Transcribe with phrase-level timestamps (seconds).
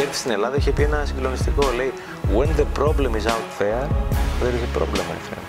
[0.00, 1.70] είχε έρθει στην Ελλάδα, είχε πει ένα συγκλονιστικό.
[1.76, 1.92] Λέει,
[2.36, 3.84] When the problem is out there,
[4.40, 5.44] there is a problem, my friend.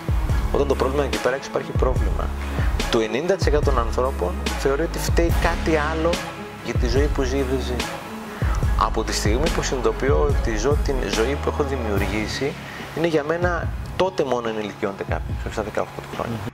[0.51, 2.25] Όταν το πρόβλημα είναι εκεί πέρα, υπάρχει πρόβλημα.
[2.91, 2.99] Το
[3.57, 6.09] 90% των ανθρώπων θεωρεί ότι φταίει κάτι άλλο
[6.65, 7.85] για τη ζωή που ζει ή δεν ζει.
[8.79, 12.53] Από τη στιγμή που συνειδητοποιώ ότι ζω την ζωή που έχω δημιουργήσει,
[12.97, 16.50] είναι για μένα τότε μόνο ενηλικιώνεται κάποιος, όχι στα 18 του χρόνια.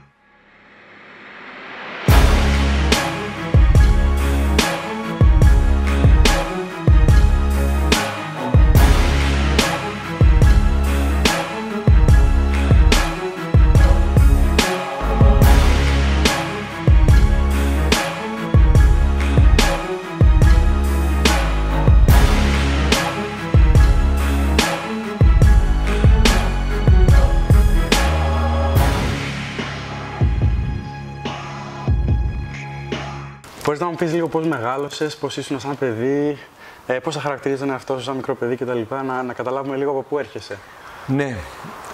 [33.98, 36.38] Πεις λίγο πώς μεγάλωσες, πώς ήσουν σαν παιδί,
[36.86, 38.80] ε, πώς θα χαρακτηρίζει τον εαυτό σου σαν μικρό παιδί κτλ.
[39.06, 40.58] Να, να καταλάβουμε λίγο από πού έρχεσαι.
[41.06, 41.36] Ναι.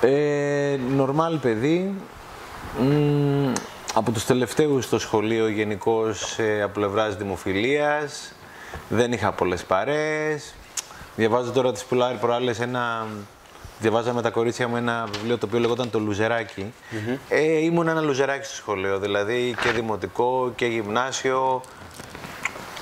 [0.01, 1.95] Ε, νορμάλ παιδί.
[2.79, 3.53] Μ,
[3.95, 8.33] από τους τελευταίους στο σχολείο γενικώς ε, από πλευράς δημοφιλίας.
[8.89, 10.55] Δεν είχα πολλές παρέες.
[11.17, 13.07] Διαβάζω τώρα τις πουλάρι προάλλες ένα...
[13.79, 16.73] Διαβάζαμε τα κορίτσια μου ένα βιβλίο το οποίο λεγόταν Το Λουζεράκι.
[17.29, 21.61] Ε, ήμουν ένα λουζεράκι στο σχολείο, δηλαδή και δημοτικό και γυμνάσιο.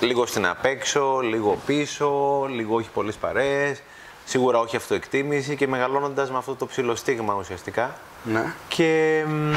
[0.03, 2.11] Λίγο στην απέξω, λίγο πίσω,
[2.51, 3.83] λίγο όχι πολλές παρέες.
[4.25, 7.95] Σίγουρα όχι αυτοεκτίμηση και μεγαλώνοντας με αυτό το ψηλοστίγμα ουσιαστικά.
[8.25, 8.55] Ναι.
[8.69, 9.53] Και, μ,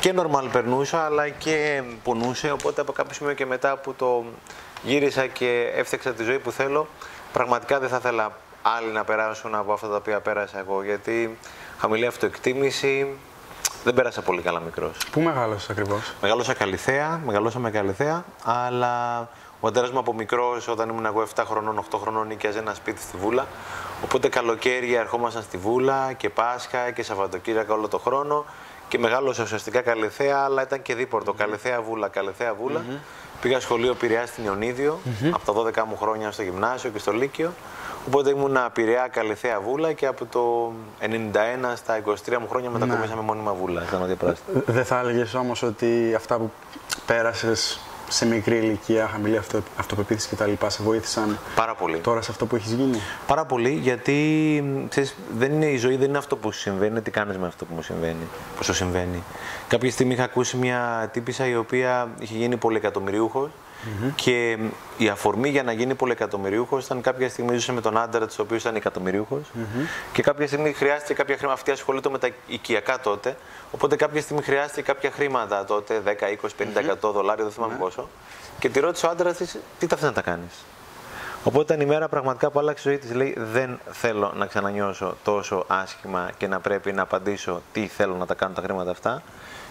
[0.00, 2.50] και normal περνούσα, αλλά και πονούσε.
[2.50, 4.24] Οπότε από κάποιο σημείο και μετά που το
[4.82, 6.88] γύρισα και έφτιαξα τη ζωή που θέλω,
[7.32, 10.82] πραγματικά δεν θα ήθελα άλλοι να περάσουν από αυτά τα οποία πέρασα εγώ.
[10.82, 11.38] Γιατί
[11.78, 13.06] χαμηλή αυτοεκτίμηση,
[13.84, 14.96] δεν πέρασα πολύ καλά μικρός.
[15.10, 19.20] Πού μεγάλωσες ακριβώς; Μεγάλωσα Καλυθέα, μεγαλώσαμε Καλυθέα, αλλά
[19.60, 23.00] ο πατέρα μου από μικρός, όταν ήμουν εγώ 7 χρονών, 8 χρονών, νοικιάζε ένα σπίτι
[23.00, 23.46] στη Βούλα.
[24.04, 28.44] Οπότε καλοκαίρια ερχόμασταν στη Βούλα και Πάσχα και Σαββατοκύριακα όλο το χρόνο.
[28.88, 31.32] Και μεγάλωσα ουσιαστικά Καλυθέα, αλλά ήταν και δίπορτο.
[31.32, 32.84] Καλυθέα Βούλα, Καλυθέα Βούλα.
[33.40, 35.00] Πήγα σχολείο Πειραιά στην Ιωνίδιο,
[35.30, 37.52] από τα 12 μου χρόνια στο γυμνάσιο και στο Λύκειο.
[38.06, 41.06] Οπότε ήμουν Πειραιά, Καλυθέα Βούλα και από το 91
[41.76, 44.62] στα 23 μου χρόνια μετακομίσαμε μόνιμα Βούλα, στα Νότια Πράσινα.
[44.66, 46.50] Δεν θα έλεγες όμως ότι αυτά που
[47.06, 50.66] πέρασες σε μικρή ηλικία, χαμηλή αυτο, αυτοπεποίθηση κτλ.
[50.66, 51.98] σε βοήθησαν Πάρα πολύ.
[51.98, 54.12] τώρα σε αυτό που έχεις γίνει; Πάρα πολύ, γιατί
[54.64, 57.38] μ, ξέρεις, δεν είναι, η ζωή δεν είναι αυτό που σου συμβαίνει, είναι τι κάνεις
[57.38, 59.22] με αυτό που μου συμβαίνει, που σου συμβαίνει.
[59.68, 62.56] Κάποια στιγμή είχα ακούσει μια τύπησα η οποία είχε γίνει
[63.80, 64.66] πολυεκατομμυριούχος και μ,
[64.98, 68.42] η αφορμή για να γίνει πολυεκατομμυριούχος ήταν κάποια στιγμή ζούσε με τον άντρα της, ο
[68.42, 69.50] οποίος ήταν εκατομμυριούχος
[70.12, 73.36] και κάποια στιγμή χρειάστηκε κάποια χρήματα, αυτή ασχολείται με τα οικιακά τότε,
[73.72, 78.08] οπότε κάποια στιγμή χρειάστηκε κάποια χρήματα τότε, 10, 20, 50, 100 δολάρια, δεν θυμάμαι πόσο,
[78.58, 80.64] και τη ρώτησε ο άντρας της, τι τα θες να τα κάνεις;
[81.44, 83.14] Οπότε ήταν η μέρα πραγματικά που άλλαξε η ζωή της.
[83.14, 88.26] Λέει: Δεν θέλω να ξανανιώσω τόσο άσχημα και να πρέπει να απαντήσω τι θέλω να
[88.26, 89.22] τα κάνω τα χρήματα αυτά.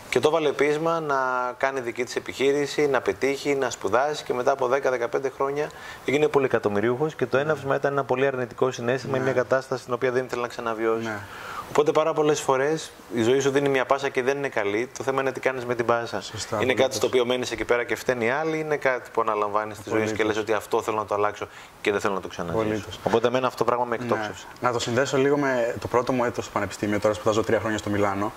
[0.09, 1.16] Και το έβαλε πείσμα να
[1.58, 4.70] κάνει δική της επιχείρηση, να πετύχει, να σπουδάσει και μετά από
[5.16, 5.70] 10-15 χρόνια
[6.06, 10.25] έγινε πολυεκατομμυρίουχος και το έναυσμα ήταν ένα πολύ αρνητικό συνέστημα, μια κατάσταση την οποία δεν
[10.25, 11.03] ήθελε να ξαναβιώσει.
[11.03, 11.20] Ναι.
[11.69, 14.90] Οπότε πάρα πολλές φορές η ζωή σου δίνει μια πάσα και δεν είναι καλή.
[14.97, 16.22] Το θέμα είναι τι κάνεις με την πάσα.
[16.22, 16.96] Σωστά, είναι κάτι απολύτως.
[16.96, 20.08] στο οποίο μένεις εκεί πέρα και φταίνει οι άλλοι, είναι κάτι που αναλαμβάνεις στη ζωή
[20.08, 21.47] σου και λες ότι αυτό θέλω να το αλλάξω
[21.81, 22.62] και δεν θέλω να το ξαναζήσω.
[22.62, 23.00] Απολύτως.
[23.03, 24.03] Οπότε εμένα αυτό το πράγμα με Ναι.
[24.03, 24.46] εκτόξευσε.
[24.62, 27.78] Να το συνδέσω λίγο με το πρώτο μου έτος στο πανεπιστήμιο, τώρα σπουδάζω τρία χρόνια
[27.78, 28.31] στο Μιλάνο.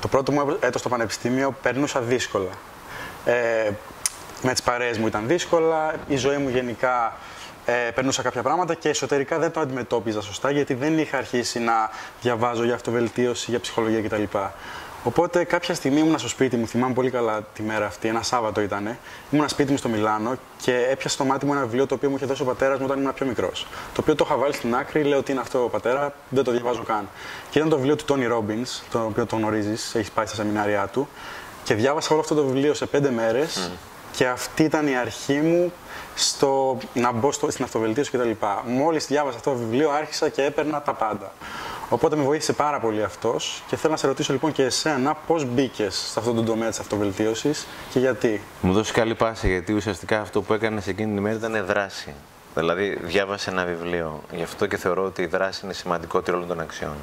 [0.00, 2.50] Το πρώτο μου έτος στο πανεπιστήμιο περνούσα δύσκολα.
[3.24, 3.70] Ε,
[4.42, 7.16] με τις παρέες μου ήταν δύσκολα, η ζωή μου γενικά
[7.66, 11.90] ε, περνούσα κάποια πράγματα και εσωτερικά δεν το αντιμετώπιζα σωστά γιατί δεν είχα αρχίσει να
[12.22, 14.22] διαβάζω για αυτοβελτίωση, για ψυχολογία κτλ.
[15.06, 18.60] Οπότε κάποια στιγμή ήμουν στο σπίτι μου, θυμάμαι πολύ καλά τη μέρα αυτή, ένα Σάββατο
[18.60, 18.98] ήταν.
[19.30, 22.16] Ήμουν σπίτι μου στο Μιλάνο και έπιασε στο μάτι μου ένα βιβλίο το οποίο μου
[22.16, 23.66] είχε δώσει ο πατέρας μου όταν ήμουν πιο μικρός.
[23.94, 26.50] Το οποίο το είχα βάλει στην άκρη, λέω ότι είναι αυτό ο πατέρα, δεν το
[26.50, 27.08] διαβάζω καν.
[27.50, 30.86] Και ήταν το βιβλίο του Τόνι Ρόμπιν, το οποίο το γνωρίζει, έχεις πάει στα σεμινάρια
[30.86, 31.08] του.
[31.64, 33.70] Και διάβασα όλο αυτό το βιβλίο σε πέντε μέρες
[34.16, 35.72] και αυτή ήταν η αρχή μου
[36.14, 38.30] στο να μπω στο, στην αυτοβελτίωση κτλ.
[38.66, 41.32] Μόλις διάβασα αυτό το βιβλίο, άρχισα και έπαιρνα τα πάντα.
[41.88, 45.44] Οπότε με βοήθησε πάρα πολύ αυτός και θέλω να σε ρωτήσω λοιπόν και εσένα πώς
[45.44, 50.20] μπήκες σε αυτόν τον τομέα της αυτοβελτίωσης και γιατί; Μου δώσεις καλή πάση γιατί ουσιαστικά
[50.20, 52.14] αυτό που έκανες εκείνη την ημέρα ήταν δράση.
[52.56, 54.22] Δηλαδή, διάβασε ένα βιβλίο.
[54.32, 56.94] Γι' αυτό και θεωρώ ότι η δράση είναι σημαντικότερη όλων των αξιών.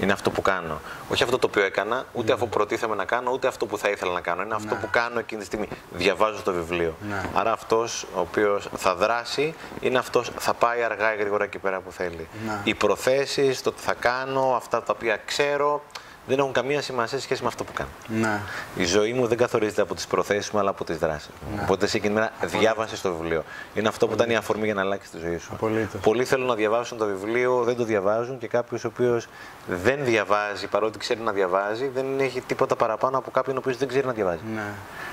[0.00, 0.80] Είναι αυτό που κάνω.
[1.08, 3.88] Όχι αυτό το οποίο έκανα, ούτε αυτό που προτίθεμαι να κάνω, ούτε αυτό που θα
[3.88, 4.42] ήθελα να κάνω.
[4.42, 5.68] Είναι αυτό που κάνω εκείνη τη στιγμή.
[5.92, 6.94] Διαβάζω το βιβλίο.
[7.08, 7.22] Ναι.
[7.34, 11.80] Άρα αυτός ο οποίος θα δράσει είναι αυτός θα πάει αργά ή γρήγορα εκεί πέρα
[11.80, 12.28] που θέλει.
[12.46, 12.60] Ναι.
[12.64, 15.82] Οι προθέσεις, το τι θα κάνω, αυτά τα οποία ξέρω,
[16.26, 17.90] δεν έχουν καμία σημασία σε σχέση με αυτό που κάνω.
[18.06, 18.40] Ναι.
[18.76, 21.56] Η ζωή μου δεν καθορίζεται από τις προθέσεις μου, αλλά από τις δράσεις μου.
[21.56, 21.62] Ναι.
[21.62, 23.44] Οπότε σε εκείνη την μέρα διάβασε το βιβλίο.
[23.74, 25.50] Είναι αυτό που ήταν η αφορμή για να αλλάξει τη ζωή σου.
[25.52, 26.00] Απολύτως.
[26.00, 29.26] Πολλοί θέλουν να διαβάσουν το βιβλίο, δεν το διαβάζουν και κάποιος ο οποίος
[29.66, 33.88] δεν διαβάζει, παρότι ξέρει να διαβάζει, δεν έχει τίποτα παραπάνω από κάποιον ο οποίος δεν
[33.88, 34.40] ξέρει να διαβάζει.
[34.54, 34.62] Ναι.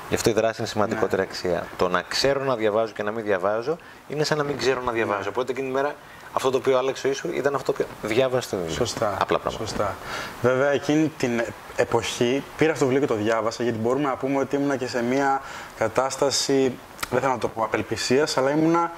[0.09, 1.67] Γι' αυτό η δράση είναι σημαντικότερη αξία.
[1.77, 3.77] Το να ξέρω να διαβάζω και να μην διαβάζω
[4.07, 5.29] είναι σαν να μην ξέρω να διαβάζω.
[5.29, 5.95] Οπότε εκείνη τη μέρα
[6.37, 8.75] αυτό το οποίο άλλαξε ο Ισου ήταν αυτό που διάβασε το βιβλίο.
[8.75, 9.17] Σωστά.
[9.21, 9.65] Απλά πράγματα.
[9.65, 9.95] Σωστά.
[10.41, 11.41] Βέβαια, εκείνη την
[11.75, 14.87] εποχή πήρα αυτό το βιβλίο και το διάβασα γιατί μπορούμε να πούμε ότι ήμουνα και
[14.87, 15.41] σε μια
[15.77, 16.77] κατάσταση,
[17.09, 18.91] δεν θέλω να το πω απελπισίας, αλλά ήμουνα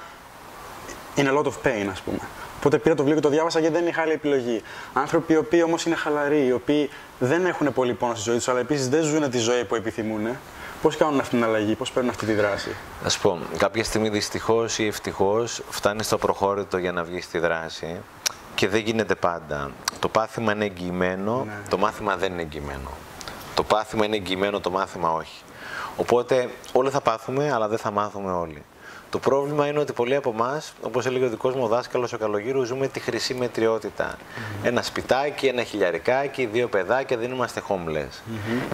[1.16, 2.18] in a lot of pain, ας πούμε.
[2.56, 4.62] Οπότε πήρα το βιβλίο και το διάβασα γιατί δεν είχα άλλη επιλογή.
[4.92, 8.48] Άνθρωποι οι οποίοι όμως είναι χαλαροί, οι οποίοι δεν έχουν πολύ πόνο στη ζωή τους,
[8.48, 10.36] αλλά επίσης δεν ζουν τη ζωή που επιθυμούν,
[10.82, 12.68] πώς κάνουν αυτή την αλλαγή, πώς παίρνουν αυτή τη δράση;
[13.02, 17.38] Να σου πω, κάποια στιγμή δυστυχώς ή ευτυχώς φτάνει στο προχώρητο για να βγεις στη
[17.38, 18.00] δράση
[18.54, 19.70] και δεν γίνεται πάντα.
[19.98, 21.52] Το πάθημα είναι εγγυημένο, Ναι.
[21.68, 22.90] το μάθημα δεν είναι εγγυημένο.
[23.54, 25.42] Το πάθημα είναι εγγυημένο, το μάθημα όχι.
[25.96, 28.62] Οπότε όλοι θα πάθουμε, αλλά δεν θα μάθουμε όλοι.
[29.10, 32.64] Το πρόβλημα είναι ότι πολλοί από εμάς, όπως έλεγε ο δικός μου δάσκαλος ο Καλογύρου,
[32.64, 34.16] ζούμε τη χρυσή μετριότητα.
[34.62, 38.20] Ένα σπιτάκι, ένα χιλιαρικάκι, δύο παιδάκια, δεν είμαστε homeless.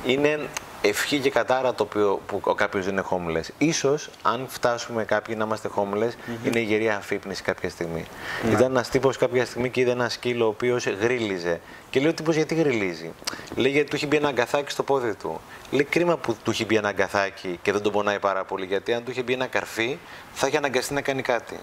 [0.06, 0.48] Είναι
[0.82, 3.48] ευχή και κατάρα το οποίο, που κάποιος δεν είναι homeless.
[3.58, 6.12] Ίσως, αν φτάσουμε κάποιοι να είμαστε homeless,
[6.44, 8.04] είναι η γερή αφύπνιση κάποια στιγμή.
[8.50, 11.60] Ήταν ένας τύπος κάποια στιγμή και είδε ένα σκύλο ο οποίος γρίλιζε.
[11.90, 13.12] Και λέει ο τύπος γιατί γριλίζει;
[13.54, 15.40] Λέει γιατί του έχει μπει ένα αγκαθάκι στο πόδι του.
[15.70, 18.64] Λέει κρίμα που του έχει μπει ένα αγκαθάκι και δεν τον πονάει πάρα πολύ.
[18.66, 19.98] Γιατί αν του είχε μπει ένα καρφί,
[20.32, 21.60] θα είχε αναγκαστεί να κάνει κάτι.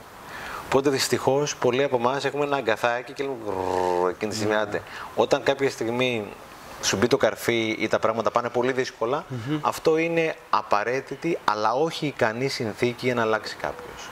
[0.66, 4.56] Οπότε δυστυχώς πολλοί από εμάς έχουμε ένα αγκαθάκι και λέμε «Γρρρρ», εκείνη τη στιγμή.
[4.56, 4.82] άντε.
[5.16, 6.28] Όταν κάποια στιγμή
[6.84, 9.26] σου μπει το καρφί ή τα πράγματα πάνε πολύ δύσκολα,
[9.62, 14.10] αυτό είναι απαραίτητη αλλά όχι ικανή συνθήκη για να αλλάξει κάποιος.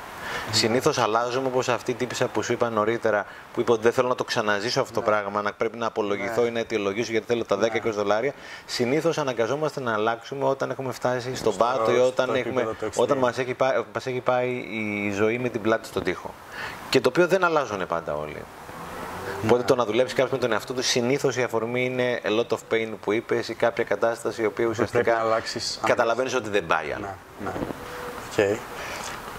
[0.52, 4.08] Συνήθως αλλάζουμε όπως αυτή η τύπησα που σου είπα νωρίτερα, που είπε ότι δεν θέλω
[4.08, 7.46] να το ξαναζήσω αυτό το πράγμα, να πρέπει να απολογηθώ ή να αιτιολογήσω γιατί θέλω
[7.46, 8.34] τα 10-20 δολάρια.
[8.66, 12.86] Συνήθως αναγκαζόμαστε να αλλάξουμε όταν έχουμε φτάσει στον πάτο ή στο όταν, επίπεδο έχουμε, του
[12.86, 13.02] extreme.
[13.02, 16.34] όταν μας έχει, πάει, μας έχει πάει η ζωή με την πλάτη στον τοίχο.
[16.90, 18.44] Και το οποίο δεν αλλάζουν πάντα όλοι.
[19.44, 22.48] Οπότε το να δουλέψεις κάποιος με τον εαυτό του, συνήθως η αφορμή είναι a lot
[22.56, 26.50] of pain που είπες ή κάποια κατάσταση η οποία πρέπει ουσιαστικά να αλλάξεις καταλαβαίνεις ότι
[26.50, 27.06] δεν πάει άλλο.
[27.44, 28.54] Ναι, ναι.
[28.54, 28.60] Οκ.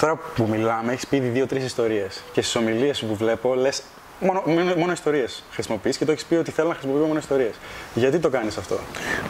[0.00, 2.22] Τώρα που μιλάμε, έχεις πει ήδη δύο-τρεις ιστορίες.
[2.32, 3.82] Και στις ομιλίες που βλέπω, λες
[4.20, 7.54] μόνο, μόνο, μόνο ιστορίες χρησιμοποιείς και το έχεις πει ότι θέλω να χρησιμοποιώ μόνο ιστορίες.
[7.94, 8.78] Γιατί το κάνεις αυτό;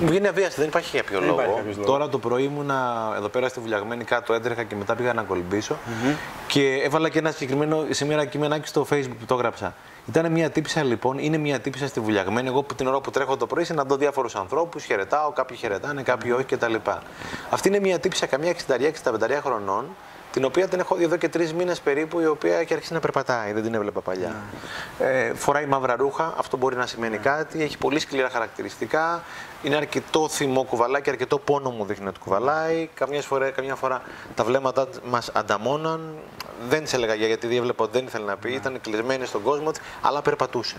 [0.01, 1.41] Μου βγαίνει αβίαστη, δεν υπάρχει για ποιο Δεν λόγο.
[1.41, 1.91] υπάρχει κάποιος λόγος.
[1.93, 5.77] Τώρα το πρωί ήμουνα εδώ πέρα στη Βουλιαγμένη κάτω, έτρεχα και μετά πήγα να κολυμπησω
[6.47, 9.75] Και έβαλα και ένα συγκεκριμένο σήμερα κειμενάκι στο Facebook που το έγραψα.
[10.09, 12.49] Ήταν μια τύψα λοιπόν, είναι μια τύψα στη Βουλιαγμένη.
[12.49, 16.33] Εγώ που την ώρα που τρέχω το πρωί συναντώ διάφορους ανθρώπους, χαιρετάω, κάποιοι χαιρετάνε, κάποιοι
[16.35, 16.75] όχι κτλ.
[17.51, 19.87] Αυτή είναι μια τύψα καμιά 60-65 χρονών,
[20.33, 23.01] την οποία την έχω δει εδώ και τρεις μήνες περίπου, η οποία έχει αρχίσει να
[23.01, 23.53] περπατάει.
[23.53, 24.35] Δεν την έβλεπα παλιά.
[24.99, 27.63] Ε, φοράει μαύρα ρούχα, αυτό μπορεί να σημαίνει κάτι.
[27.63, 29.23] Έχει πολύ σκληρά χαρακτηριστικά.
[29.63, 32.89] Είναι αρκετό θυμό κουβαλάει και αρκετό πόνο μου δείχνει ότι κουβαλάει.
[32.95, 34.03] Καμιά φορά, καμιά φορά
[34.35, 36.15] τα βλέμματα μας ανταμώναν.
[36.69, 38.53] Δεν τη έλεγα για- γιατί έβλεπα ότι δεν ήθελε να πει.
[38.53, 40.77] Ήταν κλεισμένη στον κόσμο της, αλλά περπατούσε.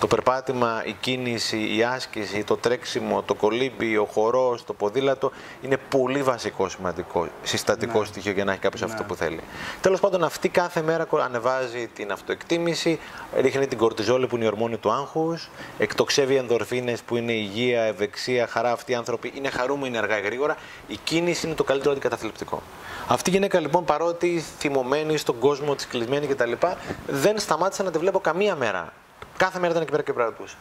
[0.00, 5.30] Το περπάτημα, η κίνηση, η άσκηση, το τρέξιμο, το κολύμπι, ο χορός, το ποδήλατο
[5.62, 9.40] είναι πολύ βασικό σημαντικό συστατικό στοιχείο για να έχει κάποιος αυτό που θέλει.
[9.80, 12.98] Τέλος πάντων, αυτή κάθε μέρα κο- ανεβάζει την αυτοεκτίμηση,
[13.40, 15.48] ρίχνει την κορτιζόλη που είναι η ορμόνη του άγχους,
[15.78, 18.72] εκτοξεύει ενδορφίνες που είναι υγεία, ευεξία, χαρά.
[18.72, 20.56] Αυτοί οι άνθρωποι είναι χαρούμενοι αργά ή γρήγορα.
[20.86, 22.62] Η κίνηση είναι το καλύτερο αντικαταθλιπτικό.
[23.06, 26.52] Αυτή η γυναίκα λοιπόν, παρότι θυμωμένη στον κόσμο της κλεισμένη κτλ.,
[27.06, 28.92] δεν σταμάτησε να τη βλέπω καμία μέρα.
[29.36, 30.56] Κάθε μέρα ήταν εκεί πέρα και περπατούσε.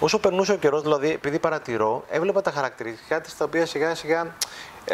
[0.00, 4.34] Όσο περνούσε ο καιρός, δηλαδή, επειδή παρατηρώ, έβλεπα τα χαρακτηριστικά της τα οποία σιγά σιγά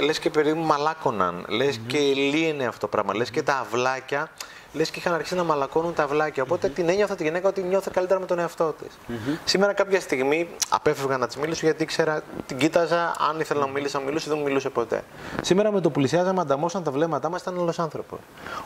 [0.00, 1.45] λες και περίπου μαλάκωναν.
[1.49, 3.14] Λες και λύαινε αυτό το πράγμα.
[3.14, 4.30] Λες και τα αυλάκια,
[4.73, 6.43] λες και είχαν αρχίσει να μαλακώνουν τα αυλάκια.
[6.43, 9.17] Οπότε την ένιωθα τη γυναίκα ότι νιώθε καλύτερα με τον εαυτό της.
[9.45, 13.14] Σήμερα κάποια στιγμή απέφευγα να της μιλήσω γιατί ήξερα, την κοίταζα.
[13.31, 15.05] Αν ήθελα να μιλήσω, να μιλούσε, δεν μου μιλούσε ποτέ.
[15.43, 18.19] Σήμερα με το που πλησιάζαμε, ανταμώσαν τα βλέμματά μας, ήταν άλλο άνθρωπος.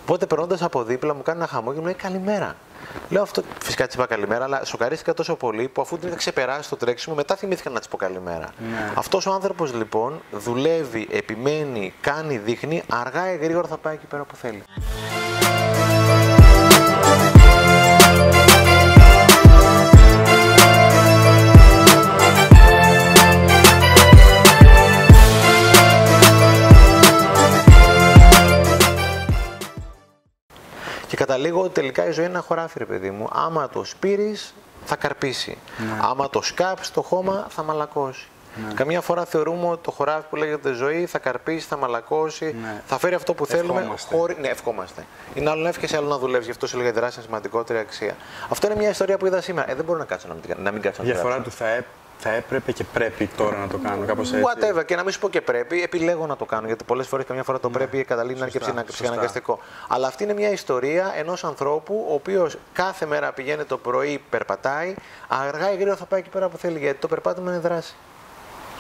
[0.03, 2.57] Οπότε περνώντας από δίπλα μου κάνει ένα χαμό και μου λέει καλημέρα.
[3.09, 6.69] Λέω αυτό, φυσικά της είπα καλημέρα, αλλά σοκαρίστηκα τόσο πολύ που αφού την είχα ξεπεράσει
[6.69, 8.49] το τρέξιμο, μετά θυμήθηκα να της πω καλημέρα.
[8.59, 8.93] Ναι.
[8.95, 14.25] Αυτός ο άνθρωπος λοιπόν δουλεύει, επιμένει, κάνει, δείχνει, αργά ή γρήγορα θα πάει εκεί πέρα
[14.25, 14.63] που θέλει.
[31.09, 33.29] Και καταλήγω ότι τελικά η ζωή είναι ένα χωράφι, ρε παιδί μου.
[33.33, 35.59] Άμα το σπείρεις, θα καρπίσει.
[36.03, 38.27] Άμα το σκάψεις το χώμα, θα μαλακώσει.
[38.75, 42.83] Καμιά φορά θεωρούμε ότι το χωράφι που λέγεται ζωή θα καρπίσει, θα μαλακώσει, Ναι.
[42.87, 43.79] θα φέρει αυτό που θέλουμε.
[43.81, 44.17] Ευχόμαστε.
[44.17, 44.37] Χωρί...
[44.41, 45.07] Ναι, ευχόμαστε.
[45.35, 46.45] Είναι άλλο να εύχεσαι, άλλο να δουλεύεις.
[46.45, 48.17] Γι' αυτό σου έλεγα η δράση είναι σημαντικότερη αξία.
[48.49, 49.71] Αυτό είναι μια ιστορία που είδα σήμερα.
[49.71, 51.35] Ε, δεν μπορώ να κάτσω να μην, την κα- να μην κάτσω να την Διαφορά
[51.35, 51.51] γράψω.
[51.51, 51.85] του θα, έ-
[52.19, 54.45] θα έπρεπε και πρέπει τώρα να το κάνω, κάπως έτσι.
[54.47, 56.67] Whatever, και να μην σου πω και πρέπει, επιλέγω να το κάνω.
[56.67, 59.59] Γιατί πολλές φορές καμιά φορά το πρέπει καταλήγει να είναι και σωστά, ψυχα- ψυχαναγκαστικό.
[59.89, 64.95] Αλλά αυτή είναι μια ιστορία ενός ανθρώπου ο οποίος κάθε μέρα πηγαίνει το πρωί, περπατάει,
[65.29, 66.79] αργά ή γρήγορα θα πάει εκεί πέρα που θέλει.
[66.79, 67.95] Γιατί το περπάτημα είναι δράση.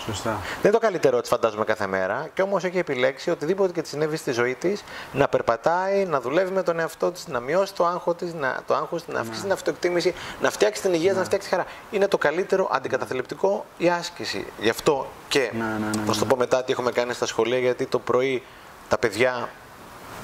[0.06, 0.30] Σωστά.
[0.30, 3.88] Δεν είναι το καλύτερο τη φαντάζομαι κάθε μέρα και όμως έχει επιλέξει οτιδήποτε και τη
[3.88, 7.86] συνέβη στη ζωή της να περπατάει, να δουλεύει με τον εαυτό της, να μειώσει το
[7.86, 11.18] άγχο της, να, το άγχος, της, να αυξήσει την αυτοεκτίμηση, να φτιάξει την υγεία, της,
[11.18, 11.68] να φτιάξει τη χαρά.
[11.90, 14.46] Είναι το καλύτερο αντικαταθλιπτικό η άσκηση.
[14.60, 16.12] Γι' αυτό και Ναι, ναι, ναι, θα ναι.
[16.12, 18.42] σου το πω μετά τι έχουμε κάνει στα σχολεία, γιατί το πρωί
[18.88, 19.48] τα παιδιά.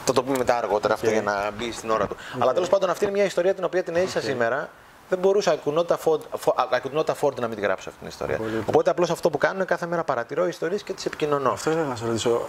[0.05, 2.17] Θα το πούμε μετά αργότερα αυτό για να μπει στην ώρα του.
[2.39, 4.69] Αλλά τέλος πάντων αυτή είναι μια ιστορία την οποία την έζησα σήμερα.
[5.09, 6.19] Δεν μπορούσα I could not afford,
[6.55, 8.39] I could not afford να μην τη γράψω αυτή την ιστορία.
[8.67, 11.51] Οπότε απλώς αυτό που κάνω είναι κάθε μέρα παρατηρώ ιστορίες και τις επικοινωνώ.
[11.51, 12.41] Αυτό ήθελα να σε ρωτήσω.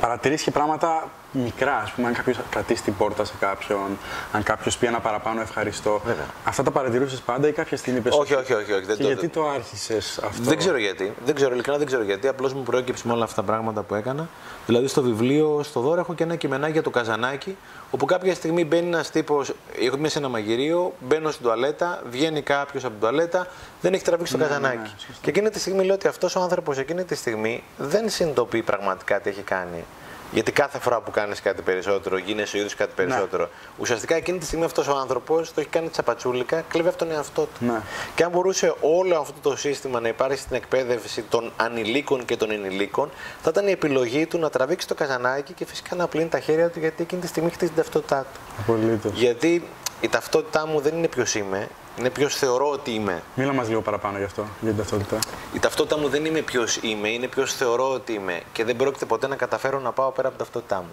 [0.00, 3.98] Παρατηρεί και πράγματα μικρά, ας πούμε, αν κάποιος κρατήσει την πόρτα σε κάποιον,
[4.32, 6.00] αν κάποιος πει ένα παραπάνω ευχαριστώ.
[6.04, 6.24] Βέβαια.
[6.44, 8.72] Αυτά τα παρατηρούσες πάντα ή κάποια στιγμή πες, Όχι, όχι, όχι.
[8.72, 8.84] όχι.
[8.84, 11.12] Δεν Και το- γιατί το άρχισες αυτό; Δεν ξέρω γιατί.
[11.24, 12.28] Δεν ξέρω, ειλικρινά δεν ξέρω γιατί.
[12.28, 14.28] Απλώς μου προέκυψε με όλα αυτά τα πράγματα που έκανα.
[14.66, 17.56] Δηλαδή στο βιβλίο, στο δώρο, έχω και ένα κειμενάκι για το καζανάκι,
[17.94, 22.42] όπου κάποια στιγμή μπαίνει ένας τύπος, έχω μέσα σε ένα μαγειρίο, μπαίνω στην τουαλέτα, βγαίνει
[22.42, 23.46] κάποιος από την τουαλέτα,
[23.80, 24.76] δεν έχει τραβήξει το Ναι, καζανάκι.
[24.76, 25.12] ναι, ναι, σωστά.
[25.22, 29.20] και εκείνη τη στιγμή λέω ότι αυτός ο άνθρωπος εκείνη τη στιγμή δεν συνειδητοποιεί πραγματικά
[29.20, 29.84] τι έχει κάνει.
[30.32, 33.06] Γιατί κάθε φορά που κάνεις κάτι περισσότερο, γίνεσαι ο ίδιος κάτι Ναι.
[33.08, 33.48] περισσότερο.
[33.78, 37.42] Ουσιαστικά εκείνη τη στιγμή αυτός ο άνθρωπος το έχει κάνει τσαπατσούλικα, κλέβει από τον εαυτό
[37.42, 37.64] του.
[37.64, 37.80] Ναι.
[38.14, 42.50] Και αν μπορούσε όλο αυτό το σύστημα να υπάρχει στην εκπαίδευση των ανηλίκων και των
[42.50, 43.10] ενηλίκων,
[43.42, 46.68] θα ήταν η επιλογή του να τραβήξει το καζανάκι και φυσικά να πλύνει τα χέρια
[46.70, 48.40] του, γιατί εκείνη τη στιγμή χτίζει την ταυτότητά του.
[48.60, 49.12] Απολύτως.
[49.14, 49.68] Γιατί
[50.00, 53.22] η ταυτότητά μου δεν είναι ποιος είμαι, είναι ποιος θεωρώ ότι είμαι.
[53.34, 55.18] Μίλα μας λίγο παραπάνω γι' αυτό, για την ταυτότητα.
[55.52, 58.40] Η ταυτότητά μου δεν είναι ποιος είμαι, είναι ποιος θεωρώ ότι είμαι.
[58.52, 60.90] Και δεν πρόκειται ποτέ να καταφέρω να πάω πέρα από την ταυτότητά μου.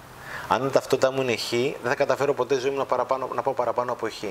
[0.47, 3.29] Αν η ταυτότητά μου είναι χ, δεν θα καταφέρω ποτέ στη ζωή μου να, παραπάνω,
[3.35, 4.23] να πάω παραπάνω από χ.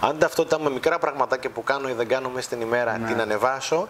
[0.00, 2.98] Αν η ταυτότητά μου με μικρά πραγματάκια που κάνω ή δεν κάνω μέσα στην ημέρα
[2.98, 3.06] Ναι.
[3.06, 3.88] την ανεβάσω,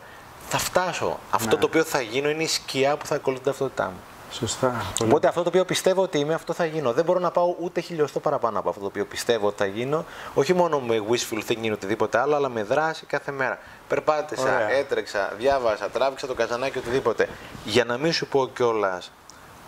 [0.49, 1.19] θα φτάσω.
[1.31, 4.01] Αυτό το οποίο θα γίνω είναι η σκιά που θα ακολουθεί την ταυτότητά μου.
[4.39, 4.85] Σωστά.
[4.99, 5.11] Πολύ.
[5.11, 6.93] Οπότε αυτό το οποίο πιστεύω ότι είμαι, αυτό θα γίνω.
[6.93, 10.05] Δεν μπορώ να πάω ούτε χιλιοστό παραπάνω από αυτό το οποίο πιστεύω ότι θα γίνω.
[10.35, 13.59] Όχι μόνο με wishful thinking ή οτιδήποτε άλλο, αλλά με δράση κάθε μέρα.
[13.89, 14.71] Περπάτησα, Ωραία.
[14.71, 17.29] έτρεξα, διάβασα, τράβηξα το καζανάκι, οτιδήποτε.
[17.65, 19.11] Για να μην σου πω κιόλας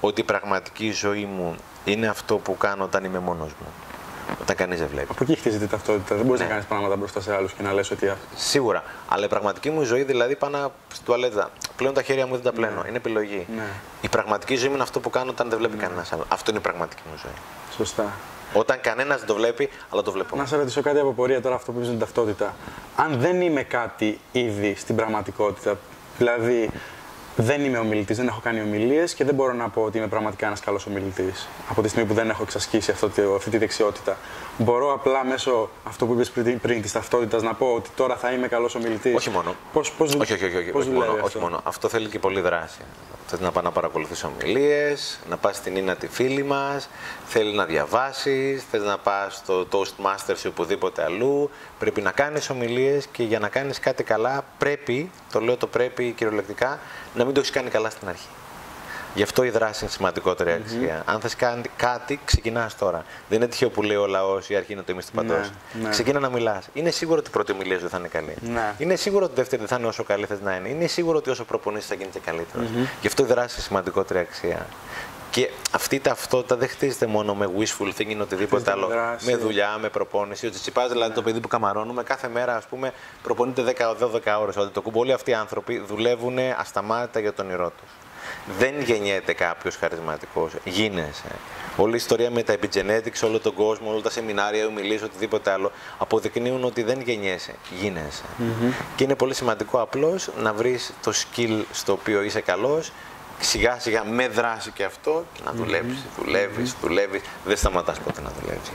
[0.01, 3.67] ότι η πραγματική ζωή μου είναι αυτό που κάνω όταν είμαι μόνος μου.
[4.41, 5.07] Όταν κανείς δεν βλέπει.
[5.11, 6.15] Από εκεί χτίζεται η ταυτότητα.
[6.15, 6.47] Δεν μπορείς Ναι.
[6.47, 8.09] να κάνεις πράγματα μπροστά σε άλλους και να λες ότι.
[8.09, 8.83] α, Σίγουρα.
[9.09, 11.51] Αλλά η πραγματική μου ζωή, δηλαδή, πάω στην τουαλέτα.
[11.77, 12.85] Πλέον τα χέρια μου δεν τα πλένω.
[12.89, 13.47] Είναι επιλογή.
[13.57, 13.63] Ναι.
[14.01, 16.27] Η πραγματική ζωή μου είναι αυτό που κάνω όταν δεν βλέπει κανένας άλλος.
[16.29, 17.33] Αυτό είναι η πραγματική μου ζωή.
[17.77, 18.13] Σωστά.
[18.53, 20.37] Όταν κανένας δεν το βλέπει, αλλά το βλέπω.
[20.37, 22.55] Να σε ρωτήσω κάτι από πορεία τώρα, αυτό που είπες με την ταυτότητα.
[22.97, 25.77] Αν δεν είμαι κάτι ήδη στην πραγματικότητα,
[26.19, 26.71] δηλαδή
[27.37, 30.47] δεν είμαι ομιλητής, δεν έχω κάνει ομιλίες και δεν μπορώ να πω ότι είμαι πραγματικά
[30.47, 31.49] ένας καλός ομιλητής.
[31.71, 34.17] Από τη στιγμή που δεν έχω εξασκήσει αυτό, το- αυτή τη δεξιότητα.
[34.59, 38.33] Μπορώ απλά μέσω αυτό που είπες πριν, πριν της ταυτότητας να πω ότι τώρα θα
[38.33, 39.15] είμαι καλός ομιλητής.
[39.15, 39.55] Όχι μόνο.
[39.73, 41.61] Πώς, πώς, όχι, όχι, όχι, όχι, πώς όχι, δουλεύει μόνο, όχι αυτό; μόνο.
[41.65, 42.79] Αυτό θέλει και πολλή δράση.
[43.27, 46.89] Θε να πάει να παρακολουθεί ομιλίες, να πας στην Ίνα τη φίλη μας,
[47.27, 51.51] θέλει να διαβάσεις, θες να πας στο Toastmasters ή οπουδήποτε αλλού.
[51.79, 56.11] Πρέπει να κάνεις ομιλίες και για να κάνεις κάτι καλά πρέπει, το λέω το πρέπει
[56.11, 56.79] κυριολεκτικά,
[57.15, 58.29] να μην το έχεις κάνει καλά στην αρχή.
[59.17, 61.03] Γι' αυτό η δράση είναι σημαντικότερη αξία.
[61.07, 63.05] Αν θες κάνει κάτι, ξεκινάς τώρα.
[63.29, 65.35] Δεν είναι τυχαίο που λέει ο λαός η αρχή είναι το είμαστε παντό.
[65.35, 65.49] Ναι,
[65.83, 65.89] ναι.
[65.89, 66.69] Ξεκίνα να μιλάς.
[66.73, 68.35] Είναι σίγουρο ότι η πρώτη ομιλία σου δεν θα είναι καλή.
[68.41, 68.75] Ναι.
[68.79, 70.69] Είναι σίγουρο ότι η δεύτερη δεν θα είναι όσο καλή θες να είναι.
[70.69, 72.69] Είναι σίγουρο ότι όσο προπονήσει θα γίνει και καλύτερος.
[73.01, 74.67] Γι' αυτό η δράση είναι σημαντικότερη αξία.
[75.31, 78.87] Και αυτή η ταυτότητα δεν χτίζεται μόνο με wishful thinking ή οτιδήποτε Χτίζεται άλλο.
[78.89, 79.31] με δράση.
[79.31, 80.47] Με δουλειά, με προπόνηση.
[80.47, 82.93] Ο Τσιτσιπά, δηλαδή το παιδί που καμαρώνουμε, κάθε μέρα ας πούμε,
[83.23, 84.57] προπονείται 10-12 ώρες.
[84.57, 87.91] Ότι το κουμπ, όλοι αυτοί οι άνθρωποι δουλεύουν ασταμάτητα για τον όνειρό τους.
[88.59, 90.53] Δεν γεννιέται κάποιος χαρισματικός.
[90.65, 91.31] Γίνεσαι.
[91.77, 95.51] Όλη η ιστορία με τα epigenetics, όλο τον κόσμο, όλα τα σεμινάρια, οι ομιλίε, οτιδήποτε
[95.51, 97.55] άλλο, αποδεικνύουν ότι δεν γεννιέσαι.
[97.81, 98.23] Γίνεσαι.
[98.97, 102.93] Και είναι πολύ σημαντικό απλώς να βρεις το skill στο οποίο είσαι καλός,
[103.41, 105.97] σιγά σιγά με δράση και αυτό και να δουλεύει.
[106.19, 107.21] Δουλεύεις, δουλεύεις.
[107.45, 108.71] Δεν σταματάς ποτέ να δουλεύεις.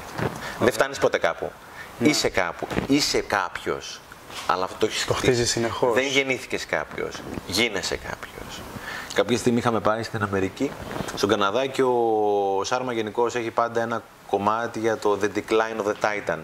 [0.60, 1.52] Δεν φτάνεις ποτέ κάπου.
[2.00, 2.68] Είσαι κάπου.
[2.88, 4.02] Είσαι κάποιος.
[4.48, 5.94] Αλλά αυτό το έχεις Το χτίζεις συνεχώς.
[5.94, 7.16] Δεν γεννήθηκες κάποιος.
[7.48, 8.62] Γίνεσαι κάποιος.
[9.14, 10.72] Κάποια στιγμή είχαμε πάει στην Αμερική,
[11.16, 15.88] στον Καναδά και ο Σάρμα γενικώς έχει πάντα ένα κομμάτι για το The Decline of
[15.88, 16.38] the Titan.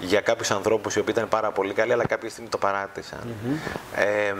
[0.00, 3.18] Για κάποιους ανθρώπους οι οποίοι ήταν πάρα πολύ καλοί, αλλά κάποια στιγμή το παράτησαν.
[3.96, 4.34] Ε,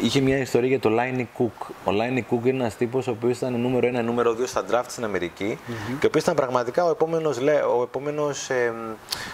[0.00, 1.66] είχε μια ιστορία για το Liney Cook.
[1.84, 4.84] Ο Liney Cook είναι ένας τύπος ο οποίος ήταν νούμερο 1, νούμερο 2 στα draft
[4.88, 7.38] στην Αμερική και ο οποίος ήταν πραγματικά ο επόμενος
[7.78, 8.72] ο επόμενος, ε,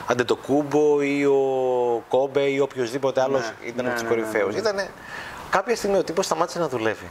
[0.07, 1.39] Αντετοκούμπο ή ο
[2.09, 4.55] Κόμπε ή οποιοδήποτε άλλος ήταν ναι, από τους ναι, ναι, κορυφαίους.
[4.55, 4.61] ναι.
[4.61, 4.89] Ήτανε,
[5.51, 7.09] κάποια στιγμή ο τύπος σταμάτησε να δουλεύει.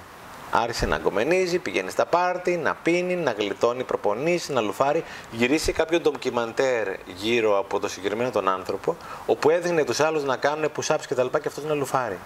[0.51, 5.03] Άρχισε να αγκομενίζει, πηγαίνει στα πάρτι, να πίνει, να γλιτώνει προπονήσεις, να λουφάρει.
[5.31, 10.71] Γυρίσει κάποιο ντοκιμαντέρ γύρω από το συγκεκριμένο τον άνθρωπο, όπου έδινε τους άλλους να κάνουν
[10.75, 11.25] push-ups κτλ.
[11.25, 12.17] Και, και αυτός να λουφάρει.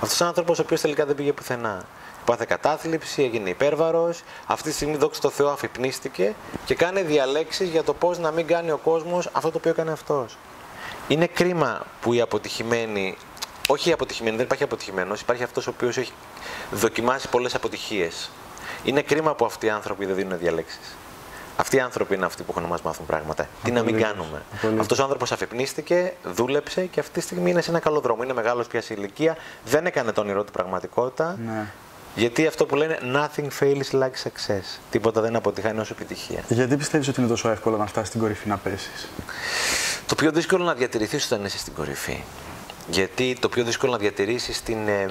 [0.00, 1.84] Αυτός ο άνθρωπος ο οποίος τελικά δεν πήγε πουθενά.
[2.24, 4.22] Πάθε κατάθλιψη, έγινε υπέρβαρος.
[4.46, 8.46] Αυτή τη στιγμή, δόξα τω Θεώ, αφυπνίστηκε και κάνει διαλέξεις για το πώς να μην
[8.46, 10.36] κάνει ο κόσμος αυτό το οποίο έκανε αυτός.
[11.08, 13.16] Είναι κρίμα που οι αποτυχημένοι,
[13.66, 16.12] όχι οι αποτυχημένοι, δεν υπάρχει αποτυχημένος, υπάρχει αυτός ο οποίος έχει
[16.70, 18.30] δοκιμάσει πολλές αποτυχίες.
[18.84, 20.96] Είναι κρίμα που αυτοί οι άνθρωποι δεν δίνουν διαλέξεις.
[21.56, 23.48] Αυτοί οι άνθρωποι είναι αυτοί που έχουν να μας μάθουν πράγματα.
[23.62, 24.42] Τι να μην κάνουμε.
[24.80, 28.22] Αυτός ο άνθρωπος αφεπνίστηκε, δούλεψε και αυτή τη στιγμή είναι σε ένα καλό δρόμο.
[28.22, 31.38] Είναι μεγάλος πια σε ηλικία, δεν έκανε το όνειρό του πραγματικότητα.
[31.46, 31.66] Ναι.
[32.14, 34.78] Γιατί αυτό που λένε nothing fails like success.
[34.90, 36.44] Τίποτα δεν αποτυχάνει ω επιτυχία.
[36.48, 39.08] Γιατί πιστεύεις ότι είναι τόσο εύκολο να φτάσεις στην κορυφή να πέσεις;
[40.06, 42.22] Το πιο δύσκολο να διατηρηθείς όταν είσαι στην κορυφή.
[42.88, 45.10] Γιατί το πιο δύσκολο να διατηρήσεις την ε,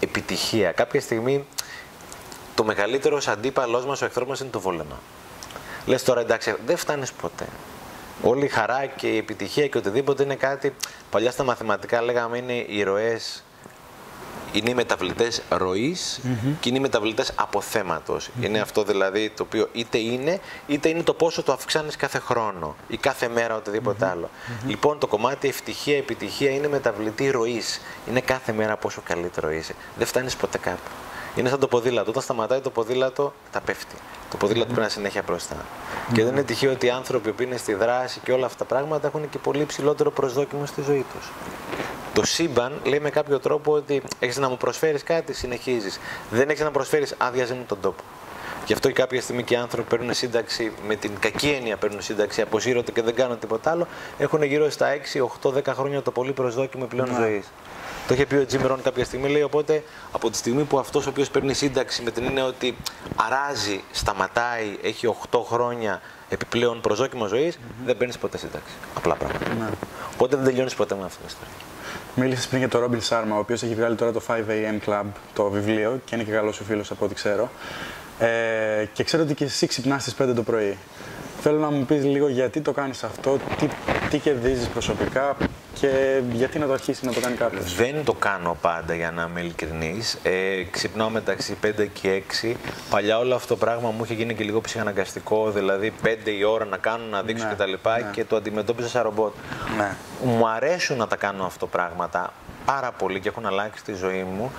[0.00, 0.72] επιτυχία.
[0.72, 1.46] Κάποια στιγμή
[2.54, 5.00] το μεγαλύτερος αντίπαλός μας, ο εχθρός μα είναι το βόλεμα.
[5.86, 7.46] Λες τώρα εντάξει, δεν φτάνεις ποτέ.
[8.22, 10.74] Όλη η χαρά και η επιτυχία και οτιδήποτε είναι κάτι.
[11.10, 13.20] Παλιά στα μαθηματικά λέγαμε είναι οι ροέ.
[14.52, 16.20] Είναι οι μεταβλητές ροής
[16.60, 18.28] και είναι οι μεταβλητές αποθέματος.
[18.40, 22.76] Είναι αυτό δηλαδή το οποίο είτε είναι, είτε είναι το πόσο το αυξάνεις κάθε χρόνο
[22.88, 24.30] ή κάθε μέρα οτιδήποτε άλλο.
[24.66, 27.80] Λοιπόν, το κομμάτι ευτυχία, επιτυχία είναι μεταβλητή ροής.
[28.08, 29.74] Είναι κάθε μέρα πόσο καλύτερο είσαι.
[29.96, 30.90] Δεν φτάνεις ποτέ κάπου.
[31.36, 32.10] Είναι σαν το ποδήλατο.
[32.10, 33.94] Όταν σταματάει το ποδήλατο, τα πέφτει.
[34.30, 35.56] Το ποδήλατο πρέπει να είναι συνέχεια μπροστά.
[36.12, 38.64] Και δεν είναι τυχαίο ότι οι άνθρωποι που είναι στη δράση και όλα αυτά τα
[38.64, 41.30] πράγματα έχουν και πολύ ψηλότερο προσδόκιμο στη ζωή τους.
[42.14, 46.00] Το σύμπαν λέει με κάποιο τρόπο ότι έχεις να μου προσφέρεις κάτι, συνεχίζεις.
[46.30, 48.02] Δεν έχεις να προσφέρεις, άδειαζε μου τον τόπο.
[48.66, 52.02] Γι' αυτό και κάποια στιγμή και οι άνθρωποι παίρνουν σύνταξη, με την κακή έννοια παίρνουν
[52.02, 53.86] σύνταξη, αποσύρονται και δεν κάνουν τίποτα άλλο,
[54.18, 57.16] έχουν γύρω στα 6, 8, 10 χρόνια το πολύ προσδόκιμο πλέον ναι.
[57.16, 57.46] ζωής.
[58.06, 59.82] Το είχε πει ο Τζιμ Ρον κάποια στιγμή, λέει οπότε
[60.12, 62.76] από τη στιγμή που αυτός ο οποίος παίρνει σύνταξη με την έννοια ότι
[63.16, 68.72] αράζει, σταματάει, έχει 8 χρόνια επιπλέον προσδόκιμο ζωής, δεν παίρνεις ποτέ σύνταξη.
[68.94, 69.54] Απλά πράγματα.
[69.54, 69.68] Ναι.
[70.12, 71.54] Οπότε δεν τελειώνεις ποτέ με αυτή την ιστορία.
[72.14, 75.50] Μίλησες πριν για τον Ρόμπιν Σάρμα, ο οποίος έχει βγάλει τώρα το 5am Club, το
[75.50, 77.50] βιβλίο, και είναι και καλός σου φίλος από ό,τι ξέρω.
[78.18, 80.78] Ε, και ξέρω ότι και εσύ ξυπνάς στις 5 το πρωί.
[81.40, 83.68] Θέλω να μου πεις λίγο γιατί το κάνεις αυτό, τι,
[84.10, 85.36] τι κερδίζεις προσωπικά,
[85.80, 89.26] και γιατί να το αρχίσει να το κάνει κάποιος; Δεν το κάνω πάντα για να
[89.30, 90.18] είμαι ειλικρινής.
[90.22, 92.54] Ε, ξυπνάω μεταξύ 5 και 6.
[92.90, 96.08] Παλιά όλο αυτό το πράγμα μου είχε γίνει και λίγο ψυχαναγκαστικό, δηλαδή 5
[96.38, 97.72] η ώρα να κάνω, να δείξω ναι, κτλ.
[97.72, 98.10] Και, ναι.
[98.12, 99.34] και το αντιμετώπιζα σαν ρομπότ.
[99.76, 99.96] Ναι.
[100.24, 102.32] Μου αρέσουν να τα κάνω αυτό πράγματα
[102.66, 104.52] πάρα πολύ και έχουν αλλάξει τη ζωή μου,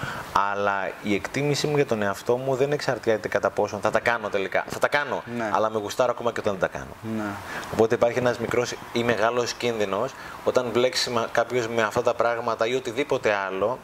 [0.52, 4.30] αλλά η εκτίμησή μου για τον εαυτό μου δεν εξαρτιέται κατά πόσο θα τα κάνω
[4.30, 4.66] τελικά.
[4.68, 5.50] Θα τα κάνω, ναι.
[5.54, 6.96] αλλά με γουστάρω ακόμα και όταν δεν τα κάνω.
[7.16, 7.32] Ναι.
[7.74, 12.76] Οπότε υπάρχει ένας μικρός ή μεγάλος κίνδυνος όταν μπλέξει κάποιος με αυτά τα πράγματα ή
[12.76, 13.80] οτιδήποτε άλλο,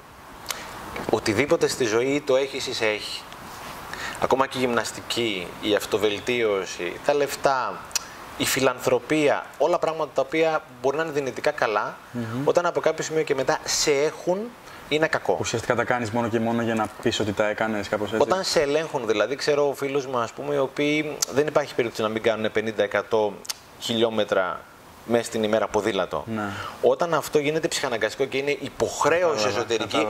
[1.10, 3.22] οτιδήποτε στη ζωή το έχεις ή σε έχει.
[4.22, 7.80] Ακόμα και η γυμναστική, η αυτοβελτίωση, τα λεφτά,
[8.38, 11.98] η φιλανθρωπία, όλα πράγματα τα οποία μπορεί να είναι δυνητικά καλά,
[12.46, 14.38] όταν από κάποιο σημείο και μετά σε έχουν,
[14.90, 15.38] είναι κακό.
[15.40, 18.22] Ουσιαστικά τα κάνεις μόνο και μόνο για να πεις ότι τα έκανες κάπως έτσι.
[18.22, 22.10] Όταν σε ελέγχουν, δηλαδή, ξέρω φίλους μου, ας πούμε, οι οποίοι δεν υπάρχει περίπτωση να
[22.10, 22.52] μην κάνουν
[23.10, 23.34] 50%
[23.80, 24.60] χιλιόμετρα
[25.06, 26.24] μέσα στην ημέρα ποδήλατο.
[26.28, 26.50] Ναι.
[26.82, 30.08] Όταν αυτό γίνεται ψυχαναγκαστικό και είναι υποχρέωση εσωτερική,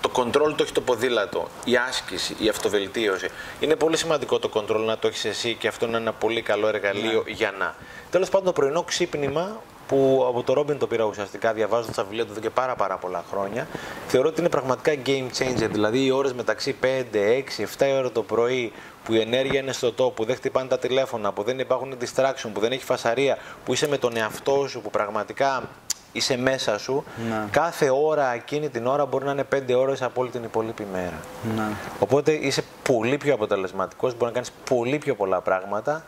[0.00, 3.28] το κοντρόλ το έχει το ποδήλατο, η άσκηση, η αυτοβελτίωση.
[3.60, 6.68] Είναι πολύ σημαντικό το κοντρόλ να το έχεις εσύ και αυτό είναι ένα πολύ καλό
[6.68, 7.30] εργαλείο ναι.
[7.30, 7.74] για να.
[8.10, 9.60] Τέλος πάντων, το πρωινό ξύπνημα
[9.90, 12.96] που από το Ρόμπιν το πήρα ουσιαστικά διαβάζοντας τα βιβλία του εδώ και πάρα, πάρα
[12.96, 13.66] πολλά χρόνια.
[14.06, 15.68] Θεωρώ ότι είναι πραγματικά game changer.
[15.70, 18.72] Δηλαδή, οι ώρες μεταξύ 5, 6, 7 ώρα το πρωί
[19.04, 22.50] που η ενέργεια είναι στο τόπο, που δεν χτυπάνε τα τηλέφωνα, που δεν υπάρχουν distraction,
[22.52, 25.68] που δεν έχει φασαρία, που είσαι με τον εαυτό σου, που πραγματικά
[26.12, 27.44] είσαι μέσα σου, ναι.
[27.50, 31.20] κάθε ώρα εκείνη την ώρα μπορεί να είναι πέντε ώρες από όλη την υπόλοιπη μέρα.
[31.56, 31.68] Ναι.
[31.98, 36.04] Οπότε είσαι πολύ πιο αποτελεσματικός, μπορεί να κάνεις πολύ πιο πολλά πράγματα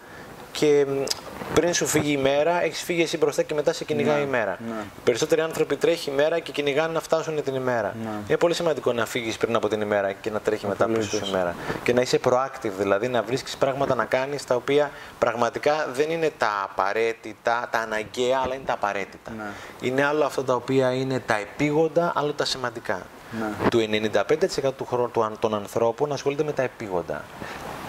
[0.53, 0.87] και
[1.55, 4.27] πριν σου φύγει η μέρα, έχεις φύγει εσύ μπροστά και μετά σε κυνηγάει ναι, η
[4.27, 4.57] μέρα.
[4.67, 4.75] Ναι.
[4.83, 7.95] Οι περισσότεροι άνθρωποι τρέχει η μέρα και κυνηγάνε να φτάσουν την ημέρα.
[8.03, 8.11] Ναι.
[8.29, 11.21] Είναι πολύ σημαντικό να φύγεις πριν από την ημέρα και να τρέχει μετά πίσω η
[11.29, 11.55] ημέρα.
[11.83, 16.31] Και να είσαι proactive, δηλαδή να βρίσκεις πράγματα να κάνεις τα οποία πραγματικά δεν είναι
[16.39, 19.31] τα απαραίτητα, τα αναγκαία, αλλά είναι τα απαραίτητα.
[19.37, 19.45] Ναι.
[19.81, 23.03] Είναι άλλο αυτά τα οποία είναι τα επίγοντα, άλλο τα σημαντικά.
[23.39, 23.69] Ναι.
[23.69, 23.79] Το
[24.69, 27.25] 95% του χρόνου των ανθρώπων ασχολείται με τα επίγοντα.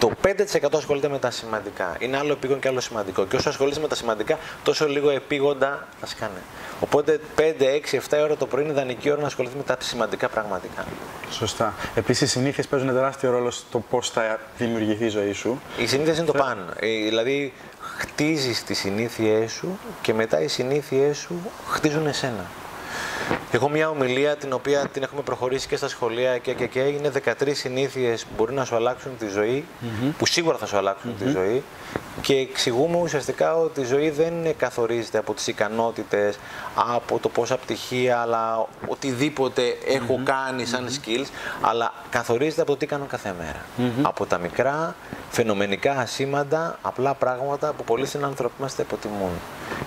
[0.04, 1.96] Το 5% ασχολείται με τα σημαντικά.
[1.98, 3.26] Είναι άλλο επίγον και άλλο σημαντικό.
[3.26, 6.42] Και όσο ασχολείσαι με τα σημαντικά, τόσο λίγο επίγοντα θα σκάνε.
[6.80, 7.42] Οπότε 5,
[7.90, 10.84] 6, 7 ώρα το πρωί είναι ιδανική ώρα να ασχοληθεί με τα σημαντικά πραγματικά.
[11.30, 11.74] Σωστά.
[11.94, 15.60] Επίσης, οι συνήθειες παίζουν τεράστιο ρόλο στο πώς θα δημιουργηθεί η ζωή σου.
[15.78, 16.64] Οι συνήθειες είναι το πάνω.
[16.78, 22.44] Ε, δηλαδή, χτίζεις τις συνήθειές σου και μετά οι συνήθειές σου χτίζουν εσένα.
[23.50, 26.80] Έχω μια ομιλία την οποία την έχουμε προχωρήσει και στα σχολεία και, και, και.
[26.80, 29.64] Είναι 13 συνήθειες που μπορεί να σου αλλάξουν τη ζωή,
[30.18, 31.62] που σίγουρα θα σου αλλάξουν τη ζωή.
[32.20, 36.38] Και εξηγούμε ουσιαστικά ότι η ζωή δεν καθορίζεται από τις ικανότητες,
[36.74, 41.26] από το πόσα πτυχία, αλλά οτιδήποτε έχω κάνει σαν skills,
[41.60, 43.64] αλλά καθορίζεται από το τι κάνω κάθε μέρα.
[44.02, 44.94] Από τα μικρά,
[45.30, 49.32] φαινομενικά ασήμαντα, απλά πράγματα που πολλοί συνάνθρωποι μας τα υποτιμούν.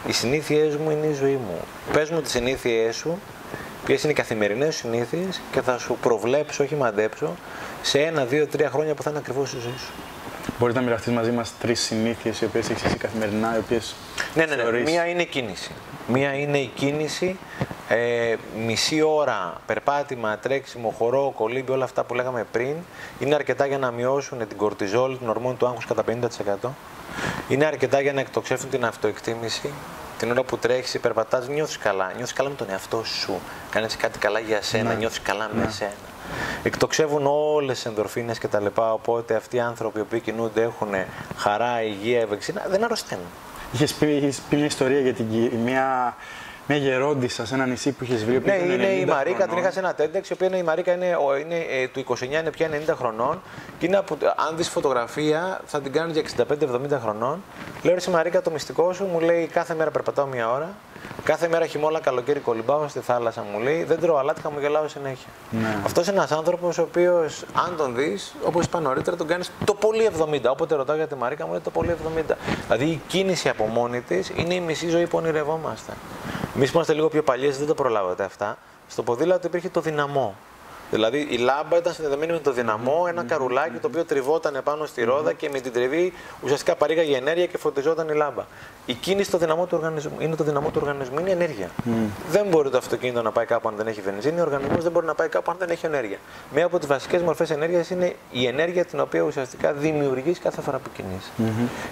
[0.07, 1.59] Οι συνήθειές μου είναι η ζωή μου.
[1.93, 3.19] Πες μου τις συνήθειές σου,
[3.87, 7.35] ποιες είναι οι καθημερινές σου συνήθειες και θα σου προβλέψω, όχι μαντέψω,
[7.81, 9.91] σε ένα, δύο, τρία χρόνια που θα είναι ακριβώς η ζωή σου.
[10.59, 13.95] Μπορεί να μοιραστεί μαζί μας τρεις συνήθειες οι οποίες έχεις εσύ καθημερινά, οι οποίες.
[14.35, 14.79] Ναι, ναι, ναι.
[14.79, 15.71] Μία είναι η κίνηση.
[16.07, 17.37] Μία είναι η κίνηση.
[17.89, 22.75] Ε, μισή ώρα περπάτημα, τρέξιμο, χορό, κολύμπι, όλα αυτά που λέγαμε πριν
[23.19, 26.03] είναι αρκετά για να μειώσουν την κορτιζόλ, την ορμόνη του άγχου κατά
[26.63, 26.69] 50%.
[27.47, 29.69] Είναι αρκετά για να εκτοξεύσουν την αυτοεκτίμηση.
[30.17, 32.11] Την ώρα που τρέχεις, περπατά, νιώθεις καλά.
[32.15, 33.39] Νιώθεις καλά με τον εαυτό σου.
[33.69, 34.95] Κάνεις κάτι καλά για σένα, ναι.
[34.95, 35.91] νιώθεις καλά με εσένα
[36.63, 38.65] εκτοξεύουν όλες τι ενδορφίνες κτλ.
[38.75, 40.89] Οπότε αυτοί οι άνθρωποι που κινούνται έχουν
[41.37, 43.25] χαρά, υγεία, ευεξίνα, δεν αρρωσταίνουν.
[43.71, 45.25] Είχες πει, πει, μια ιστορία για την,
[45.63, 46.15] μια,
[46.67, 48.41] μια γερόντισα σε ένα νησί που είχες βρει.
[48.45, 51.17] Ναι, είναι η Μαρίκα, την είχα σε ένα τέντεξ, η οποία είναι, η Μαρίκα είναι,
[51.41, 53.41] είναι, ε, του 29, είναι πια 90 χρονών.
[53.79, 54.17] Και είναι από,
[54.49, 57.43] αν δεις φωτογραφία, θα την κάνεις για 65-70 χρονών.
[57.83, 60.69] Λέω η Μαρίκα, το μυστικό σου μου λέει κάθε μέρα περπατάω μία ώρα.
[61.23, 63.83] Κάθε μέρα χειμώνα, καλοκαίρι κολυμπάω στη θάλασσα μου λέει.
[63.83, 65.27] Δεν τρώω αλάτι, μου γελάω συνέχεια.
[65.49, 65.77] Ναι.
[65.85, 69.73] Αυτός είναι ένας άνθρωπος ο οποίος, αν τον δεις, όπως είπα νωρίτερα, τον κάνεις το
[69.73, 70.51] πολύ 70.
[70.51, 71.95] Όποτε ρωτάω για τη Μαρίκα μου λέει το πολύ
[72.29, 72.35] 70.
[72.67, 75.93] Δηλαδή η κίνηση από μόνη της είναι η μισή ζωή που ονειρευόμαστε.
[76.57, 78.57] Εμεί που είμαστε λίγο πιο παλιές, δεν το προλάβατε αυτά.
[78.87, 80.35] Στο ποδήλατο υπήρχε το δυναμό.
[80.91, 85.03] Δηλαδή η λάμπα ήταν συνδεδεμένη με το δυναμό, ένα καρουλάκι το οποίο τριβόταν πάνω στη
[85.03, 88.45] ρόδα και με την τριβή ουσιαστικά παρήγαγε ενέργεια και φωτιζόταν η λάμπα.
[88.85, 91.69] Η κίνηση το δυναμό του οργανισμού, είναι το δυναμό του οργανισμού, είναι η ενέργεια.
[92.29, 95.05] Δεν μπορεί το αυτοκίνητο να πάει κάπου αν δεν έχει βενζίνη, ο οργανισμός δεν μπορεί
[95.05, 96.17] να πάει κάπου αν δεν έχει ενέργεια.
[96.53, 100.77] Μία από τις βασικές μορφές ενέργειας είναι η ενέργεια την οποία ουσιαστικά δημιουργείς κάθε φορά
[100.77, 101.31] που κινείς.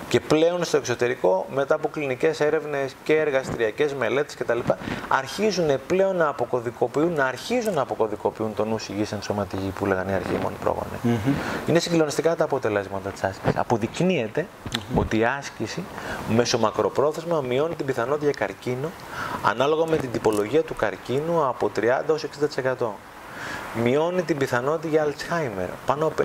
[0.10, 4.60] Και πλέον στο εξωτερικό, μετά από κλινικές έρευνες και εργαστηριακές μελέτες κτλ.,
[5.08, 10.16] αρχίζουν πλέον να αποκωδικοποιούν, να αρχίζουν να αποκωδικοποιούν το νου υγιή ενσωματική που λέγανε οι
[10.16, 11.00] αρχαίοι πρόγονοι.
[11.04, 11.70] Mm-hmm.
[11.70, 13.56] Είναι συγκλονιστικά τα αποτελέσματα της άσκησης.
[13.60, 14.80] Αποδεικνύεται mm-hmm.
[14.96, 15.84] ότι η άσκηση
[16.30, 18.92] μέσω μακροπρόθεσμα μειώνει την πιθανότητα για καρκίνο
[19.44, 22.26] ανάλογα με την τυπολογία του καρκίνου από 30 έως
[22.80, 22.88] 60%.
[23.84, 26.24] Μειώνει την πιθανότητα για Alzheimer πάνω από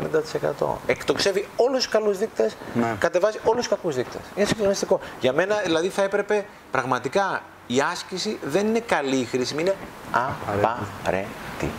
[0.63, 0.67] 50%.
[0.87, 2.97] Εκτοξεύει όλους τους καλούς δείκτες, ναι.
[2.99, 4.21] κατεβάζει όλους τους κακούς δείκτες.
[4.35, 5.01] Είναι συγκλονιστικό.
[5.21, 9.75] Για μένα, δηλαδή, θα έπρεπε πραγματικά η άσκηση δεν είναι καλή, χρήσιμη είναι
[10.11, 11.71] απαραίτητη.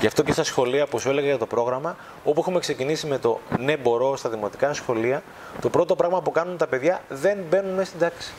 [0.00, 3.18] Γι' αυτό και στα σχολεία, που σου έλεγα για το πρόγραμμα, όπου έχουμε ξεκινήσει με
[3.18, 5.22] το ναι, μπορώ στα δημοτικά σχολεία,
[5.60, 8.32] το πρώτο πράγμα που κάνουν τα παιδιά δεν μπαίνουν μέσα στην τάξη.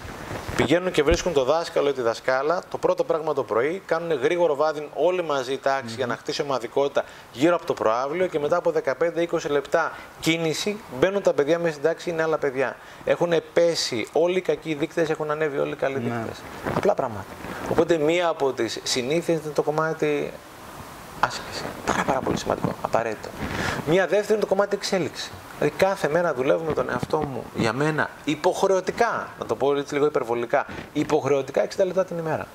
[0.55, 4.55] Πηγαίνουν και βρίσκουν το δάσκαλο ή τη δασκάλα, το πρώτο πράγμα το πρωί, κάνουν γρήγορο
[4.55, 8.73] βάδιν όλοι μαζί τάξη για να χτίσει ομαδικότητα γύρω από το προάβλιο και μετά από
[9.31, 12.75] 15-20 λεπτά κίνηση μπαίνουν τα παιδιά μέσα στην τάξη, είναι άλλα παιδιά.
[13.05, 15.99] Έχουν πέσει όλοι οι κακοί δείκτες, έχουν ανέβει όλοι οι καλοί ναι.
[15.99, 16.41] δείκτες.
[16.75, 17.25] Απλά πράγματα.
[17.71, 20.31] Οπότε μία από τις συνήθειες είναι το κομμάτι
[21.19, 21.63] άσκηση.
[21.85, 22.73] Πάρα, πάρα πολύ σημαντικό.
[22.81, 23.29] Απαραίτητο.
[23.87, 25.31] Μία δεύτερη είναι το κομμάτι εξέλιξη.
[25.57, 29.93] Δηλαδή κάθε μέρα δουλεύω με τον εαυτό μου για μένα υποχρεωτικά, να το πω έτσι
[29.93, 32.47] λίγο υπερβολικά, υποχρεωτικά 60 λεπτά την ημέρα.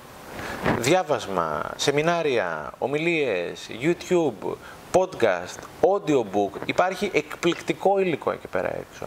[0.79, 4.53] Διάβασμα, σεμινάρια, ομιλίες, YouTube,
[4.95, 6.59] podcast, audiobook.
[6.65, 9.05] Υπάρχει εκπληκτικό υλικό εκεί πέρα έξω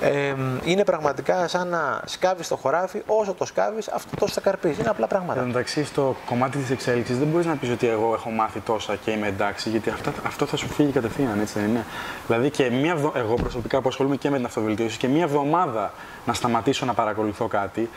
[0.00, 4.80] ε, είναι πραγματικά σαν να σκάβεις το χωράφι, όσο το σκάβεις, αυτό τόσο θα καρπίζει.
[4.80, 5.40] Είναι απλά πράγματα.
[5.40, 8.96] Εν εντάξει, στο κομμάτι της εξέλιξης δεν μπορείς να πεις ότι εγώ έχω μάθει τόσα
[8.96, 11.84] και είμαι εντάξει, γιατί αυτό, αυτό θα σου φύγει κατευθείαν, έτσι δεν είναι.
[12.26, 15.92] Δηλαδή και μία εγώ προσωπικά που ασχολούμαι και με την αυτοβελτίωση και μία εβδομάδα
[16.26, 17.90] να σταματήσω να παρακολουθώ κάτι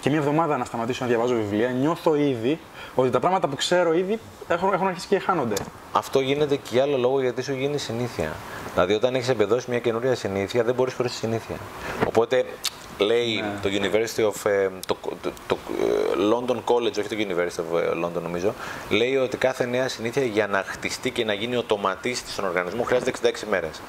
[0.00, 2.58] και μία εβδομάδα να σταματήσω να διαβάζω βιβλία, νιώθω ήδη
[2.94, 5.54] ότι τα πράγματα που ξέρω ήδη έχουν, έχουν αρχίσει και χάνονται.
[5.92, 8.32] Αυτό γίνεται και για άλλο λόγο γιατί σου γίνει συνήθεια.
[8.72, 11.56] Δηλαδή, όταν έχεις εμπεδώσει μια καινούρια συνήθεια, δεν μπορείς χωρίς συνήθεια.
[12.06, 12.44] Οπότε
[13.00, 13.58] λέει ναι.
[13.62, 14.50] το University of.
[14.50, 18.54] Ε, το, το, το, ε, London College, όχι το University of ε, London νομίζω,
[18.88, 23.12] λέει ότι κάθε νέα συνήθεια για να χτιστεί και να γίνει οτοματίστη στον οργανισμό χρειάζεται
[23.22, 23.80] 66 μέρες.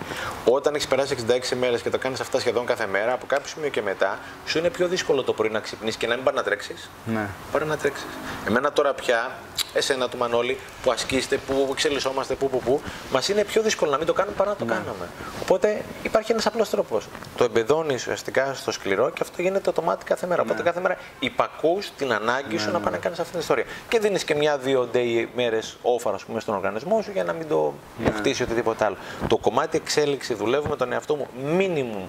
[0.45, 3.69] Όταν έχεις περάσει 66 μέρες και το κάνεις αυτά σχεδόν κάθε μέρα, από κάποιο σημείο
[3.69, 6.43] και μετά, σου είναι πιο δύσκολο το πρωί να ξυπνήσει και να μην πάει να
[6.43, 6.89] τρέξεις.
[7.05, 7.27] Ναι.
[7.51, 8.07] Πάρε να τρέξεις.
[8.47, 9.31] Εμένα τώρα πια,
[9.73, 13.97] εσένα του Μανώλη, που ασκήσετε, που εξελισσόμαστε, που, που, που, μας είναι πιο δύσκολο να
[13.97, 14.71] μην το κάνουμε παρά να το ναι.
[14.71, 15.09] κάνουμε.
[15.41, 17.07] Οπότε υπάρχει ένας απλός τρόπος.
[17.37, 20.43] Το εμπεδώνεις ουσιαστικά στο σκληρό και αυτό γίνεται το μάτι κάθε μέρα.
[20.43, 20.49] Ναι.
[20.49, 22.83] Οπότε κάθε μέρα υπακούς την ανάγκη σου ναι, να ναι.
[22.83, 23.65] πάνε να κάνεις αυτή την ιστορία.
[23.87, 27.73] Και δίνεις και μια-δύο day μέρες όφαρα πούμε, στον οργανισμό σου για να μην το
[28.03, 28.11] ναι.
[28.11, 28.95] χτίσει οτιδήποτε άλλο.
[29.27, 32.07] Το κομμάτι εξέλιξη δουλεύουμε τον εαυτό μου minimum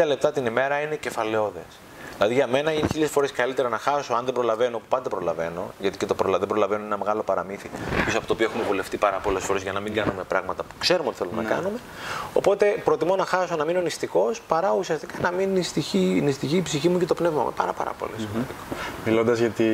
[0.00, 1.62] 60 λεπτά την ημέρα είναι κεφαλαιόδες.
[2.16, 5.72] Δηλαδή για μένα είναι χίλιες φορές καλύτερα να χάσω αν δεν προλαβαίνω, που πάντα προλαβαίνω,
[5.78, 6.38] γιατί και το προλα...
[6.38, 7.70] δεν προλαβαίνω είναι ένα μεγάλο παραμύθι
[8.04, 10.74] πίσω από το οποίο έχουμε βουλευτεί πάρα πολλές φορές για να μην κάνουμε πράγματα που
[10.78, 11.78] ξέρουμε ότι θέλουμε να κάνουμε.
[12.32, 16.88] Οπότε προτιμώ να χάσω, να μείνω νηστικός παρά ουσιαστικά να μείνει νηστική, νηστική η ψυχή
[16.88, 17.52] μου και το πνεύμα μου.
[17.56, 18.52] Πάρα, πάρα πολύ σημαντικό.
[18.52, 19.06] Mm-hmm.
[19.06, 19.64] Μιλώντας για, τη,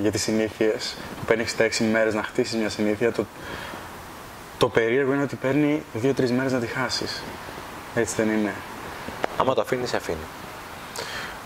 [0.00, 3.24] για τις συνήθειες, που παίρνεις τα έξι μέρες να χτίσεις μια συνήθεια, το,
[4.58, 7.22] το περίεργο είναι ότι παίρνει δύο-τρεις μέρες να τη χάσεις.
[7.94, 8.52] Έτσι δεν είναι.
[9.36, 10.16] Άμα το αφήνεις, αφήνει.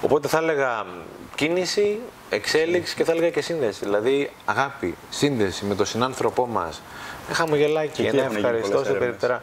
[0.02, 0.87] Οπότε θα έλεγα
[1.35, 1.98] κίνηση,
[2.30, 3.85] εξέλιξη και θα έλεγα και σύνδεση.
[3.85, 6.82] Δηλαδή αγάπη, σύνδεση με τον συνάνθρωπό μας.
[7.27, 9.43] Ένα χαμογελάκι, ένα ευχαριστώ σε περιπτέρα.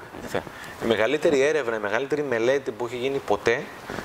[0.83, 3.63] Η μεγαλύτερη έρευνα, η μεγαλύτερη μελέτη που έχει γίνει ποτέ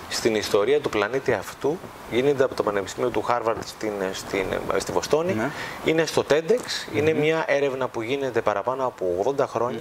[0.08, 1.78] στην ιστορία του πλανήτη αυτού
[2.10, 4.46] γίνεται από το Πανεπιστήμιο του Χάρβαρντ στην, στην,
[4.78, 5.34] στη Βοστόνη.
[5.34, 5.50] Ναι.
[5.84, 6.94] Είναι στο TEDx.
[6.94, 9.80] Είναι μια έρευνα που γίνεται παραπάνω από 80 χρόνια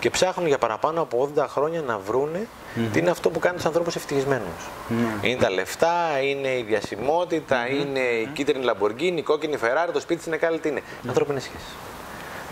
[0.00, 2.46] και ψάχνουν για παραπάνω από 80 χρόνια να βρούνε
[2.92, 4.68] τι είναι αυτό που κάνει τους ανθρώπους ευτυχισμένους.
[4.88, 5.28] Ναι.
[5.28, 10.22] Είναι τα λεφτά, είναι η διασημότητα, είναι η κίτρινη Λαμποργκίνη, η κόκκινη Φεράρι, το σπίτι
[10.26, 10.68] είναι κάλυτη.
[10.68, 10.82] Είναι.
[11.06, 11.68] Ανθρώπινες σχέσεις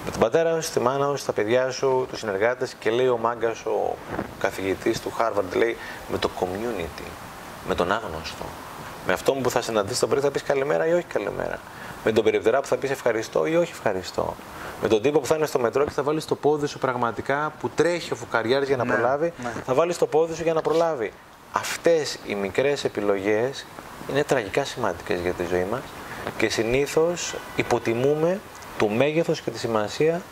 [0.04, 3.16] με τον πατέρα σου, τη μάνα σου, τα παιδιά σου, τους συνεργάτες και λέει ο
[3.16, 3.96] μάγκας, ο
[4.38, 5.76] καθηγητής του Harvard, λέει
[6.08, 7.08] με το community,
[7.68, 8.44] με τον άγνωστο.
[9.06, 11.58] Με αυτόν που θα συναντήσει τον πρωί θα πεις καλημέρα ή όχι καλημέρα.
[12.04, 14.34] Με τον περιπτερά που θα πεις ευχαριστώ ή όχι ευχαριστώ.
[14.82, 17.52] Με τον τύπο που θα είναι στο μετρό και θα βάλεις το πόδι σου πραγματικά
[17.60, 19.52] που τρέχει ο φουκαριάρης για να ναι, προλάβει, ναι.
[19.66, 21.12] θα βάλεις το πόδι σου για να προλάβει.
[21.52, 23.66] Αυτές οι μικρές επιλογές
[24.10, 25.80] είναι τραγικά σημαντικές για τη ζωή μας
[26.36, 28.40] και συνήθως υποτιμούμε
[28.80, 30.22] το μέγεθος και τη σημασία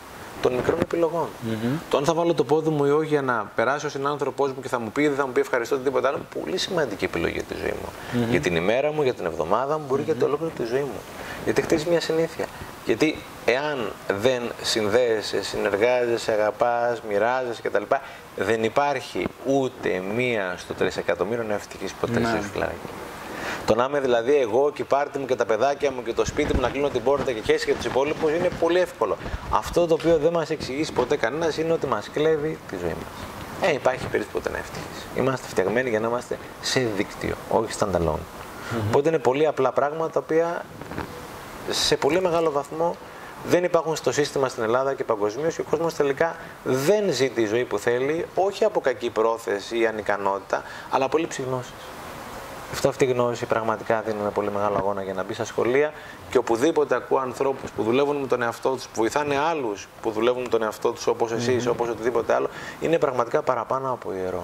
[0.41, 1.27] των μικρών επιλογών.
[1.27, 1.79] Mm-hmm.
[1.89, 4.61] Το αν θα βάλω το πόδι μου ή όχι για να περάσει ο συνάνθρωπός μου
[4.61, 7.43] και θα μου πει δεν θα μου πει ευχαριστώ τίποτα άλλο, πολύ σημαντική επιλογή για
[7.43, 7.89] τη ζωή μου.
[7.89, 8.29] Mm-hmm.
[8.29, 10.05] Για την ημέρα μου, για την εβδομάδα μου, μπορεί mm-hmm.
[10.05, 10.99] για το ολόκληρο τη ζωή μου.
[11.43, 12.45] Γιατί χτίζει μια συνήθεια.
[12.85, 17.83] Γιατί εάν δεν συνδέεσαι, συνεργάζεσαι, αγαπάς, μοιράζεσαι κτλ.,
[18.35, 22.27] δεν υπάρχει ούτε μία στο τρισεκατομμύριο να ευτυχεί ποτέ ναι.
[22.27, 22.59] στη
[23.65, 26.25] το να είμαι δηλαδή εγώ και η πάρτι μου και τα παιδάκια μου και το
[26.25, 29.17] σπίτι μου να κλείνω την πόρτα και χέσει για τους υπόλοιπους είναι πολύ εύκολο.
[29.51, 33.29] Αυτό το οποίο δεν μας εξηγήσει ποτέ κανένας είναι ότι μας κλέβει τη ζωή μας.
[33.69, 35.05] Ε, υπάρχει περίπτωση ποτέ να ευτυχείς.
[35.15, 38.13] Είμαστε φτιαγμένοι για να είμαστε σε δίκτυο, όχι standalone.
[38.13, 38.87] Mm-hmm.
[38.87, 40.65] Οπότε είναι πολύ απλά πράγματα τα οποία
[41.69, 42.95] σε πολύ μεγάλο βαθμό
[43.45, 47.45] δεν υπάρχουν στο σύστημα στην Ελλάδα και παγκοσμίως και ο κόσμος τελικά δεν ζει τη
[47.45, 51.73] ζωή που θέλει, όχι από κακή πρόθεση ή ανικανότητα, αλλά από λήψη γνώση.
[52.71, 55.93] Αυτό αυτή η γνώση πραγματικά δίνει ένα πολύ μεγάλο αγώνα για να μπει στα σχολεία
[56.29, 60.41] και οπουδήποτε ακούω ανθρώπους που δουλεύουν με τον εαυτό τους, που βοηθάνε άλλους που δουλεύουν
[60.41, 61.71] με τον εαυτό τους όπως εσείς, mm-hmm.
[61.71, 64.43] όπως οτιδήποτε άλλο, είναι πραγματικά παραπάνω από ιερό.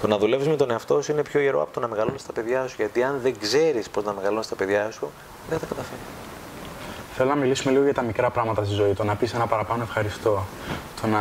[0.00, 2.32] Το να δουλεύεις με τον εαυτό σου είναι πιο ιερό από το να μεγαλώνεις τα
[2.32, 2.74] παιδιά σου.
[2.78, 5.10] Γιατί αν δεν ξέρεις πώς να μεγαλώνεις τα παιδιά σου,
[5.48, 6.04] δεν θα καταφέρεις.
[7.14, 8.92] Θέλω να μιλήσουμε λίγο για τα μικρά πράγματα στη ζωή.
[8.92, 10.44] Το να πεις ένα παραπάνω ευχαριστώ.
[11.00, 11.20] Το να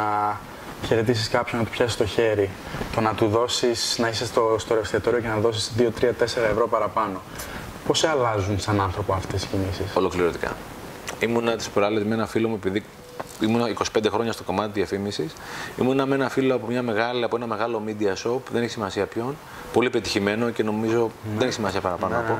[0.86, 2.50] χαιρετήσεις κάποιον, να του πιάσει το χέρι,
[2.96, 6.12] το να του δώσεις, να είσαι στο, στο ρευστιατόριο και να δώσεις 2, 3, 4
[6.52, 7.22] ευρώ παραπάνω.
[7.88, 10.56] Πώς σε αλλάζουν σαν άνθρωπο αυτές οι κινήσεις, Ολοκληρωτικά.
[11.20, 12.84] Ήμουνα τι προάλλε με ένα φίλο μου, επειδή
[13.42, 15.34] ήμουνα 25 χρόνια στο κομμάτι διαφήμισης.
[15.80, 19.06] Ήμουνα με ένα φίλο από, μια μεγάλη, από ένα μεγάλο media shop, δεν έχει σημασία
[19.06, 19.36] ποιον.
[19.74, 21.38] Πολύ πετυχημένο και νομίζω ναι.
[21.38, 22.22] δεν έχει σημασία παραπάνω ναι.
[22.22, 22.38] από.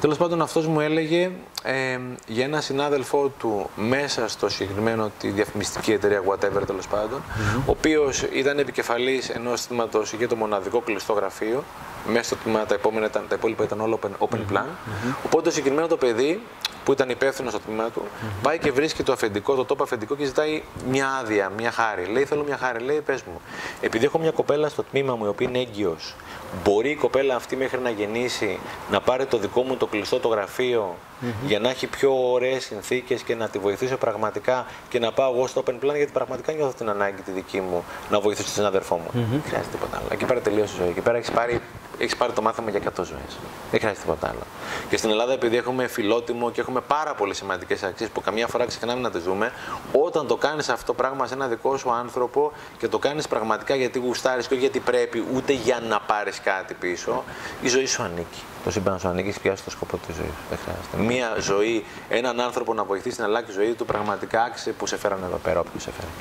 [0.00, 1.30] Τέλος πάντων, αυτός μου έλεγε
[1.62, 7.22] ε, για ένα συνάδελφό του μέσα στο συγκεκριμένο τη διαφημιστική εταιρεία, whatever τέλος πάντων,
[7.66, 11.64] ο οποίος ήταν επικεφαλής ενός τμήματο για το μοναδικό κλειστό γραφείο.
[12.06, 14.66] Μέσα στο τμήμα τα, επόμενα, τα υπόλοιπα ήταν όλο open, open plan.
[15.24, 16.42] Οπότε το συγκεκριμένο το παιδί
[16.84, 18.02] που ήταν υπεύθυνο στο τμήμα του,
[18.42, 22.04] πάει και βρίσκει το αφεντικό, το τόπο αφεντικό και ζητάει μια άδεια, μια χάρη.
[22.04, 22.84] Λέει: Θέλω μια χάρη.
[22.84, 23.40] Λέει: Πες μου,
[23.80, 26.14] επειδή έχω μια κοπέλα στο τμήμα μου η οποία είναι έγκυος,
[26.64, 28.58] μπορεί η κοπέλα αυτή μέχρι να γεννήσει
[28.90, 30.96] να πάρει το δικό μου το κλειστό το γραφείο
[31.46, 35.46] για να έχει πιο ωραίες συνθήκες και να τη βοηθήσω πραγματικά και να πάω εγώ
[35.46, 38.96] στο open plan γιατί πραγματικά νιώθω την ανάγκη τη δική μου να βοηθήσω τον συνάδελφό
[38.96, 39.10] μου.
[39.12, 40.06] Δεν χρειάζεται τίποτα άλλο.
[40.10, 40.88] Εκεί πέρα τελείωσε η ζωή.
[40.88, 41.60] Εκεί πέρα έχεις πάρει
[41.98, 43.38] έχεις πάρει το μάθημα για 100 ζωές.
[43.70, 44.42] Δεν χρειάζεται τίποτα άλλο.
[44.88, 48.66] Και στην Ελλάδα, επειδή έχουμε φιλότιμο και έχουμε πάρα πολύ σημαντικές αξίες που καμιά φορά
[48.66, 49.52] ξεχνάμε να τις δούμε,
[49.92, 53.74] όταν το κάνεις αυτό το πράγμα σε ένα δικό σου άνθρωπο και το κάνεις πραγματικά
[53.74, 57.24] γιατί γουστάρεις και όχι γιατί πρέπει, ούτε για να πάρεις κάτι πίσω,
[57.62, 58.42] η ζωή σου ανήκει.
[58.64, 60.28] Το σύμπαν σου ανήκει και πιάσει το σκοπό της ζωής.
[60.48, 61.12] Δεν χρειάζεται.
[61.12, 64.96] Μία ζωή, έναν άνθρωπο να βοηθήσει να αλλάξει τη ζωή του, πραγματικά άξιζε που σε
[64.96, 66.14] φέρανε εδώ πέρα, όποιος σε φέρανε.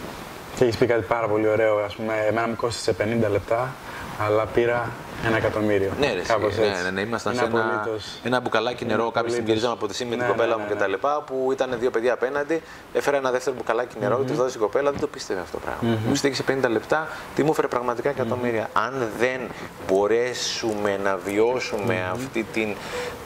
[0.56, 1.78] Και έχεις πει κάτι πάρα πολύ ωραίο.
[1.78, 3.74] Α πούμε, εμένα μου κόστησε 50 λεπτά,
[4.20, 4.90] αλλά πήρα
[5.26, 5.92] ένα εκατομμύριο.
[6.00, 7.88] Ναι, ρε, ναι, ναι, ναι, ήμασταν σε ένα,
[8.24, 9.12] ένα μπουκαλάκι νερό.
[9.12, 10.94] Κάποιοι την γυρίζαμε από τη σύμμη ναι, την κοπέλα ναι, μου κτλ.
[11.26, 12.62] Που ήταν δύο παιδιά απέναντι.
[12.94, 14.28] Έφερα ένα δεύτερο μπουκαλάκι νερό και mm-hmm.
[14.28, 14.92] τους δώσε η κοπέλα.
[14.92, 15.98] Δεν το πίστευε αυτό το πράγμα.
[15.98, 16.08] Mm-hmm.
[16.08, 18.68] Μου στήχησε 50 λεπτά, τι μου έφερε πραγματικά εκατομμύρια.
[18.68, 18.82] Mm-hmm.
[18.86, 19.40] Αν δεν
[19.88, 22.76] μπορέσουμε να βιώσουμε αυτή την,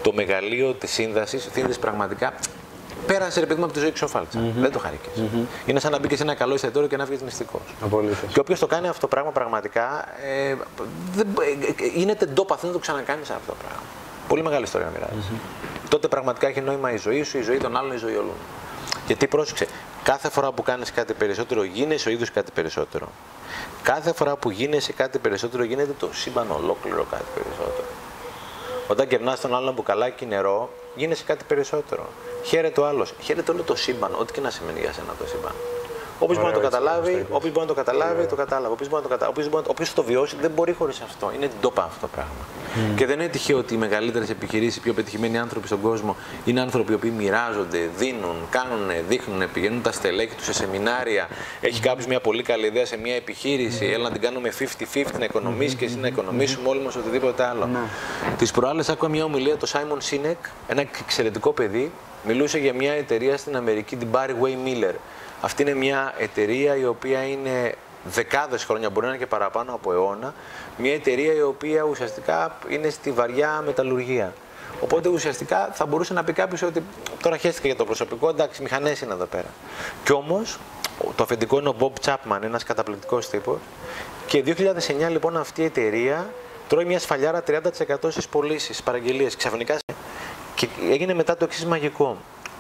[0.02, 2.34] το μεγαλείο της σύνδεσης, σύνδεση πραγματικά
[3.08, 4.40] πέρασε ρε παιδί μου από τη ζωή ξοφάλτσα.
[4.40, 4.60] Mm-hmm.
[4.60, 5.10] Δεν το χαρήκε.
[5.16, 5.70] Mm-hmm.
[5.70, 7.62] Είναι σαν να μπήκε σε ένα καλό εστιατόριο και να βγεις μυστικός.
[8.34, 10.56] Και όποιος το κάνει αυτό το πράγμα πραγματικά ε,
[11.14, 13.84] δεν, ε, είναι τεντόπαθο να το ξανακάνεις αυτό το πράγμα.
[14.28, 15.28] Πολύ μεγάλη ιστορία να μοιράζει.
[15.90, 18.36] Τότε πραγματικά έχει νόημα η ζωή σου, η ζωή των άλλων, η ζωή όλων.
[19.08, 19.68] Γιατί πρόσεξε,
[20.04, 23.08] κάθε φορά που κάνεις κάτι περισσότερο, γίνεσαι ο ίδιος κάτι περισσότερο.
[23.84, 27.88] Κάθε φορά που γίνεσαι κάτι περισσότερο, γίνεται το σύμπαν ολόκληρο κάτι περισσότερο.
[28.88, 32.10] Όταν κερνά τον άλλον μπουκαλάκι νερό, γίνεσαι κάτι περισσότερο.
[32.44, 33.14] Χαίρεται ο άλλος.
[33.22, 35.52] Χαίρεται όλο το σύμπαν, ό,τι και να σημαίνει για σένα το σύμπαν.
[36.20, 38.74] Όποιος μπορεί να το καταλάβει, όποιος μπορεί να το καταλάβει, το κατάλαβε.
[38.74, 41.32] Όποιος μπορεί να το καταλάβει, όποιος το βιώσει, δεν μπορεί χωρίς αυτό.
[41.36, 42.32] Είναι ντόπα αυτό το πράγμα.
[42.76, 42.96] Mm.
[42.96, 46.62] Και δεν είναι τυχαίο ότι οι μεγαλύτερες επιχειρήσεις, οι πιο πετυχημένοι άνθρωποι στον κόσμο είναι
[46.62, 51.28] άνθρωποι που μοιράζονται, δίνουν, κάνουν, δείχνουν, πηγαίνουν τα στελέχη τους σε σεμινάρια.
[51.62, 53.94] Έχει κάποιος μια πολύ καλή ιδέα σε μια επιχείρηση, mm.
[53.94, 54.52] έλα να την κάνουμε
[54.94, 57.70] 50-50, να οικονομήσεις και εσύ να οικονομήσουμε όλοι μας οτιδήποτε άλλο.
[57.74, 57.90] Mm.
[58.38, 61.92] Τις προάλλες άκουγα μια ομιλία το Simon Sinek, ένα εξαιρετικό παιδί,
[62.28, 64.32] μιλούσε για μια εταιρεία στην Αμερική, την Barry
[64.66, 64.94] Miller
[65.42, 67.74] αυτή είναι μια εταιρεία η οποία είναι
[68.04, 70.34] δεκάδες χρόνια, μπορεί να είναι και παραπάνω από αιώνα,
[70.78, 74.34] μια εταιρεία η οποία ουσιαστικά είναι στη βαριά μεταλλουργία.
[74.82, 76.84] Οπότε ουσιαστικά θα μπορούσε να πει κάποιος ότι
[77.22, 79.48] τώρα χαίστηκε για το προσωπικό, εντάξει, μηχανές είναι εδώ πέρα.
[80.04, 80.58] Κι όμως
[81.16, 83.58] το αφεντικό είναι ο Bob Chapman, ένας καταπληκτικός τύπος.
[84.28, 86.30] Και 2009 λοιπόν αυτή η εταιρεία
[86.68, 87.62] τρώει μια σφαλιάρα 30%
[88.10, 89.36] στις πωλήσεις, στι παραγγελίες.
[89.36, 89.78] Ξαφνικά
[90.56, 92.18] και έγινε μετά το εξής μαγικό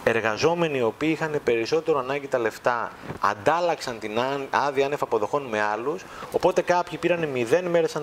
[0.09, 4.11] εργαζόμενοι οι οποίοι είχαν περισσότερο ανάγκη τα λεφτά αντάλλαξαν την
[4.49, 6.05] άδεια άνευ αποδοχών με άλλους.
[6.31, 7.95] Οπότε κάποιοι πήραν 0 μέρες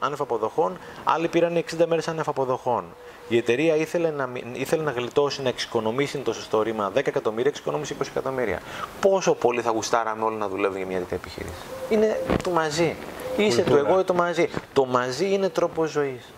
[0.00, 2.84] άνευ αποδοχών, άλλοι πήραν 60 μέρες άνευ αποδοχών.
[3.28, 7.96] Η εταιρεία ήθελε να, ήθελε να γλιτώσει, να εξοικονομήσει το σωστό ρήμα 10 εκατομμύρια, εξοικονομήσει
[8.00, 8.60] 20 εκατομμύρια.
[9.00, 11.54] Πόσο πολύ θα γουστάραμε όλοι να δουλεύουν για μια τέτοια επιχείρηση;
[11.90, 12.96] Είναι το μαζί.
[13.36, 14.48] Είσαι το εγώ ή το μαζί.
[14.72, 16.32] Το μαζί είναι τρόπος ζωής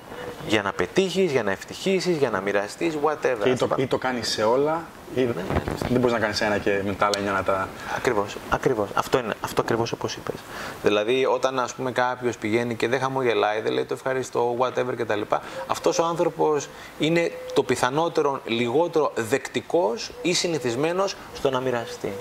[0.49, 3.43] για να πετύχεις, για να ευτυχήσει, για να μοιραστείς, whatever.
[3.43, 4.83] Και ή το, ή το κάνεις σε όλα,
[5.15, 5.61] ή ναι, ναι, ναι.
[5.89, 7.69] δεν μπορείς να κάνεις ένα και με τα άλλα να τα.
[7.97, 8.37] Ακριβώς.
[8.51, 8.89] Ακριβώς.
[8.95, 10.35] Αυτό είναι αυτό ακριβώς όπως είπες.
[10.83, 15.21] Δηλαδή, όταν ας πούμε κάποιος πηγαίνει και δεν χαμογελάει, δεν λέει το ευχαριστώ, whatever κτλ.
[15.67, 22.13] Αυτός ο άνθρωπος είναι το πιθανότερο λιγότερο δεκτικός ή συνηθισμένος στο να μοιραστεί.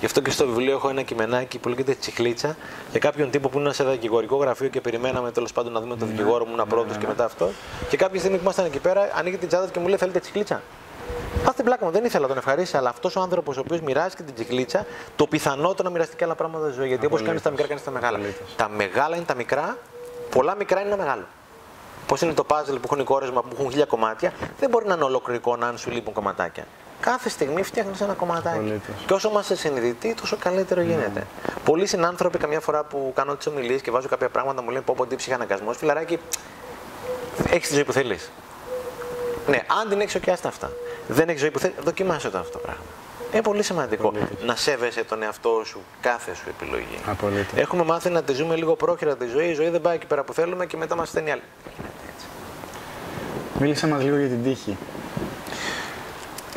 [0.00, 2.56] Γι' αυτό και στο βιβλίο έχω ένα κειμενάκι που λέγεται Τσιχλίτσα
[2.90, 6.08] για κάποιον τύπο που είναι σε δικηγορικό γραφείο και περιμέναμε τέλος πάντων να δούμε τον
[6.08, 7.50] δικηγόρο μου να πρώτο και μετά αυτό.
[7.88, 10.62] Και κάποια στιγμή που ήμασταν εκεί πέρα, ανοίγει την τσάντα και μου λέει: Θέλετε τσιχλίτσα;
[11.44, 13.80] Πάω την πλάκα μου, δεν ήθελα να τον ευχαρίσει, αλλά αυτός ο άνθρωπος ο οποίος
[13.80, 16.88] μοιράζει την τσιχλίτσα, το πιθανότερο να μοιραστεί και άλλα πράγματα στη ζωή.
[16.88, 18.18] Γιατί όπως κάνεις τα μικρά, κάνεις τα μεγάλα.
[18.56, 19.78] Τα μεγάλα είναι τα μικρά,
[20.30, 21.24] πολλά μικρά είναι ένα μεγάλο.
[22.06, 24.94] Πώς είναι το puzzle που έχουν οι κόρες που έχουν χίλια κομμάτια, δεν μπορεί να
[24.94, 26.64] είναι ολοκληρικό αν σου λείπουν κομματάκια
[27.00, 28.80] κάθε στιγμή φτιάχνεις ένα κομματάκι.
[29.06, 31.26] Και όσο είμαστε συνειδητοί, τόσο καλύτερο γίνεται.
[31.26, 31.50] Mm.
[31.64, 34.94] Πολλοί συνάνθρωποι, καμιά φορά που κάνω τις ομιλίες και βάζω κάποια πράγματα, μου λένε πω,
[34.96, 35.76] πω τι ψυχαναγκασμός.
[35.76, 36.18] Φιλαράκι,
[37.50, 38.30] έχεις τη ζωή που θέλεις.
[39.46, 40.70] Ναι, αν την έχεις, οκιάστα αυτά.
[41.08, 42.82] Δεν έχεις ζωή που θέλει, δοκιμάσαι το αυτό το πράγμα.
[43.32, 44.12] Είναι πολύ σημαντικό
[44.44, 46.98] να σέβεσαι τον εαυτό σου, κάθε σου επιλογή.
[47.06, 47.58] Απολύτως.
[47.58, 49.48] Έχουμε μάθει να τη ζούμε λίγο πρόχειρα τη ζωή.
[49.48, 51.42] Η ζωή δεν πάει εκεί πέρα που θέλουμε και μετά μας στέλνει άλλη.
[53.60, 54.76] Μίλησε μας λίγο για την τύχη.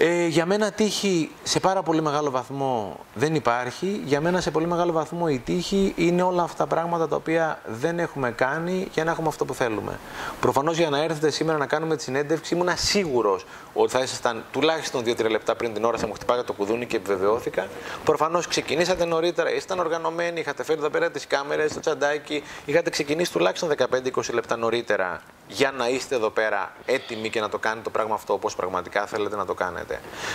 [0.03, 4.01] Ε, για μένα τύχη σε πάρα πολύ μεγάλο βαθμό δεν υπάρχει.
[4.05, 7.59] Για μένα σε πολύ μεγάλο βαθμό η τύχη είναι όλα αυτά τα πράγματα τα οποία
[7.65, 9.99] δεν έχουμε κάνει για να έχουμε αυτό που θέλουμε.
[10.39, 15.03] Προφανώς για να έρθετε σήμερα να κάνουμε τη συνέντευξη ήμουν σίγουρος ότι θα ήσασταν τουλάχιστον
[15.05, 17.67] 2-3 λεπτά πριν την ώρα θα μου χτυπάγατε το κουδούνι και επιβεβαιώθηκα.
[18.03, 23.31] Προφανώς ξεκινήσατε νωρίτερα, ήσταν οργανωμένοι, είχατε φέρει εδώ πέρα τις κάμερες, το τσαντάκι, είχατε ξεκινήσει
[23.31, 23.69] τουλάχιστον
[24.15, 28.13] 15-20 λεπτά νωρίτερα για να είστε εδώ πέρα έτοιμοι και να το κάνετε το πράγμα
[28.13, 29.90] αυτό όπως πραγματικά θέλετε να το κάνετε.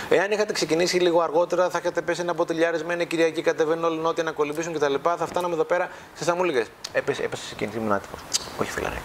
[0.09, 4.23] Εάν είχατε ξεκινήσει λίγο αργότερα, θα είχατε πέσει ένα μποτελιάρι με Κυριακή, κατεβαίνουν όλοι νότια
[4.23, 4.93] να κολυμπήσουν κτλ.
[5.17, 8.15] Θα φτάναμε εδώ πέρα και θα μου έλεγε Έπεσε, έπεσε σε κινητή μου άτυπο.
[8.61, 9.01] Όχι, φιλαράκι.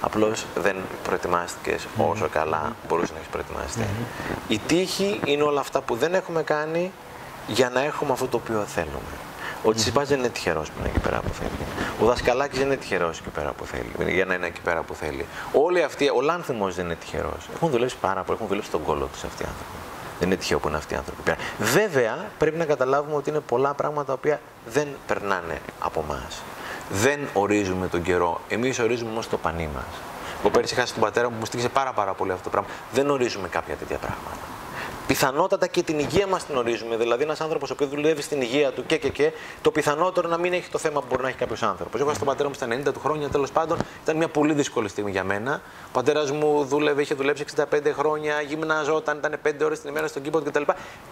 [0.00, 3.86] Απλώς δεν προετοιμάστηκες όσο καλά μπορούσες να έχεις προετοιμαστεί.
[4.48, 6.92] Η τύχη είναι όλα αυτά που δεν έχουμε κάνει
[7.46, 9.14] για να έχουμε αυτό το οποίο θέλουμε.
[9.62, 11.50] Ο Τσιμπάς δεν είναι τυχερός που είναι εκεί πέρα που θέλει.
[12.00, 14.12] Ο Δασκαλάκης δεν είναι τυχερός εκεί πέρα που θέλει.
[14.12, 15.26] Για να είναι εκεί πέρα που θέλει.
[15.52, 17.48] Όλοι αυτοί, ο Λάνθιμος δεν είναι τυχερός.
[17.54, 19.83] Έχουν δουλέψει πάρα πολύ, έχουν δουλέψει τον κόλλο τους αυτοί οι άνθρωποι.
[20.18, 21.22] Δεν είναι τυχαίο που είναι αυτοί οι άνθρωποι.
[21.58, 26.22] Βέβαια, πρέπει να καταλάβουμε ότι είναι πολλά πράγματα τα οποία δεν περνάνε από εμά.
[26.90, 28.40] Δεν ορίζουμε τον καιρό.
[28.48, 30.00] Εμείς ορίζουμε όμως το πανί μας.
[30.40, 32.68] Εγώ πέρυσι είχα τον πατέρα μου που μου στήχησε πάρα, πάρα πολύ αυτό το πράγμα.
[32.92, 34.36] Δεν ορίζουμε κάποια τέτοια πράγματα
[35.06, 36.96] πιθανότατα και την υγεία μας την ορίζουμε.
[36.96, 40.38] Δηλαδή, ένας άνθρωπος ο οποίος δουλεύει στην υγεία του και, και, και, το πιθανότερο να
[40.38, 42.00] μην έχει το θέμα που μπορεί να έχει κάποιος άνθρωπος.
[42.00, 45.10] Εγώ στον πατέρα μου στα 90 του χρόνια, τέλος πάντων, ήταν μια πολύ δύσκολη στιγμή
[45.10, 45.60] για μένα.
[45.86, 50.22] Ο πατέρας μου δούλευε, είχε δουλέψει 65 χρόνια, γυμναζόταν, ήταν 5 ώρες την ημέρα στον
[50.22, 50.62] κήπο κτλ.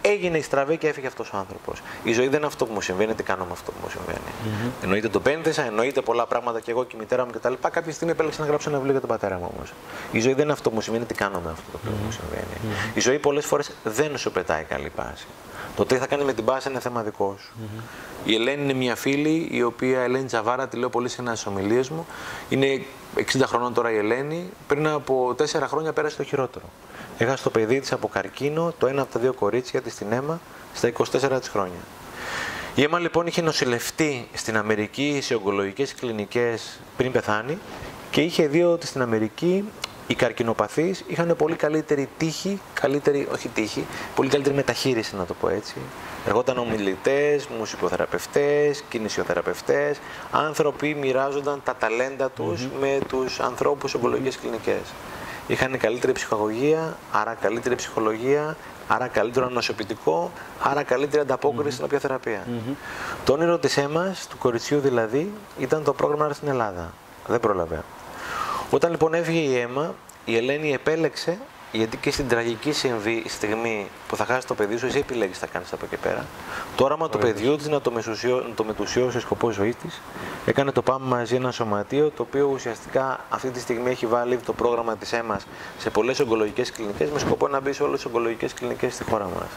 [0.00, 1.82] Έγινε η στραβή και έφυγε αυτός ο άνθρωπος.
[2.02, 4.18] Η ζωή δεν είναι αυτό που μου συμβαίνει, τι κάνω με αυτό που μου συμβαίνει.
[4.18, 4.70] Mm-hmm.
[4.82, 7.52] Εννοείται το πένθεσα, εννοείται πολλά πράγματα και εγώ και η μητέρα μου κτλ.
[7.70, 9.72] Κάποια στιγμή επέλεξα να γράψω ένα βιβλίο για τον πατέρα μου όμως.
[10.12, 12.10] Η ζωή δεν είναι αυτό που μου συμβαίνει, τι κάνω με αυτό το που μου
[12.10, 12.76] συμβαίνει.
[12.94, 15.26] Η ζωή πολλές φορές δεν σου πετάει καλή πάση.
[15.76, 17.52] Το τι θα κάνει με την πάση είναι θέμα δικό σου.
[18.24, 21.88] Η Ελένη είναι μια φίλη, η οποία Ελένη Τζαβάρα, τη λέω πολύ συχνά στι ομιλίες
[21.88, 22.06] μου.
[22.48, 22.84] Είναι
[23.16, 24.50] 60 χρονών τώρα η Ελένη.
[24.66, 26.64] Πριν από 4 χρόνια πέρασε το χειρότερο.
[27.18, 30.40] Έχασε το παιδί της από καρκίνο, το ένα από τα δύο κορίτσια της στην αίμα,
[30.74, 31.80] στα 24 της χρόνια.
[32.74, 37.58] Η αίμα λοιπόν είχε νοσηλευτεί στην Αμερική σε ογκολογικές κλινικές πριν πεθάνει
[38.10, 39.64] και είχε δει ότι στην Αμερική
[40.06, 45.48] οι καρκινοπαθείς είχαν πολύ καλύτερη τύχη, καλύτερη, όχι τύχη, πολύ καλύτερη μεταχείριση να το πω
[45.48, 45.74] έτσι.
[46.26, 49.98] Εργόταν ομιλητές, μουσικοθεραπευτές, κινησιοθεραπευτές,
[50.30, 54.92] άνθρωποι μοιράζονταν τα ταλέντα τους με τους ανθρώπους σε ογκολογικές κλινικές.
[55.46, 58.56] Είχαν καλύτερη ψυχαγωγία, άρα καλύτερη ψυχολογία,
[58.88, 60.32] άρα καλύτερο νοσοποιητικό,
[60.62, 62.46] άρα καλύτερη ανταπόκριση στην οποία θεραπεία.
[63.24, 66.92] Το όνειρο της αίμα, του κοριτσιού δηλαδή, ήταν το πρόγραμμα στην Ελλάδα.
[67.26, 67.82] Δεν πρόλαβε.
[68.74, 69.94] Όταν λοιπόν έφυγε η αίμα,
[70.24, 71.38] η Ελένη επέλεξε,
[71.72, 75.46] γιατί και στην τραγική συμβεί, στιγμή που θα χάσει το παιδί σου, εσύ επιλέγεις τι
[75.46, 76.26] θα κάνεις από εκεί πέρα.
[76.76, 77.92] Το όραμα του παιδιού της να το,
[78.48, 80.00] να το μετουσιώσει σκοπός ζωής της,
[80.46, 84.52] έκανε το Πάμε μαζί ένα σωματείο, το οποίο ουσιαστικά αυτή τη στιγμή έχει βάλει το
[84.52, 85.40] πρόγραμμα της αίμα
[85.78, 89.24] σε πολλές ογκολογικές κλινικές, με σκοπό να μπει σε όλες τις ογκολογικές κλινικές στη χώρα
[89.24, 89.48] μας.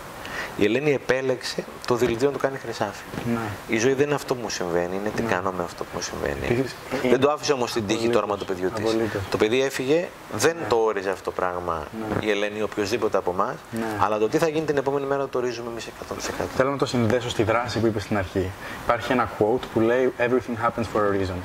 [0.57, 3.03] Η Ελένη επέλεξε το διλητήριο να το κάνει χρυσάφι.
[3.33, 3.39] Ναι.
[3.67, 5.29] Η ζωή δεν είναι αυτό που μου συμβαίνει, είναι τι ναι.
[5.29, 6.65] κάνω με αυτό που μου συμβαίνει.
[7.09, 8.95] Δεν το άφησε όμως την τύχη το όραμα του παιδιού της.
[9.29, 10.65] Το παιδί έφυγε, δεν ναι.
[10.69, 12.25] το όριζε αυτό το πράγμα ναι.
[12.25, 13.55] η Ελένη ή οποιοδήποτε από εμάς,
[13.99, 16.45] αλλά το τι θα γίνει την επόμενη μέρα το ορίζουμε εμείς 100%.
[16.55, 18.51] Θέλω να το συνδέσω στη δράση που είπε στην αρχή.
[18.83, 21.37] Υπάρχει ένα quote που λέει Everything happens for a reason.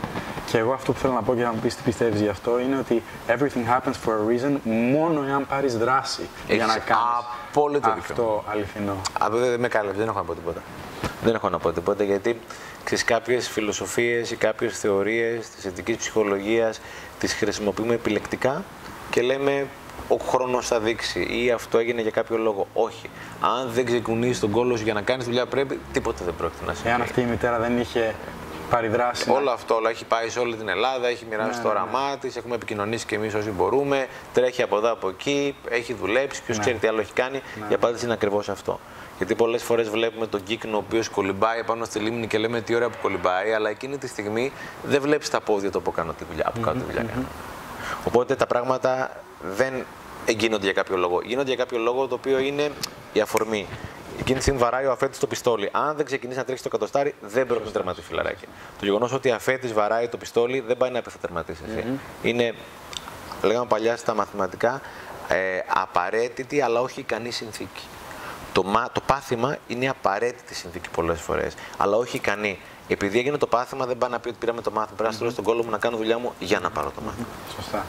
[0.51, 2.61] Και εγώ αυτό που θέλω να πω και να μου πεις τι πιστεύεις γι' αυτό
[2.61, 8.45] είναι ότι everything happens for a reason μόνο εάν πάρεις δράση για να κάνεις αυτό
[8.51, 8.80] αληθινό.
[8.89, 10.63] Α, δεν με κάλεψε, δεν έχω να πω τίποτα.
[11.23, 12.41] Δεν έχω να πω τίποτα γιατί
[12.85, 16.81] ξέρεις κάποιες φιλοσοφίες ή κάποιες θεωρίες της ειδικής ψυχολογίας
[17.19, 18.65] τις χρησιμοποιούμε επιλεκτικά
[19.11, 19.67] και λέμε
[20.09, 22.67] ο χρόνος θα δείξει ή αυτό έγινε για κάποιο λόγο.
[22.75, 23.11] Όχι.
[23.41, 26.89] Αν δεν ξεκουνήσει τον κόλος για να κάνεις δουλειά πρέπει, τίποτα δεν πρόκειται να συμβεί.
[26.89, 28.15] Εάν αυτή η μητέρα δεν είχε
[28.71, 29.31] πάρει δράση.
[29.31, 31.75] Όλο αυτό όλο έχει πάει σε όλη την Ελλάδα, έχει μοιράσει ναι, το ναι.
[31.75, 34.07] όραμά της, έχουμε επικοινωνήσει και εμείς όσοι μπορούμε.
[34.33, 36.43] Τρέχει από εδώ από εκεί, έχει δουλέψει.
[36.43, 36.63] Ποιος ναι.
[36.63, 37.43] ξέρει τι άλλο έχει κάνει.
[37.61, 37.67] Ναι.
[37.69, 38.81] Η απάντηση είναι ακριβώς αυτό.
[39.17, 42.75] Γιατί πολλές φορές βλέπουμε τον κύκνο ο οποίος κολυμπάει πάνω στη λίμνη και λέμε τι
[42.75, 44.53] ώρα που κολυμπάει, αλλά εκείνη τη στιγμή
[44.83, 46.45] δεν βλέπεις τα πόδια του από κάνω τη δουλειά.
[46.49, 47.07] Από κάτω τη δουλειά
[48.05, 49.11] Οπότε τα πράγματα
[49.57, 49.87] δεν
[50.27, 51.21] γίνονται για κάποιο λόγο.
[51.25, 52.71] Γίνονται για κάποιο λόγο το οποίο είναι
[53.13, 53.67] η αφορμή.
[54.21, 55.69] Εκείνη τη στιγμή βαράει ο αφέτη το πιστόλι.
[55.73, 58.45] Αν δεν ξεκινήσει να τρέξει το κατοστάρι, δεν πρέπει να τερματίσει φιλαράκι.
[58.79, 61.85] Το γεγονός ότι ο αφέτη βαράει το πιστόλι δεν πάει να πει θα τερματίσει εσύ.
[61.87, 62.27] Mm-hmm.
[62.27, 62.55] Είναι,
[63.43, 64.81] λέγαμε παλιά στα μαθηματικά,
[65.29, 67.87] ε, απαραίτητη αλλά όχι ικανή συνθήκη.
[68.53, 72.59] Το, το πάθημα είναι απαραίτητη συνθήκη πολλές φορές, αλλά όχι ικανή.
[72.93, 74.95] Επειδή έγινε το πάθημα, δεν πάει να πει ότι πήραμε το μάθημα.
[74.97, 77.27] Πρέπει να στείλω στον κόλλο μου να κάνω δουλειά μου για να πάρω το μάθημα.
[77.55, 77.87] Σωστά.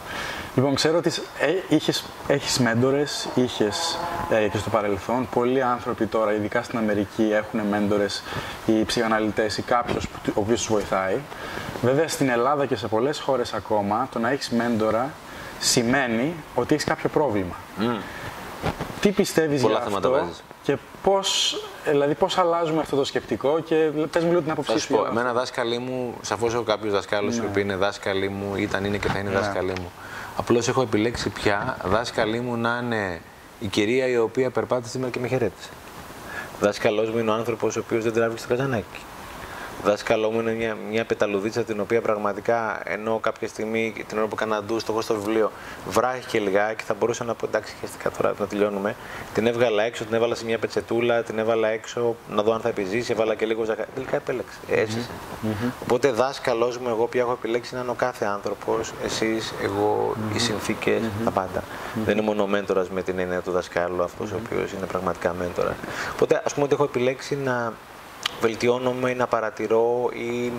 [0.56, 1.74] Λοιπόν, ξέρω ότι ε,
[2.28, 4.00] έχεις μέντορες, είχες
[4.30, 5.28] ε, και στο παρελθόν.
[5.34, 8.24] Πολλοί άνθρωποι τώρα, ειδικά στην Αμερική, έχουν μέντορες
[8.66, 11.18] ή ψυχαναλυτές ή κάποιος ο οποίος τους βοηθάει.
[11.82, 15.12] Βέβαια, στην Ελλάδα και σε πολλές χώρες ακόμα, το να έχεις μέντορα
[15.60, 17.56] σημαίνει ότι έχεις κάποιο πρόβλημα.
[17.80, 18.02] Mm.
[19.02, 20.30] Τι πιστεύεις για αυτό
[20.64, 23.76] και πώς, δηλαδή πώς αλλάζουμε αυτό το σκεπτικό και
[24.12, 25.06] πες μου λίγο την άποψή σου.
[25.10, 27.46] Εμένα δάσκαλοι μου, σαφώς έχω κάποιους δασκάλους ναι.
[27.46, 29.36] που είναι δάσκαλοι μου, ήταν, είναι και θα είναι ναι.
[29.36, 29.92] δάσκαλοι μου.
[30.38, 33.22] Απλώς έχω επιλέξει πια δάσκαλοι μου να είναι
[33.60, 35.70] η κυρία η οποία περπάτησε σήμερα και με χαιρέτησε.
[36.60, 39.00] Δάσκαλός μου είναι ο άνθρωπος ο οποίος δεν τράβηξε το καζανάκι
[39.84, 44.36] δάσκαλό μου είναι μια, μια πεταλουδίτσα την οποία πραγματικά ενώ κάποια στιγμή την ώρα που
[44.40, 45.52] έκανα ντους στο στο βιβλίο
[45.88, 48.96] βράχηκε λιγάκι θα μπορούσα να πω εντάξει χαίστηκα τώρα να τελειώνουμε.
[49.34, 52.70] Την έβγαλα έξω, την έβαλα σε μια πετσετούλα, την έβαλα έξω να δω αν θα
[52.70, 53.90] επιζήσει, έβαλα και λίγο ζαχαρι.
[53.94, 54.58] Τελικά επέλεξε.
[54.70, 54.98] Έτσι.
[55.00, 55.72] Mm-hmm.
[55.84, 60.40] Οπότε δάσκαλός μου, εγώ πια έχω επιλέξει να είναι ο κάθε άνθρωπος, εσείς, εγώ, οι
[60.40, 61.64] συνθήκες, τα πάντα.
[62.06, 65.76] Δεν είναι μόνο μέντορας με την έννοια του δασκάλου, αυτός ο οποίος είναι πραγματικά μέντορα.
[66.14, 67.74] Οπότε ας πούμε ότι έχω επιλέξει να
[68.42, 70.52] βελτιώνομαι ή να παρατηρώ ή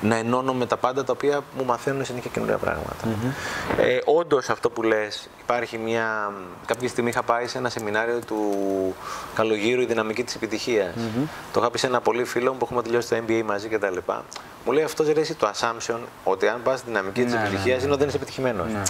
[0.00, 3.04] να ενώνω τα πάντα τα οποία μου μαθαίνουν συνέχεια καινούργια πράγματα.
[3.04, 3.80] Mm-hmm.
[3.80, 6.32] Ε, Όντως αυτό που λες, υπάρχει μια.
[6.66, 8.36] Κάποια στιγμή είχα πάει σε ένα σεμινάριο του
[9.34, 10.94] Καλογύρου Η Δυναμική της Επιτυχίας.
[10.94, 11.28] Mm-hmm.
[11.52, 13.96] Το είχα πει σε ένα πολύ φίλο μου που έχουμε τελειώσει το MBA μαζί κτλ.
[14.64, 17.98] Μου λέει αυτός ρε, το assumption ότι αν πας στη δυναμική της επιτυχίας είναι ότι
[17.98, 18.72] δεν είσαι επιτυχημένος.
[18.72, 18.82] Ναι.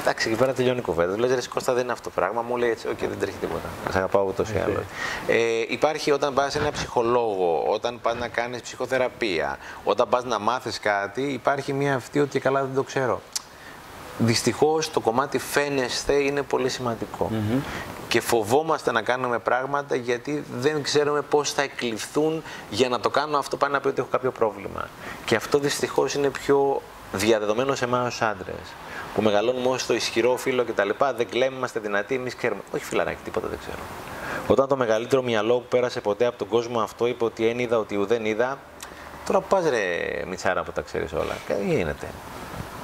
[0.00, 1.18] Εντάξει, εκεί πέρα τελειώνει η κουβέντα.
[1.18, 2.42] Λε, Ρε Κώστα δεν είναι αυτό το πράγμα.
[2.42, 3.68] Μου λέει έτσι, OK, δεν τρέχει τίποτα.
[3.86, 4.84] Σας αγαπάω ούτως ή άλλως.
[5.26, 10.38] Ε, υπάρχει όταν πας σε ένα ψυχολόγο, όταν πας να κάνεις ψυχοθεραπεία, όταν πας να
[10.38, 13.20] μάθεις κάτι, υπάρχει μια αυτή ότι καλά δεν το ξέρω.
[14.18, 17.30] Δυστυχώς το κομμάτι φαίνεσθε είναι πολύ σημαντικό.
[17.32, 17.60] Mm-hmm.
[18.08, 23.38] Και φοβόμαστε να κάνουμε πράγματα γιατί δεν ξέρουμε πώς θα εκλειφθούν για να το κάνω
[23.38, 24.88] αυτό πάνω να πει ότι έχω κάποιο πρόβλημα.
[25.24, 26.82] Και αυτό δυστυχώς είναι πιο
[27.12, 28.74] διαδεδομένο σε εμάς ως άντρες.
[29.20, 30.88] Που μεγαλώνουμε στο ισχυρό φίλο κτλ.
[31.16, 32.60] Δεν κλαίμε, είμαστε δυνατοί, εμείς ξέρουμε.
[32.74, 33.78] Όχι φιλαράκι, τίποτα δεν ξέρω.
[34.46, 37.78] Όταν το μεγαλύτερο μυαλό που πέρασε ποτέ από τον κόσμο αυτό είπε ότι εν είδα,
[37.78, 38.58] ότι ουδέν είδα,
[39.26, 41.36] τώρα που πας ρε Μιτσάρα που τα ξέρεις όλα.
[41.48, 42.06] Δεν γίνεται.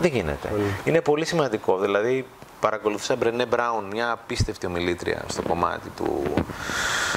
[0.00, 0.50] Δεν γίνεται.
[0.84, 1.78] Είναι πολύ σημαντικό.
[1.78, 2.26] Δηλαδή,
[2.60, 6.22] παρακολουθούσα Μπρενέ Μπράουν, μια απίστευτη ομιλήτρια στο κομμάτι του,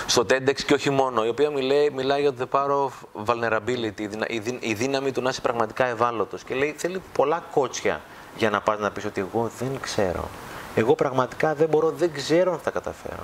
[0.05, 4.07] στο TEDx και όχι μόνο, η οποία μιλάει, μιλάει για το the power of vulnerability,
[4.59, 6.43] η δύναμη του να είσαι πραγματικά ευάλωτος.
[6.43, 8.01] Και λέει, θέλει πολλά κότσια
[8.37, 10.29] για να πας να πεις ότι εγώ δεν ξέρω.
[10.75, 13.23] Εγώ πραγματικά δεν μπορώ, δεν ξέρω αν θα καταφέρω.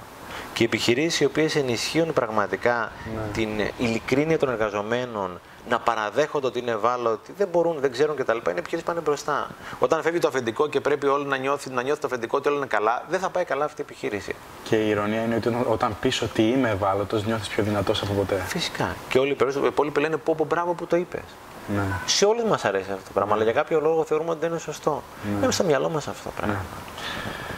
[0.53, 3.21] Και οι επιχειρήσεις οι οποίες ενισχύουν πραγματικά ναι.
[3.33, 5.39] την ειλικρίνεια των εργαζομένων,
[5.69, 8.37] να παραδέχονται ότι είναι ευάλωτοι, δεν μπορούν, δεν ξέρουν κτλ.
[8.49, 9.47] Είναι ποιοι πάνε μπροστά.
[9.79, 12.57] Όταν φεύγει το αφεντικό και πρέπει όλοι να νιώθει, να νιώθει το αφεντικό ότι όλα
[12.57, 14.35] είναι καλά, δεν θα πάει καλά αυτή η επιχείρηση.
[14.63, 18.43] Και η ηρωνία είναι ότι όταν πεις ότι είμαι ευάλωτος, νιώθεις πιο δυνατός από ποτέ.
[18.47, 18.95] Φυσικά.
[19.09, 21.23] Και όλοι οι υπόλοιποι λένε πω, πω μπράβο που το είπες.
[21.67, 21.83] Ναι.
[22.05, 23.41] Σε όλους μας αρέσει αυτό το πράγμα, ναι.
[23.41, 25.03] αλλά για κάποιο λόγο θεωρούμε ότι δεν είναι σωστό.
[25.23, 25.43] Ναι.
[25.43, 26.53] Είναι στο μυαλό μας αυτό το πράγμα.
[26.53, 26.59] Ναι.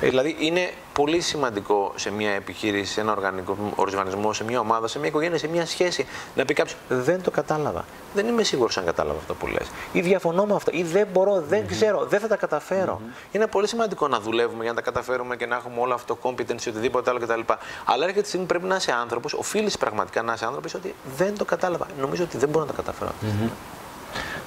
[0.01, 4.87] Ε, δηλαδή είναι πολύ σημαντικό σε μια επιχείρηση, σε ένα οργανικό οργανισμό, σε μια ομάδα,
[4.87, 6.05] σε μια οικογένεια, σε μια σχέση
[6.35, 7.85] να πει κάποιος Δεν το κατάλαβα.
[8.13, 9.67] Δεν είμαι σίγουρος αν κατάλαβα αυτό που λες.
[9.91, 10.71] Ή διαφωνώ με αυτό.
[10.73, 11.71] Ή δεν μπορώ, δεν mm-hmm.
[11.71, 13.01] ξέρω, δεν θα τα καταφέρω.
[13.01, 13.35] Mm-hmm.
[13.35, 16.29] Είναι πολύ σημαντικό να δουλεύουμε για να τα καταφέρουμε και να έχουμε όλο αυτό το
[16.29, 17.39] competence ή οτιδήποτε άλλο κτλ.
[17.85, 21.37] Αλλά έρχεται τη στιγμή πρέπει να είσαι άνθρωπος, οφείλεις πραγματικά να είσαι άνθρωπος ότι δεν
[21.37, 21.87] το κατάλαβα.
[21.99, 23.11] Νομίζω ότι δεν μπορώ να τα καταφέρω.
[23.21, 23.49] Mm-hmm.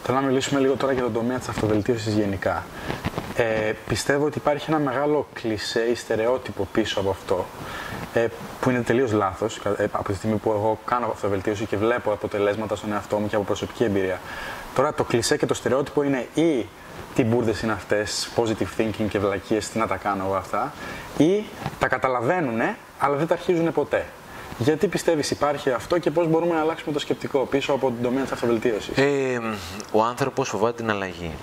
[0.03, 2.65] Θέλω να μιλήσουμε λίγο τώρα για τον τομέα της αυτοβελτίωσης γενικά.
[3.37, 7.47] Ε, πιστεύω ότι υπάρχει ένα μεγάλο κλισέ ή στερεότυπο πίσω από αυτό,
[8.13, 8.27] ε,
[8.61, 12.77] που είναι τελείως λάθος ε, από τη στιγμή που εγώ κάνω αυτοβελτίωση και βλέπω αποτελέσματα
[12.77, 14.21] στον εαυτό μου και από προσωπική εμπειρία.
[14.75, 16.67] Τώρα το κλισέ και το στερεότυπο είναι ή
[17.15, 20.73] τι μπουρδες είναι αυτές, positive thinking και βλακίες, τι να τα κάνω εγώ αυτά,
[21.19, 21.45] ή
[21.79, 22.61] τα καταλαβαίνουν,
[22.99, 24.07] αλλά δεν τα αρχίζουν ποτέ.
[24.59, 28.23] Γιατί πιστεύεις υπάρχει αυτό και πώς μπορούμε να αλλάξουμε το σκεπτικό πίσω από την τομέα
[28.23, 29.41] της αυτοβελτίωσης; Ε,
[29.93, 31.35] ο άνθρωπος φοβάται την αλλαγή.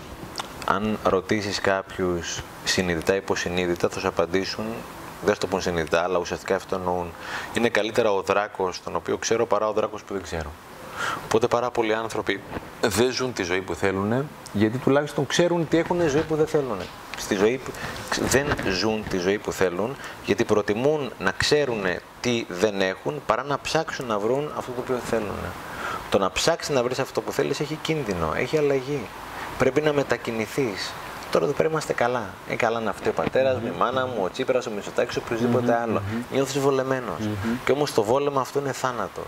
[0.65, 4.65] Αν ρωτήσεις κάποιους συνειδητά ή υποσυνείδητα, θα σου απαντήσουν.
[5.25, 7.11] Δεν θα το πούν συνειδητά, αλλά ουσιαστικά αυτό εννοούν.
[7.53, 10.51] Είναι καλύτερα ο δράκος, τον οποίο ξέρω, παρά ο δράκος που δεν ξέρω.
[11.23, 12.41] Οπότε πάρα πολλοί άνθρωποι
[12.81, 16.77] δεν ζουν τη ζωή που θέλουν, γιατί τουλάχιστον ξέρουν τι έχουν ζωή που δεν θέλουν.
[17.17, 17.61] Στη ζωή
[18.19, 19.95] δεν ζουν τη ζωή που θέλουν,
[20.25, 21.83] γιατί προτιμούν να ξέρουν
[22.21, 25.37] τι δεν έχουν, παρά να ψάξουν να βρουν αυτό το οποίο θέλουν.
[26.09, 29.01] Το να ψάξεις να βρεις αυτό που θέλεις έχει κίνδυνο, έχει αλλαγή.
[29.57, 30.93] Πρέπει να μετακινηθείς.
[31.31, 32.29] Τώρα εδώ πέρα είμαστε καλά.
[32.47, 35.79] Είναι καλά να φταίει ο πατέρας μου, η μάνα μου, ο Τσίπρας, ο Μητσοτάκης, οποιοδήποτε
[35.81, 36.01] άλλο.
[36.31, 37.19] Νιώθεις βολεμένος.
[37.65, 39.23] Και όμως το βόλεμα αυτό είναι θάνατος.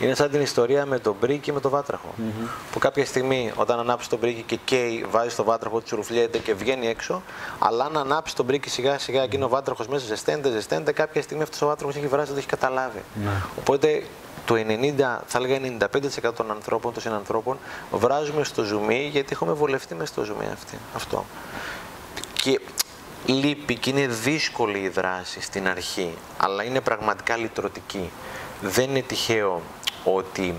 [0.00, 2.14] Είναι σαν την ιστορία με τον μπρίκι και με τον βάτραχο.
[2.18, 2.48] Mm-hmm.
[2.72, 6.86] Που κάποια στιγμή, όταν ανάψει τον μπρίκι και καίει, βάζει το βάτραχο, τσουρουφλιέται και βγαίνει
[6.86, 7.22] έξω.
[7.58, 11.22] Αλλά αν ανάψει τον μπρίκι σιγά σιγά και είναι ο βάτραχος μέσα, ζεσταίνεται, ζεσταίνεται, κάποια
[11.22, 12.98] στιγμή αυτός ο βάτραχος έχει βράσει, το έχει καταλάβει.
[12.98, 13.48] Mm-hmm.
[13.58, 14.02] Οπότε
[14.44, 15.58] το 90, θα έλεγα
[16.28, 17.58] 95% των ανθρώπων, των συνανθρώπων,
[17.92, 21.24] βράζουμε στο ζουμί γιατί έχουμε βολευτεί μες στο ζουμί αυτή, αυτό.
[22.32, 22.60] Και
[23.26, 28.10] λείπει και είναι δύσκολη η δράση στην αρχή, αλλά είναι πραγματικά λυτρωτική.
[28.60, 29.62] Δεν είναι τυχαίο
[30.04, 30.54] ότι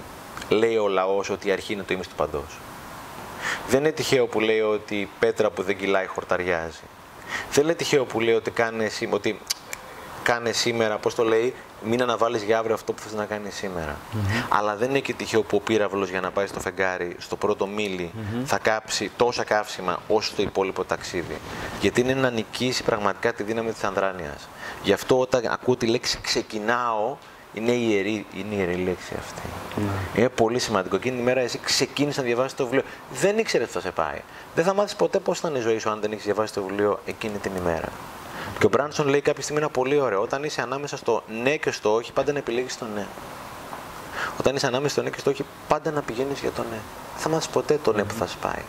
[0.50, 2.58] λέει ο λαός ότι η αρχή είναι το ίμιση του παντός.
[3.68, 6.84] Δεν είναι τυχαίο που λέει ότι η πέτρα που δεν κυλάει χορταριάζει.
[7.52, 9.39] Δεν είναι τυχαίο που λέει ότι κάνε, ότι
[10.24, 13.98] κάνε σήμερα, πώς το λέει, μην αναβάλεις για αύριο αυτό που θες να κάνεις σήμερα.
[14.50, 17.68] Αλλά δεν είναι και τυχαίο που ο πύραυλος για να πάει στο φεγγάρι, στο πρώτο
[17.68, 18.12] μίλι,
[18.46, 21.38] θα κάψει τόσα καύσιμα όσο το υπόλοιπο ταξίδι.
[21.82, 24.48] Γιατί είναι να νικήσει πραγματικά τη δύναμη της ανδράνειας.
[24.84, 27.18] Γι' αυτό όταν ακούω τη λέξη ξεκινάω,
[27.56, 29.41] είναι ιερή, είναι ιερή λέξη αυτή.
[29.76, 30.20] Ναι.
[30.20, 30.95] Είναι πολύ σημαντικό.
[30.95, 32.84] Εκείνη την ημέρα εσύ ξεκίνησε να διαβάσεις το βιβλίο.
[33.14, 34.22] Δεν ήξερες τι θα σε πάει.
[34.56, 36.64] Δεν θα μάθεις ποτέ πώς θα είναι η ζωή σου αν δεν έχεις διαβάσει το
[36.64, 37.88] βιβλίο εκείνη την ημέρα.
[38.60, 40.22] Και ο Μπράνσον λέει κάποια στιγμή ένα πολύ ωραίο.
[40.22, 43.06] Όταν είσαι ανάμεσα στο ναι και στο όχι, πάντα να επιλέγεις το ναι.
[44.39, 46.80] Όταν είσαι ανάμεσα στο ναι και στο όχι, πάντα να πηγαίνεις για το ναι.
[47.14, 48.64] Δεν θα μάθεις ποτέ το ναι που θα σε πάει.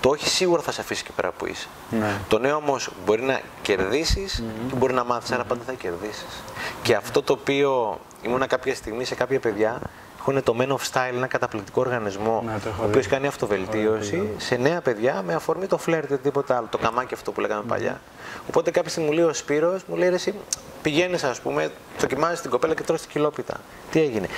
[0.00, 1.66] Το όχι σίγουρα θα σε αφήσει και πέρα που είσαι.
[1.90, 2.20] Ναι.
[2.28, 6.42] Το ναι όμως μπορεί να κερδίσεις και μπορεί να μάθεις, αλλά πάντα θα κερδίσεις.
[6.82, 9.80] Και αυτό το οποίο ήμουνα κάποια στιγμή σε κάποια παιδιά
[10.18, 14.80] έχουν το Men of Style, ένα καταπληκτικό οργανισμό, ναι, ο οποίος κάνει αυτοβελτίωση σε νέα
[14.80, 18.00] παιδιά με αφορμή το φλερτ ή τίποτα άλλο, το καμάκι αυτό που λέγαμε παλιά.
[18.48, 20.34] Οπότε κάποια στιγμή μου λέει ο Σπύρος, μου λέει εσύ
[20.82, 23.54] πηγαίνεις, ας πούμε, δοκιμάζεις την κοπέλα και τρώσει την χιλόπιτα.
[23.90, 24.28] Τι έγινε.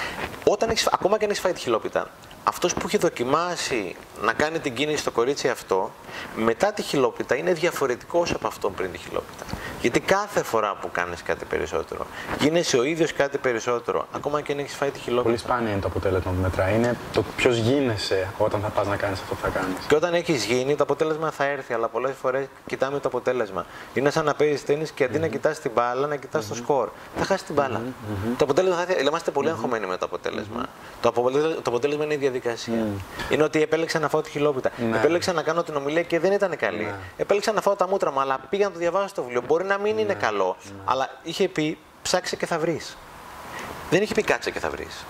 [0.45, 2.11] Όταν έχεις, ακόμα και αν έχεις φάει τη χιλόπιτα,
[2.49, 5.93] αυτός που έχει δοκιμάσει να κάνει την κίνηση στο κορίτσι αυτό,
[6.37, 9.45] μετά τη χιλόπιτα είναι διαφορετικός από αυτόν πριν τη χιλόπιτα.
[9.81, 12.07] Γιατί κάθε φορά που κάνεις κάτι περισσότερο,
[12.39, 15.23] γίνεσαι ο ίδιος κάτι περισσότερο, ακόμα και αν έχεις φάει τη χιλόπιτα.
[15.29, 16.75] Πολύ σπάνια είναι το αποτέλεσμα που μετράει.
[16.75, 19.85] Είναι το ποιος γίνεσαι όταν θα πας να κάνεις αυτό που θα κάνεις.
[19.89, 23.67] Και όταν έχεις γίνει, το αποτέλεσμα θα έρθει, αλλά πολλές φορές κοιτάμε το αποτέλεσμα.
[23.95, 25.21] Είναι σαν να παίζεις τέννη και αντί mm-hmm.
[25.21, 26.49] να κοιτάς την μπάλα, να κοιτάς mm-hmm.
[26.49, 26.89] το σκορ.
[27.19, 27.81] Θα χάσεις την μπάλα.
[27.81, 28.35] Mm-hmm.
[28.37, 29.07] Το αποτέλεσμα θα έρθει.
[29.07, 30.67] Είμαστε πολύ αγχωμένοι με το αποτέλεσμα.
[31.01, 31.13] Το
[31.65, 32.87] αποτέλεσμα είναι η διαδικασία διαδικασία.
[33.31, 34.71] Είναι ότι επέλεξα να φάω τη χιλόπιτα.
[34.91, 34.97] Ναι.
[34.97, 36.95] Επέλεξα να κάνω την ομιλία και δεν ήταν καλή.
[37.17, 39.43] Επέλεξα να φάω τα μούτρα μου, αλλά πήγα να το διαβάσω το βιβλίο.
[39.47, 40.01] Μπορεί να μην Ναι.
[40.01, 42.97] είναι καλό, αλλά είχε πει ψάξε και θα βρεις.
[43.91, 45.05] Δεν είχε πει κάτσε και θα βρεις.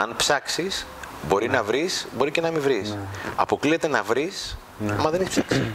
[0.00, 0.86] Αν ψάξεις,
[1.28, 2.96] μπορεί να βρεις, μπορεί και να μην βρεις.
[3.36, 4.56] Αποκλείεται να βρεις,
[4.98, 5.72] μα δεν έχεις ψάξει.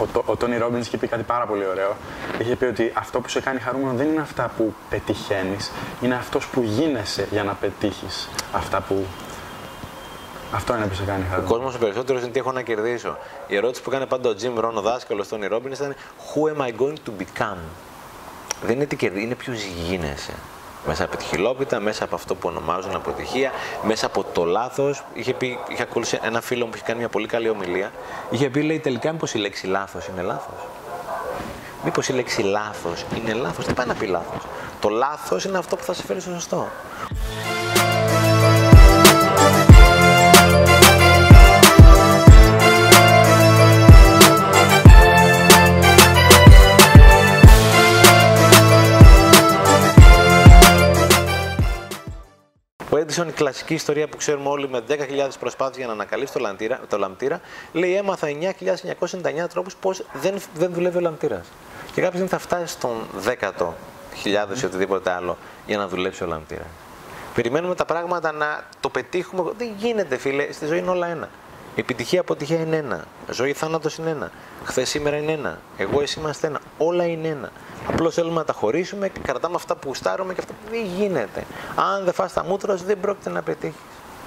[0.00, 1.96] Ο, Τό- ο Τόνι Ρόμπινς είχε πει κάτι πάρα πολύ ωραίο.
[2.38, 5.70] Είχε πει ότι αυτό που σε κάνει χαρούμενο δεν είναι αυτά που πετυχαίνεις,
[6.00, 9.06] είναι αυτός που γίνεσαι για να πετύχεις αυτά που.
[10.54, 11.54] Αυτό είναι που σε κάνει Ο χαρούμενο.
[11.54, 13.18] κόσμος ο περισσότερος είναι τι έχω να κερδίσω.
[13.46, 16.66] Η ερώτηση που έκανε πάντα ο Jim Rohn, ο δάσκαλος Τόνι Ρόμπιν, ήταν Who am
[16.66, 17.56] I going to become?
[18.62, 20.32] Δεν είναι τι κερδίζει, είναι ποιος γίνεσαι.
[20.86, 23.50] Μέσα από τη χιλόπιτα, μέσα από αυτό που ονομάζουν αποτυχία,
[23.82, 25.04] μέσα από το λάθος.
[25.14, 27.92] Είχε, πει, είχε ακούσει ένα φίλο μου που είχε κάνει μια πολύ καλή ομιλία.
[28.30, 30.54] Είχε πει, λέει, τελικά μήπως η λέξη λάθος είναι λάθος;
[31.84, 34.42] Μήπως η λέξη λάθος είναι λάθος; Τι πάει να πει λάθος;
[34.80, 36.68] Το λάθος είναι αυτό που θα σε φέρει στο σωστό.
[52.94, 54.94] Ο Έντισον, η κλασική ιστορία που ξέρουμε όλοι με 10.000
[55.40, 57.40] προσπάθειες για να ανακαλύψει το, λαμπτήρα, το λαμπτήρα,
[57.72, 61.46] λέει έμαθα 9.999 τρόπους πώς δεν, δεν δουλεύει ο λαμπτήρας.
[61.86, 63.68] Και κάποια στιγμή θα φτάσει στον 10ο
[64.14, 65.36] χιλιάδες ή οτιδήποτε άλλο
[65.66, 66.66] για να δουλέψει ο λαμπτήρας.
[67.34, 69.52] Περιμένουμε τα πράγματα να το πετύχουμε.
[69.56, 70.52] Δεν γίνεται, φίλε.
[70.52, 71.28] Στη ζωή είναι όλα ένα.
[71.76, 73.04] Επιτυχία, αποτυχία είναι ένα.
[73.30, 74.30] Ζωή, θάνατος είναι ένα.
[74.64, 75.58] Χθες, σήμερα είναι ένα.
[75.76, 76.60] Εγώ, εσύ είμαστε ένα.
[76.78, 77.52] Όλα είναι ένα.
[77.88, 81.44] Απλώς θέλουμε να τα χωρίσουμε και κρατάμε αυτά που γουστάρουμε και αυτά που δεν γίνεται.
[81.74, 83.80] Αν δεν φας τα μούτρα σου, δεν πρόκειται να πετύχεις.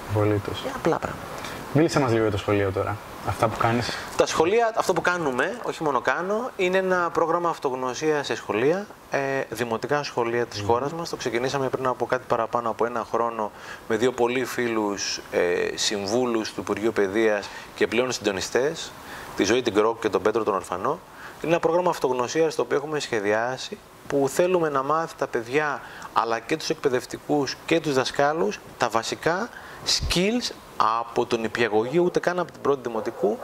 [0.09, 0.61] Απολύτως.
[0.61, 1.27] Είναι απλά πράγματα.
[1.73, 2.97] Μίλησε μας λίγο για το σχολείο τώρα.
[3.27, 3.89] Αυτά που κάνεις.
[4.17, 9.19] Τα σχολεία, αυτό που κάνουμε, όχι μόνο κάνω, είναι ένα πρόγραμμα αυτογνωσία σε σχολεία, ε,
[9.49, 11.09] δημοτικά σχολεία της χώρας μας.
[11.09, 13.51] Το ξεκινήσαμε πριν από κάτι παραπάνω από ένα χρόνο
[13.87, 15.41] με δύο πολύ φίλους ε,
[15.75, 18.91] συμβούλους του Υπουργείου Παιδείας και πλέον συντονιστές,
[19.35, 20.99] τη Ζωή την Κρόκ και τον Πέτρο τον Ορφανό.
[21.41, 23.77] Είναι ένα πρόγραμμα αυτογνωσίας το οποίο έχουμε σχεδιάσει
[24.07, 25.81] που θέλουμε να μάθει τα παιδιά
[26.13, 29.49] αλλά και τους εκπαιδευτικούς και τους δασκάλους τα βασικά
[29.85, 33.37] skills από τον υπηαγωγείο ούτε καν από την πρώτη δημοτικού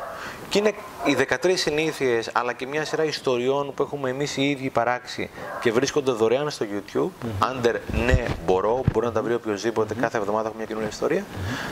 [0.51, 0.73] και είναι
[1.05, 5.29] οι 13 συνήθειες αλλά και μια σειρά ιστοριών που έχουμε εμείς οι ίδιοι παράξει
[5.61, 7.27] και βρίσκονται δωρεάν στο YouTube.
[7.39, 7.75] Under
[8.05, 11.25] ναι μπορώ, μπορεί να τα βρει οποιοδήποτε κάθε εβδομάδα έχουμε μια καινούργια ιστορία.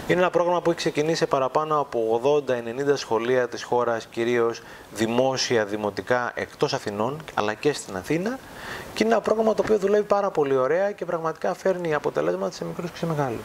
[0.07, 2.51] Είναι ένα πρόγραμμα που έχει ξεκινήσει σε παραπάνω από 80-90
[2.93, 4.61] σχολεία της χώρας κυρίως
[4.93, 8.39] δημόσια, δημοτικά εκτός Αθηνών αλλά και στην Αθήνα.
[8.93, 12.65] Και είναι ένα πρόγραμμα το οποίο δουλεύει πάρα πολύ ωραία και πραγματικά φέρνει αποτελέσματα σε
[12.65, 13.41] μικρούς και σε μεγάλους.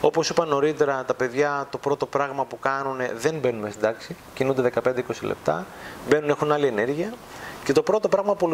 [0.00, 4.72] Όπως είπα νωρίτερα, τα παιδιά το πρώτο πράγμα που κάνουν δεν μπαίνουν στην τάξη, κινούνται
[4.84, 5.66] 15-20 λεπτά,
[6.08, 7.12] μπαίνουν, έχουν άλλη ενέργεια.
[7.64, 8.48] Και το πρώτο πράγμα που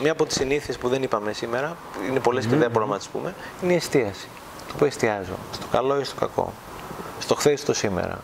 [0.00, 1.76] μία από τις συνήθειες που δεν είπαμε σήμερα,
[2.08, 4.28] είναι πολλές και δεν μπορούμε να τις πούμε, είναι η εστίαση.
[4.68, 6.52] Το που εστιάζω, στο καλό ή στο κακό,
[7.18, 8.18] στο χθες ή στο σήμερα.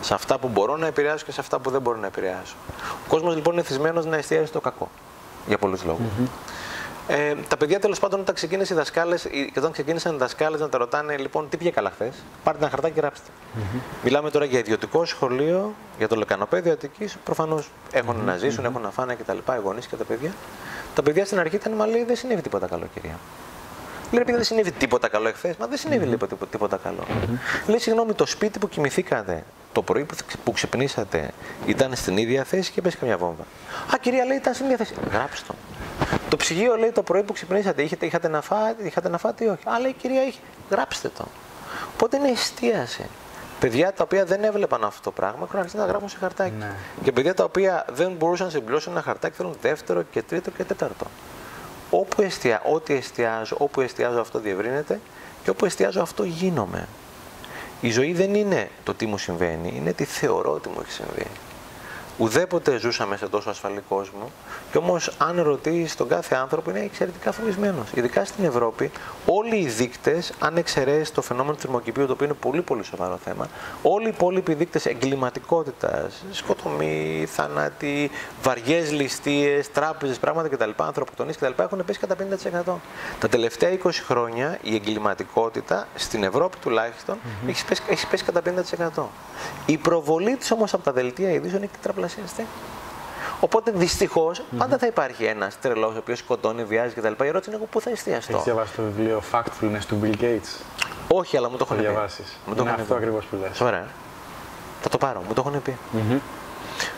[0.00, 2.54] Σε αυτά που μπορώ να επηρεάσω και σε αυτά που δεν μπορώ να επηρεάσω.
[2.78, 4.90] Ο κόσμος λοιπόν είναι θυσμένος να εστιάζει στο κακό.
[5.46, 6.06] Για πολλούς λόγους.
[7.08, 10.68] Ε, τα παιδιά τέλος πάντων όταν ξεκίνησαν οι δασκάλες, και όταν ξεκίνησαν οι δασκάλες να
[10.68, 13.30] τα ρωτάνε λοιπόν τι πήγε καλά χθες, πάρτε ένα χαρτάκι και γράψτε.
[14.04, 17.16] Μιλάμε τώρα για ιδιωτικό σχολείο, για το λεκανοπέδιο Αττικής.
[17.24, 19.36] Προφανώς έχουν να ζήσουν, έχουν να φάνε κτλ.
[19.36, 20.32] Οι γονείς και τα παιδιά.
[20.94, 23.18] Τα παιδιά στην αρχή ήταν, μα λέει δεν συνέβη τίποτα καλό, κυρία.
[24.12, 27.06] Λέει, επειδή δεν συνέβη τίποτα καλό εχθές, μα δεν συνέβη mm τίποτα, τίποτα καλό.
[27.66, 31.30] Λέει, συγγνώμη, το σπίτι που κοιμηθήκατε το πρωί που, που ξυπνήσατε
[31.66, 33.42] ήταν στην ίδια θέση και πέσει καμιά βόμβα.
[33.94, 34.94] Α, κυρία, λέει, ήταν στην ίδια θέση.
[35.12, 35.54] Γράψτε το.
[36.28, 39.48] Το ψυγείο λέει το πρωί που ξυπνήσατε, είχατε, είχατε, να, φάτε, είχατε να φάτε ή
[39.48, 40.38] όχι; Α, λέει, κυρία, είχε.
[40.70, 41.24] Γράψτε το.
[41.94, 43.04] Οπότε είναι εστίαση.
[43.60, 46.54] Παιδιά τα οποία δεν έβλεπαν αυτό το πράγμα έχουν αρχίσει να γράφουν σε χαρτάκι.
[46.58, 46.70] Ναι.
[47.02, 50.64] Και παιδιά τα οποία δεν μπορούσαν να συμπληρώσουν ένα χαρτάκι θέλουν δεύτερο και τρίτο και
[50.64, 51.06] τέταρτο.
[51.94, 52.62] Όπου εστια...
[52.72, 55.00] Ό,τι εστιάζω, όπου εστιάζω αυτό διευρύνεται
[55.44, 56.88] και όπου εστιάζω αυτό γίνομαι.
[57.80, 61.26] Η ζωή δεν είναι το τι μου συμβαίνει, είναι τι θεωρώ ότι μου έχει συμβεί.
[62.18, 64.30] Ουδέποτε ζούσαμε σε τόσο ασφαλή κόσμο.
[64.72, 67.90] Και όμως, αν ρωτήσεις τον κάθε άνθρωπο, είναι εξαιρετικά φοβισμένος.
[67.94, 68.90] Ειδικά στην Ευρώπη,
[69.26, 73.18] όλοι οι δείκτες, αν εξαιρέσεις το φαινόμενο του θερμοκηπίου, το οποίο είναι πολύ πολύ σοβαρό
[73.24, 73.48] θέμα,
[73.82, 78.10] όλοι οι υπόλοιποι δείκτες εγκληματικότητας, σκοτωμοί, θάνατοι,
[78.42, 82.16] βαριές ληστείες, τράπεζες, πράγματα κτλ., ανθρωποκτονίες κτλ., έχουν πέσει κατά
[82.64, 82.80] 50%.
[83.20, 87.18] Τα τελευταία 20 χρόνια η εγκληματικότητα στην Ευρώπη τουλάχιστον
[87.48, 88.42] έχει, πέσει, έχει πέσει κατά
[88.96, 89.02] 50%.
[89.66, 92.46] Η προβολή της όμως από τα δελτία ειδήσεων έχει τετραπλασιαστεί.
[93.44, 97.24] Οπότε δυστυχώς πάντα θα υπάρχει ένας τρελός ο οποίος σκοτώνει, βιάζει κτλ.
[97.24, 98.32] Η ερώτηση είναι εγώ πού θα εστιαστώ.
[98.32, 100.62] Έχεις διαβάσει το βιβλίο Factfulness του Bill Gates;
[101.08, 101.92] Όχι, αλλά μου το Θα έχουν πει.
[101.92, 102.38] διαβάσεις.
[102.46, 103.00] Μου το Είναι έχουν αυτό πει.
[103.00, 103.56] ακριβώς που λες.
[103.56, 103.86] Σοβαρά.
[104.82, 105.76] Θα το πάρω, μου το έχουν πει.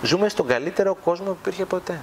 [0.03, 2.01] Ζούμε στον καλύτερο κόσμο που υπήρχε ποτέ.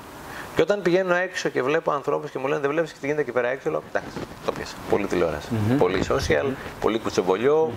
[0.55, 3.31] Και όταν πηγαίνω έξω και βλέπω ανθρώπους και μου λένε Δεν βλέπεις τι γίνεται εκεί
[3.31, 4.75] πέρα έξω, λέω Εντάξει, το πιάσα.
[4.89, 5.47] Πολύ τηλεόραση.
[5.77, 6.45] Πολύ social,
[6.81, 7.71] πολύ κουτσομπολιό.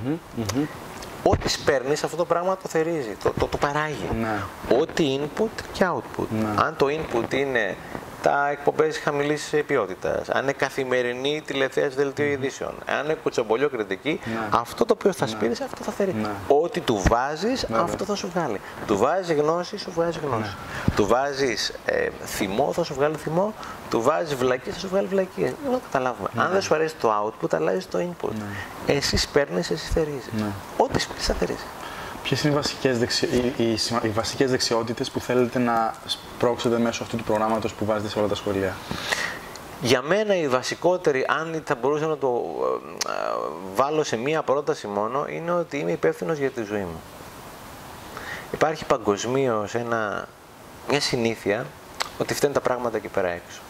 [1.26, 4.08] Ό,τι παίρνει αυτό το πράγμα το θερίζει, το, το, το παράγει.
[4.20, 4.42] Ναι.
[4.80, 6.26] Ό,τι input και output.
[6.40, 6.48] Ναι.
[6.56, 7.76] Αν το input είναι
[8.24, 14.48] τα εκπομπές χαμηλή ποιότητας, αν είναι καθημερινή τηλεθέαση δελτίο ειδήσεων, αν είναι κουτσομπολιό κριτική, Ναι.
[14.50, 16.14] αυτό το οποίο θα σπείρεις, αυτό θα φέρει.
[16.14, 16.28] Ναι.
[16.48, 18.60] Ό,τι του βάζεις, αυτό θα σου βγάλει.
[18.86, 20.42] Του βάζεις γνώση, σου βγάζει γνώση.
[20.42, 20.94] Ναι.
[20.94, 23.54] Του βάζεις ε, θυμό, θα σου βγάλει θυμό.
[23.90, 25.46] Του βάζεις βλακίε, θα σου βγάλει βλακίε.
[25.62, 26.28] Δεν το καταλάβουμε.
[26.32, 26.42] Ναι.
[26.42, 27.12] Αν δεν σου αρέσει το
[27.42, 28.32] output, αλλάζει το input.
[28.86, 30.28] Εσύ παίρνεις, εσύ θερίζεις.
[30.32, 30.46] Ναι.
[30.76, 31.64] Ό,τι σπείρεις, θα θερίζεις.
[32.24, 33.26] Ποιες είναι οι βασικές δεξι...
[33.56, 37.84] οι, οι, σημα- οι βασικές δεξιότητες που θέλετε να σπρώξετε μέσω αυτού του προγράμματος που
[37.84, 38.76] βάζετε σε όλα τα σχολεία;
[39.80, 42.42] Για μένα η βασικότερη, αν θα μπορούσα να το
[43.06, 43.14] ε, ε,
[43.74, 47.00] βάλω σε μία πρόταση μόνο, είναι ότι είμαι υπεύθυνος για τη ζωή μου.
[48.52, 49.74] Υπάρχει παγκοσμίως
[50.88, 51.66] μια συνήθεια
[52.18, 53.60] ότι φταίνουν τα πράγματα εκεί πέρα έξω.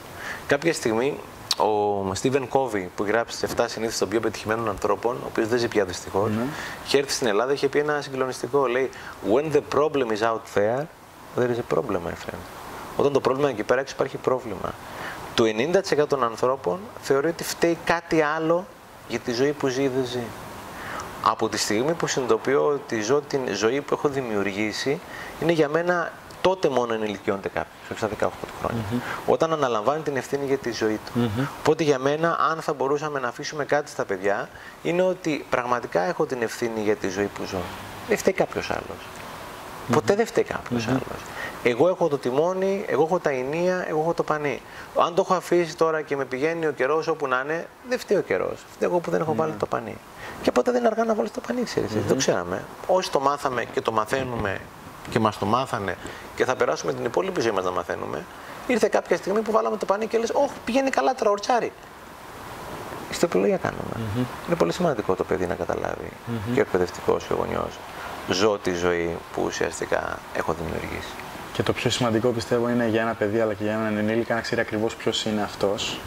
[0.47, 1.19] Κάποια στιγμή
[1.57, 5.59] ο Στίβεν Κόβι που γράψει τι 7 συνήθειε των πιο πετυχημένων ανθρώπων, ο οποίος δεν
[5.59, 6.31] ζει πια δυστυχώς,
[6.87, 8.67] είχε έρθει στην Ελλάδα είχε πει ένα συγκλονιστικό.
[8.67, 8.91] Λέει:
[9.33, 10.83] When the problem is out there,
[11.37, 12.41] there is a problem, my friend.
[12.97, 14.75] Όταν το πρόβλημα είναι εκεί πέρα έξω, υπάρχει πρόβλημα.
[15.35, 15.45] Το
[16.03, 18.67] 90% των ανθρώπων θεωρεί ότι φταίει κάτι άλλο
[19.09, 20.25] για τη ζωή που ζει ή δεν ζει.
[21.23, 25.01] Από τη στιγμή που συνειδητοποιώ ότι ζω την ζωή που έχω δημιουργήσει,
[25.43, 26.13] είναι για μένα
[26.45, 28.82] τότε μόνο ενηλικιώνεται κάποιος, όχι στα 18 του χρόνια.
[29.26, 31.30] Όταν αναλαμβάνει την ευθύνη για τη ζωή του.
[31.59, 34.49] Οπότε για μένα, αν θα μπορούσαμε να αφήσουμε κάτι στα παιδιά,
[34.82, 37.59] είναι ότι πραγματικά έχω την ευθύνη για τη ζωή που ζω.
[38.09, 39.07] Δεν φταίει κάποιος άλλος.
[39.92, 41.20] Ποτέ δεν φταίει κάποιος άλλος.
[41.62, 44.62] Εγώ έχω το τιμόνι, εγώ έχω τα ενία, εγώ έχω το πανί.
[45.01, 48.18] Αν το έχω αφήσει τώρα και με πηγαίνει ο καιρός όπου να είναι, δεν φταίει
[48.18, 48.64] ο καιρός.
[48.74, 49.97] Φταίει εγώ που δεν έχω βάλει το πανί.
[50.42, 51.92] Και ποτέ δεν είναι αργά να βάλει το πανί, ξέρεις.
[51.92, 52.64] Δεν το ξέραμε.
[52.86, 54.61] Όσοι το μάθαμε και το μαθαίνουμε
[55.11, 55.97] και μας το μάθανε
[56.37, 58.25] και θα περάσουμε την υπόλοιπη ζωή μας να μαθαίνουμε,
[58.67, 61.73] ήρθε κάποια στιγμή που βάλαμε το πανί και λες: Όχι, πηγαίνει καλά τώρα, ορτσάρι.
[63.11, 64.11] Στο επιλογή κάνουμε.
[64.47, 66.11] Είναι πολύ σημαντικό το παιδί να καταλάβει
[66.55, 67.79] και ο εκπαιδευτικός και ο γονιός.
[68.29, 71.15] Ζω τη ζωή που ουσιαστικά έχω δημιουργήσει.
[71.53, 74.41] Και το πιο σημαντικό πιστεύω είναι για ένα παιδί αλλά και για έναν ενήλικα να
[74.41, 75.99] ξέρει ακριβώς ποιος είναι αυτός.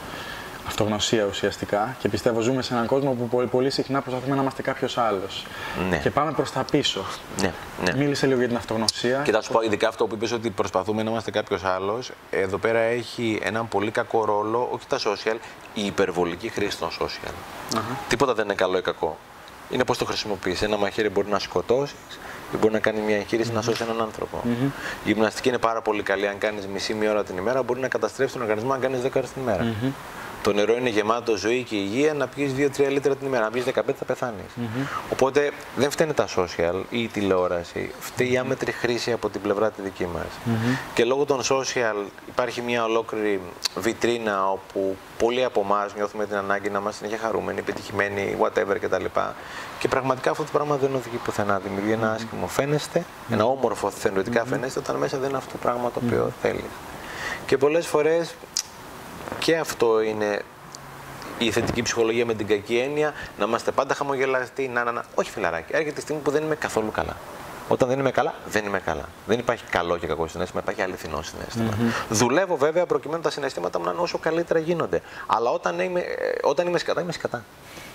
[0.68, 1.95] Αυτογνωσία ουσιαστικά.
[1.99, 5.45] Και πιστεύω ζούμε σε έναν κόσμο που πολύ, πολύ συχνά προσπαθούμε να είμαστε κάποιος άλλος.
[5.89, 5.97] Ναι.
[5.97, 7.05] Και πάμε προς τα πίσω.
[7.41, 7.53] Ναι,
[7.84, 7.93] ναι.
[7.95, 9.22] Μίλησε λίγο για την αυτογνωσία.
[9.24, 12.57] Και θα σου πω, ειδικά αυτό που είπες ότι προσπαθούμε να είμαστε κάποιος άλλος, εδώ
[12.57, 15.38] πέρα έχει έναν πολύ κακό ρόλο, όχι τα social,
[15.74, 17.34] η υπερβολική χρήση των social.
[18.07, 19.18] Τίποτα δεν είναι καλό ή κακό.
[19.70, 20.61] Είναι πώς το χρησιμοποιείς.
[20.61, 21.95] Ένα μαχαίρι μπορεί να σκοτώσεις
[22.53, 24.41] ή μπορεί να κάνει μια εγχείρηση να σώσει έναν άνθρωπο.
[25.03, 26.28] Η γυμναστική είναι πάρα πολύ καλή.
[26.28, 29.09] Αν κάνεις μισή μία ώρα την ημέρα, μπορεί να καταστρέψει τον οργανισμό αν κάνεις 10
[29.15, 29.74] ώρες την ημέρα.
[30.43, 32.13] Το νερό είναι γεμάτο ζωή και υγεία.
[32.13, 33.45] Να πιεις 2-3 λίτρα την ημέρα.
[33.45, 34.51] Αν πιει 15 θα πεθάνεις.
[35.11, 37.91] Οπότε δεν φταίνε τα social ή η τηλεόραση.
[37.99, 40.57] Φταίει η άμετρη χρήση από την πλευρά τη δική μας.
[40.93, 43.41] Και λόγω των social υπάρχει μια ολόκληρη
[43.75, 49.05] βιτρίνα όπου πολλοί από εμάς νιώθουμε την ανάγκη να είμαστε συνέχεια χαρούμενοι, επιτυχημένοι, whatever κτλ.
[49.79, 51.59] Και πραγματικά αυτό το πράγμα δεν οδηγεί πουθενά.
[51.59, 55.91] Δημιουργεί ένα άσχημο φαίνεστε, ένα όμορφο θεωρητικά φαίνεστε, όταν μέσα δεν είναι αυτό το πράγμα
[55.91, 56.71] το οποίο θέλεις.
[57.45, 58.35] Και πολλές φορές
[59.39, 60.41] και αυτό είναι
[61.38, 65.03] η θετική ψυχολογία με την κακή έννοια, να είμαστε πάντα χαμογελαστοί, να, να, να.
[65.15, 67.15] Όχι φιλαράκι, έρχεται τη στιγμή που δεν είμαι καθόλου καλά.
[67.69, 69.09] Όταν δεν είμαι καλά, δεν είμαι καλά.
[69.25, 71.78] Δεν υπάρχει καλό και κακό συνέστημα, υπάρχει αληθινό συνέστημα.
[72.09, 75.01] Δουλεύω βέβαια προκειμένου τα συναισθήματα μου να είναι όσο καλύτερα γίνονται.
[75.28, 77.43] Αλλά όταν είμαι, ε, όταν είμαι σκατά, είμαι σκατά.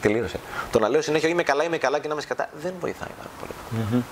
[0.00, 0.40] Τελείωσε.
[0.70, 3.30] Το να λέω συνέχεια είμαι καλά, είμαι καλά και να είμαι σκατά δεν βοηθάει πάρα
[3.40, 4.04] πολύ.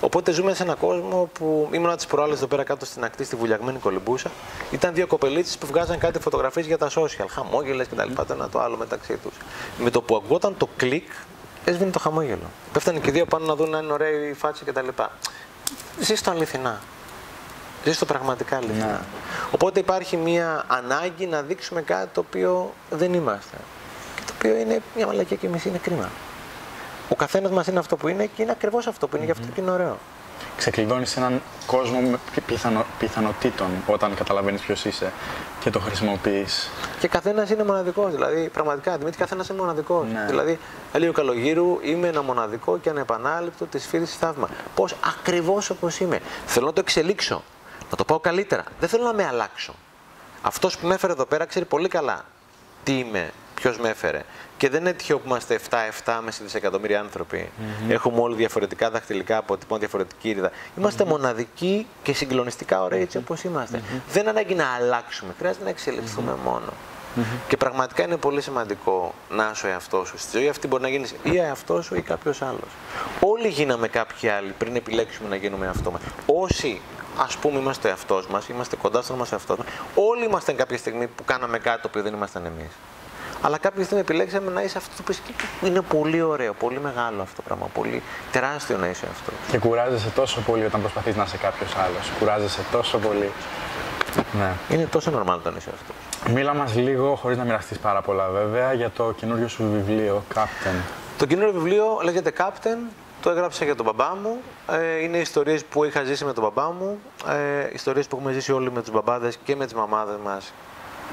[0.00, 3.36] Οπότε ζούμε σε έναν κόσμο που ήμουν τι προάλλες εδώ πέρα κάτω στην ακτή, στη
[3.36, 4.30] βουλιαγμένη κολυμπούσα.
[4.70, 8.12] Ήταν δύο κοπελίτσε που βγάζαν κάτι φωτογραφίες για τα social, χαμόγελες κτλ.
[8.12, 9.32] Το ένα το άλλο μεταξύ τους.
[9.78, 11.08] Με το που ακούγονταν το κλικ,
[11.64, 12.50] έσβηνε το χαμόγελο.
[12.72, 14.88] Πέφτανε και οι δύο πάνω να δουν αν είναι ωραία η φάτσα κτλ.
[16.00, 16.80] Ζεις το αληθινά.
[17.84, 18.86] Ζεις το πραγματικά αληθινά.
[18.86, 18.98] Ναι.
[19.50, 23.56] Οπότε υπάρχει μια ανάγκη να δείξουμε κάτι το οποίο δεν είμαστε.
[24.14, 26.10] Και το οποίο είναι μια μαλακία και μισή, είναι κρίμα.
[27.08, 29.46] Ο καθένας μας είναι αυτό που είναι και είναι ακριβώς αυτό που είναι, γι' αυτό
[29.54, 29.98] και είναι ωραίο.
[30.56, 35.12] Ξεκλειδώνεις έναν κόσμο με πι- πιθανο, πιθανότητων όταν καταλαβαίνεις ποιος είσαι
[35.60, 36.70] και το χρησιμοποιείς.
[37.00, 38.12] Και καθένας είναι μοναδικός.
[38.12, 40.06] Δηλαδή, πραγματικά, Δημήτρη, καθένας είναι μοναδικός.
[40.12, 40.24] Ναι.
[40.28, 40.58] Δηλαδή,
[40.92, 44.48] έλεγε ο Καλογύρου, είμαι ένα μοναδικό και ανεπανάληπτο της φύση θαύμα.
[44.74, 46.20] Πώς ακριβώς όπως είμαι.
[46.46, 47.42] Θέλω να το εξελίξω.
[47.90, 48.64] Να το πάω καλύτερα.
[48.80, 49.74] Δεν θέλω να με αλλάξω.
[50.42, 52.24] Αυτός που με έφερε εδώ πέρα ξέρει πολύ καλά
[52.84, 53.30] τι είμαι,
[53.64, 54.22] ποιος με έφερε.
[54.56, 55.60] Και δεν είναι τυχαίο που είμαστε
[56.04, 57.50] 7-7 με δισεκατομμύρια άνθρωποι.
[57.88, 60.50] Έχουμε όλοι διαφορετικά δαχτυλικά αποτυπώματα, διαφορετική ήρυδα.
[60.78, 63.82] Είμαστε μοναδικοί και συγκλονιστικά ωραίοι έτσι όπως είμαστε.
[64.12, 65.34] Δεν ανάγκη να αλλάξουμε.
[65.38, 66.72] Χρειάζεται να εξελιχθούμε μόνο.
[67.48, 70.18] Και πραγματικά είναι πολύ σημαντικό να είσαι ο εαυτός σου.
[70.18, 72.70] Στη ζωή αυτή μπορεί να γίνεις ή εαυτός σου ή κάποιος άλλος.
[73.20, 76.00] Όλοι γίναμε κάποιοι άλλοι πριν επιλέξουμε να γίνουμε εαυτό μας.
[76.26, 76.80] Όσοι
[77.18, 81.06] ας πούμε είμαστε εαυτός μας, είμαστε κοντά στον μας εαυτός μας, όλοι ήμασταν κάποια στιγμή
[81.06, 82.70] που κάναμε κάτι το οποίο δεν ήμασταν εμείς.
[83.44, 85.14] Αλλά κάποια στιγμή επιλέξαμε να είσαι αυτό που
[85.66, 87.66] είναι πολύ ωραίο, πολύ μεγάλο αυτό το πράγμα.
[87.74, 89.32] Πολύ τεράστιο να είσαι αυτό.
[89.50, 92.10] Και κουράζεσαι τόσο πολύ όταν προσπαθείς να είσαι κάποιος άλλος.
[92.18, 93.32] Κουράζεσαι τόσο πολύ.
[94.38, 94.52] Ναι.
[94.68, 95.92] Είναι τόσο normal το να είσαι αυτό.
[96.32, 100.82] Μίλα μας λίγο, χωρίς να μοιραστείς πάρα πολλά βέβαια, για το καινούριο σου βιβλίο, Captain.
[101.18, 102.92] Το καινούριο βιβλίο λέγεται Captain.
[103.22, 104.40] Το έγραψα για τον μπαμπά μου.
[104.70, 106.98] Ε, είναι ιστορίες που είχα ζήσει με τον μπαμπά μου.
[107.28, 110.52] Ε, ιστορίες που έχουμε ζήσει όλοι με τους μπαμπάδες και με τις μαμάδες μας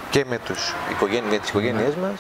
[0.09, 2.19] και με, τους οικογένει, με τις οικογένειές μας.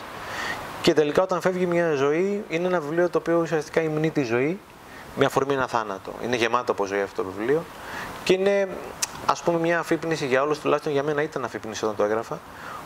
[0.81, 4.59] Και τελικά όταν φεύγει μια ζωή, είναι ένα βιβλίο το οποίο ουσιαστικά υμνεί τη ζωή
[5.15, 6.11] με αφορμή ένα θάνατο.
[6.23, 7.63] Είναι γεμάτο από ζωή αυτό το βιβλίο.
[8.23, 8.67] Και είναι
[9.25, 12.39] ας πούμε μια αφύπνιση για όλους, τουλάχιστον για μένα ήταν αφύπνιση όταν το έγραφα,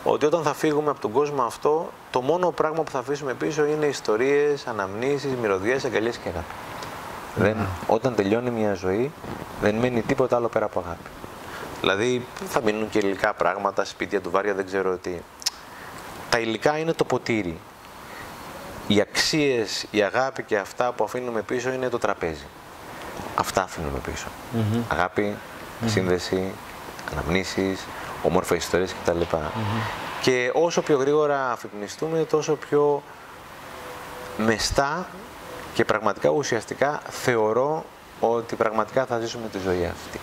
[0.04, 3.64] ότι όταν θα φύγουμε από τον κόσμο αυτό, το μόνο πράγμα που θα αφήσουμε πίσω
[3.64, 6.44] είναι ιστορίες, αναμνήσεις, μυρωδιές, αγκαλιές και αγάπη.
[7.34, 9.12] Δεν, όταν τελειώνει μια ζωή,
[9.60, 11.08] δεν μένει τίποτα άλλο πέρα από αγάπη.
[11.86, 15.20] Δηλαδή, θα μείνουν και υλικά πράγματα, σπίτια του βάρια, δεν ξέρω τι.
[16.30, 17.60] Τα υλικά είναι το ποτήρι.
[18.86, 22.46] Οι αξίες, η αγάπη και αυτά που αφήνουμε πίσω είναι το τραπέζι.
[23.34, 24.26] Αυτά αφήνουμε πίσω.
[24.88, 25.36] Αγάπη,
[25.86, 26.52] σύνδεση,
[27.12, 27.86] αναμνήσεις,
[28.22, 29.20] όμορφες ιστορίες κτλ.
[30.20, 33.02] Και όσο πιο γρήγορα αφυπνιστούμε, τόσο πιο
[34.36, 35.06] μεστά
[35.74, 37.84] και πραγματικά ουσιαστικά θεωρώ
[38.20, 40.20] ότι πραγματικά θα ζήσουμε τη ζωή αυτή.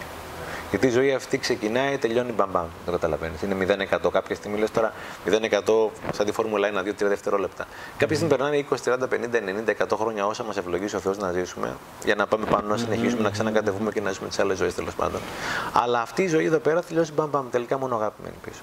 [0.74, 2.65] Γιατί η ζωή αυτή ξεκινάει, τελειώνει μπαμπάμ.
[2.86, 3.41] Δεν καταλαβαίνεις.
[3.41, 3.55] Είναι
[4.03, 4.57] 0% κάποια στιγμή.
[4.59, 4.93] Λες τώρα
[5.26, 7.67] 0% σαν τη Φόρμουλα 1, 2-3 δευτερόλεπτα.
[7.97, 11.32] Κάποια στιγμή περνάνε 20, 30, 50, 90, 100 χρόνια όσα μας ευλογήσει ο Θεός να
[11.32, 14.76] ζήσουμε για να πάμε πάνω, να συνεχίσουμε, να ξανακατεβούμε και να ζούμε τις άλλες ζωές
[14.76, 15.21] τέλος πάντων.
[15.74, 17.49] Αλλά αυτή η ζωή εδώ πέρα τελειώσει μπαμπάμ.
[17.49, 18.61] Τελικά μόνο αγάπη μένει πίσω.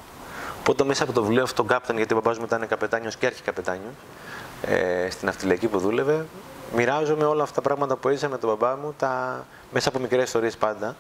[0.61, 3.93] Οπότε μέσα από το βιβλίο αυτό, Captain, γιατί ο παπάς μου ήταν καπετάνιος και αρχικαπετάνιος
[4.63, 6.27] ε, στην αυτιλιακή που δούλευε,
[6.77, 9.45] μοιράζομαι όλα αυτά τα πράγματα που έζησα με τον μπαμπά μου τα...
[9.73, 10.97] μέσα από μικρές ιστορίες πάντα.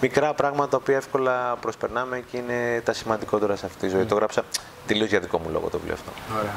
[0.00, 4.04] Μικρά πράγματα που εύκολα προσπερνάμε και είναι τα σημαντικότερα σε αυτή τη ζωή.
[4.04, 4.42] Το γράψα
[4.86, 6.10] τελείως για δικό μου λόγο το βιβλίο αυτό.
[6.38, 6.56] Ωραία.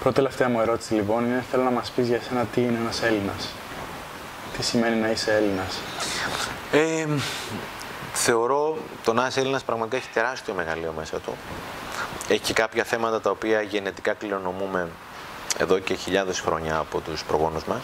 [0.00, 3.02] Πρώτη τελευταία μου ερώτηση λοιπόν είναι: Θέλω να μας πεις για εσένα τι είναι ένας
[3.02, 3.48] Έλληνας.
[4.56, 5.78] Τι σημαίνει να είσαι Έλληνας;
[6.72, 7.06] Ε,
[8.12, 11.36] θεωρώ το να είσαι Έλληνας πραγματικά έχει τεράστιο μεγαλείο μέσα του.
[12.28, 14.88] Έχει κάποια θέματα τα οποία γενετικά κληρονομούμε
[15.58, 17.80] εδώ και χιλιάδες χρόνια από τους προγόνους μας.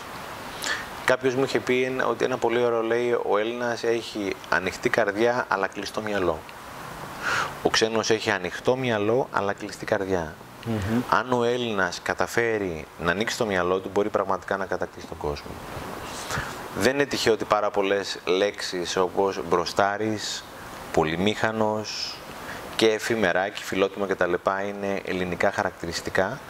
[1.05, 5.67] Κάποιος μου είχε πει ότι ένα πολύ ωραίο λέει ο Έλληνας έχει ανοιχτή καρδιά αλλά
[5.67, 6.39] κλειστό μυαλό.
[7.63, 10.35] Ο ξένος έχει ανοιχτό μυαλό αλλά κλειστή καρδιά.
[11.11, 15.51] Αν ο Έλληνας καταφέρει να ανοίξει το μυαλό του μπορεί πραγματικά να κατακτήσει τον κόσμο.
[16.79, 20.45] Δεν είναι τυχαίο ότι πάρα πολλές λέξεις όπως μπροστάρης,
[20.93, 22.15] πολυμήχανος
[22.81, 24.33] και εφημεράκι, φιλότιμο κτλ.
[24.69, 26.41] είναι ελληνικά χαρακτηριστικά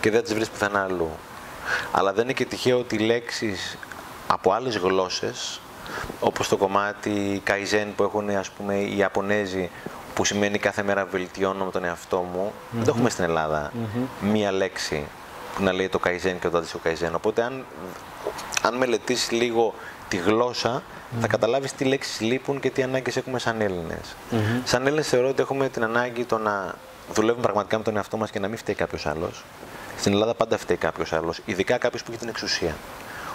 [0.00, 1.10] και δεν τις βρεις πουθενά αλλού.
[1.92, 3.78] Αλλά δεν είναι και τυχαίο ότι λέξεις
[4.26, 5.60] από άλλες γλώσσες,
[6.20, 9.70] όπως το κομμάτι Kaizen που έχουν ας πούμε οι Ιαπωνέζοι,
[10.14, 13.72] που σημαίνει κάθε μέρα βελτιώνω με τον εαυτό μου, δεν το έχουμε στην Ελλάδα
[14.20, 15.04] μία λέξη
[15.54, 17.12] που να λέει το Kaizen και το αντίστοιχο Kaizen.
[17.14, 17.64] Οπότε αν,
[18.62, 19.74] αν μελετήσεις λίγο
[20.08, 20.82] τη γλώσσα,
[21.20, 24.16] θα καταλάβεις τι λέξεις λείπουν και τι ανάγκες έχουμε σαν Έλληνες.
[24.64, 26.74] Σαν Έλληνες θεωρώ ότι έχουμε την ανάγκη το να
[27.12, 29.44] δουλεύουμε πραγματικά με τον εαυτό μας και να μην φταίει κάποιος άλλος.
[29.98, 32.76] Στην Ελλάδα πάντα φταίει κάποιος άλλος, ειδικά κάποιος που έχει την εξουσία.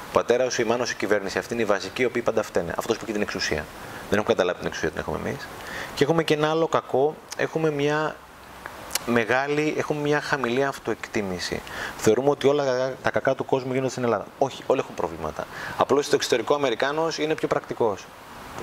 [0.09, 1.37] Ο πατέρας, η μάνα, η κυβέρνηση.
[1.37, 2.73] Αυτή είναι η βασική, οι οποίοι πάντα φταίνε.
[2.77, 3.65] Αυτός που έχει την εξουσία.
[4.09, 5.47] Δεν έχουμε καταλάβει την εξουσία την έχουμε εμείς.
[5.95, 7.15] Και έχουμε και ένα άλλο κακό.
[7.37, 8.15] Έχουμε μια
[9.05, 11.61] μεγάλη, έχουμε μια χαμηλή αυτοεκτίμηση.
[11.97, 14.25] Θεωρούμε ότι όλα τα κακά του κόσμου γίνονται στην Ελλάδα.
[14.37, 15.47] Όχι, όλοι έχουν προβλήματα.
[15.77, 18.05] Απλώς στο εξωτερικό Αμερικάνος είναι πιο πρακτικός.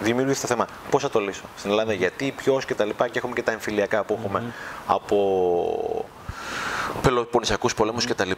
[0.03, 0.67] Δημιουργήσει το θέμα.
[0.91, 2.89] Πώς θα το λύσω; Στην Ελλάδα, γιατί, ποιος κτλ.
[2.89, 4.53] Και, και έχουμε και τα εμφυλιακά που έχουμε
[4.87, 6.05] από
[7.03, 8.31] Πελοποννησιακούς πολέμους κτλ.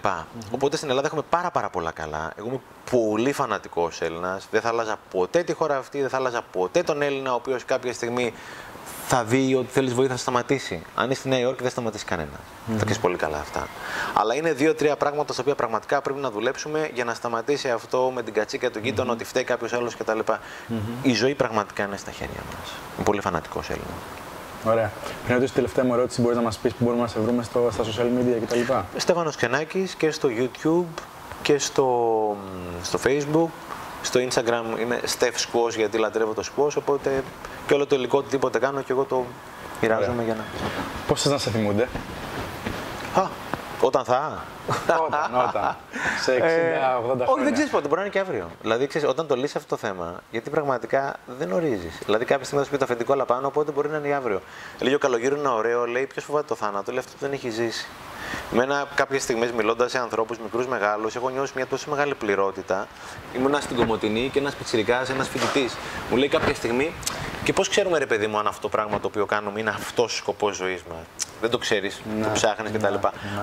[0.50, 2.32] Οπότε στην Ελλάδα έχουμε πάρα, πάρα πολλά καλά.
[2.36, 4.48] Εγώ είμαι πολύ φανατικός Έλληνας.
[4.50, 7.64] Δεν θα άλλαζα ποτέ τη χώρα αυτή, δεν θα άλλαζα ποτέ τον Έλληνα, ο οποίος
[7.64, 8.34] κάποια στιγμή
[9.14, 10.82] θα δει ότι θέλεις βοήθεια, θα σταματήσει.
[10.94, 12.38] Αν είσαι στη Νέα Υόρκη, δεν σταματήσει κανένας.
[12.38, 12.76] Mm-hmm.
[12.78, 13.68] Θα ξέρει πολύ καλά αυτά.
[14.14, 18.22] Αλλά είναι δύο-τρία πράγματα στα οποία πραγματικά πρέπει να δουλέψουμε για να σταματήσει αυτό με
[18.22, 19.14] την κατσίκα του γείτονα, mm-hmm.
[19.14, 20.18] ότι φταίει κάποιος άλλος κτλ.
[20.18, 20.72] Mm-hmm.
[21.02, 22.70] Η ζωή πραγματικά είναι στα χέρια μας.
[22.96, 23.90] Είμαι πολύ φανατικός Έλληνας.
[24.64, 24.92] Ωραία.
[25.24, 27.68] Πριν ρωτήσω τελευταία μου ερώτηση, μπορείς να μας πεις που μπορούμε να σε βρούμε στο,
[27.72, 28.72] στα social media κτλ.
[28.96, 31.02] Στέφανος Ξενάκης και στο YouTube
[31.42, 32.36] και στο,
[32.82, 33.48] στο Facebook.
[34.03, 37.24] Στο Instagram είμαι Steph Squash γιατί λατρεύω το squash, οπότε
[37.66, 39.24] και όλο το υλικό οτιδήποτε κάνω και εγώ το
[39.80, 40.44] μοιράζομαι για να...
[41.07, 41.88] Πώς θες να σε θυμούνται;
[43.14, 43.26] Α,
[43.80, 44.44] όταν θα;
[45.07, 45.76] Όταν, όταν.
[46.22, 46.50] Σε 60-80 ε,
[47.05, 47.26] χρόνια.
[47.26, 48.50] Όχι, δεν ξέρεις πότε, μπορεί να είναι και αύριο.
[48.62, 51.98] Δηλαδή, ξέρεις, όταν το λύσεις αυτό το θέμα, γιατί πραγματικά δεν ορίζεις.
[52.05, 54.40] Δηλαδή, κάποια στιγμή θα σου πει το αφεντικό αλλά πάνω, οπότε μπορεί να είναι αύριο.
[54.80, 57.50] Λέει ο καλογύρος είναι ωραίο, λέει ποιος φοβάται το θάνατο, λέει αυτό που δεν έχει
[57.50, 57.86] ζήσει.
[58.50, 62.88] Μένα κάποιες στιγμές μιλώντας σε ανθρώπους μικρούς μεγάλους, έχω νιώσει μια τόσο μεγάλη πληρότητα.
[63.36, 65.76] Ήμουνα στην Κομωτινή και ένας πιτσυρικά, ένας φοιτητής.
[66.10, 66.92] Μου λέει κάποια στιγμή,
[67.44, 70.12] και πώς ξέρουμε, ρε παιδί μου, αν αυτό το πράγμα το οποίο κάνουμε είναι αυτός
[70.12, 72.94] ο σκοπός ζωής μας; δεν το ξέρεις, το ψάχνεις κτλ.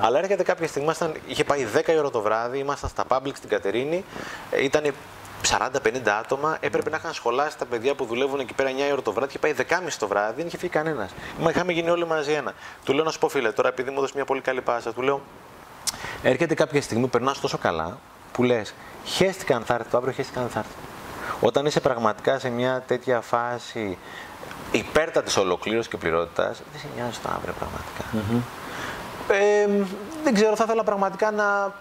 [0.01, 3.31] Αλλά έρχεται κάποια στιγμή, ήμασταν, είχε πάει 10 η ώρα το βράδυ, ήμασταν στα public
[3.35, 4.03] στην Κατερίνη,
[4.51, 4.93] ε, ήταν
[5.49, 9.01] 40-50 άτομα, έπρεπε να είχαν σχολάσει τα παιδιά που δουλεύουν εκεί πέρα 9 η ώρα
[9.01, 9.63] το βράδυ και πάει 10.30
[9.99, 11.11] το βράδυ, δεν είχε φύγει κανένας.
[11.49, 12.53] Είχαμε γίνει όλοι μαζί ένα.
[12.83, 15.01] Του λέω να σου πω, φίλε, τώρα επειδή μου έδωσε μια πολύ καλή πάσα, του
[15.01, 15.21] λέω,
[16.23, 17.97] έρχεται κάποια στιγμή που περνάς τόσο καλά
[18.31, 18.73] που λες,
[19.05, 20.71] χαίστηκα αν θα έρθει το αύριο, χαίστηκα αν θα έρθει.
[21.41, 23.97] Όταν είσαι πραγματικά σε μια τέτοια φάση
[24.71, 28.03] υπέρτατης ολοκλήρωσης και πληρότητας, δεν σε νοιάζει το αύριο πραγματικά.
[29.31, 29.85] Ε,
[30.23, 31.73] δεν ξέρω, θα ήθελα πραγματικά να.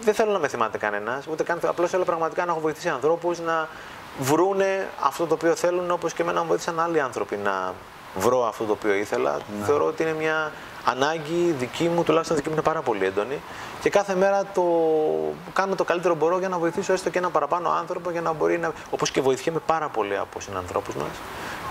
[0.00, 1.58] Δεν θέλω να με θυμάται κανένας, ούτε καν.
[1.66, 3.68] Απλώς θέλω πραγματικά να έχω βοηθήσει ανθρώπους να
[4.18, 7.74] βρούνε αυτό το οποίο θέλουν, όπως και εμένα μου βοήθησαν άλλοι άνθρωποι να
[8.14, 9.38] βρω αυτό το οποίο ήθελα.
[9.58, 9.64] Ναι.
[9.64, 10.52] Θεωρώ ότι είναι μια
[10.84, 13.40] ανάγκη δική μου, τουλάχιστον δική μου είναι πάρα πολύ έντονη.
[13.80, 14.62] Και κάθε μέρα το
[15.52, 18.58] κάνω το καλύτερο μπορώ για να βοηθήσω έστω και ένα παραπάνω άνθρωπο για να μπορεί
[18.58, 18.72] να.
[18.90, 21.08] όπως και βοηθιέμαι πάρα πολύ από συνανθρώπους μας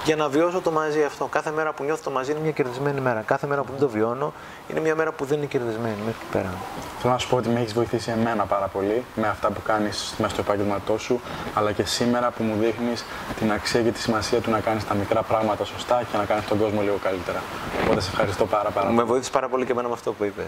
[0.08, 1.26] για να βιώσω το μαζί αυτό.
[1.26, 3.22] Κάθε μέρα που νιώθω το μαζί είναι μια κερδισμένη μέρα.
[3.26, 4.34] Κάθε μέρα που δεν το βιώνω
[4.70, 6.54] είναι μια μέρα που δεν είναι κερδισμένη μέχρι πέρα.
[7.00, 10.14] Θέλω να σου πω ότι με έχεις βοηθήσει εμένα πάρα πολύ με αυτά που κάνεις
[10.18, 11.22] μέσα στο επάγγελματό σου,
[11.54, 13.06] αλλά και σήμερα που μου δείχνεις
[13.40, 16.46] την αξία και τη σημασία του να κάνεις τα μικρά πράγματα σωστά και να κάνεις
[16.48, 17.42] τον κόσμο λίγο καλύτερα.
[17.84, 18.98] Οπότε σε ευχαριστώ πάρα, πάρα πολύ.
[18.98, 20.46] Με βοήθησε πάρα πολύ και εμένα με αυτό που είπες.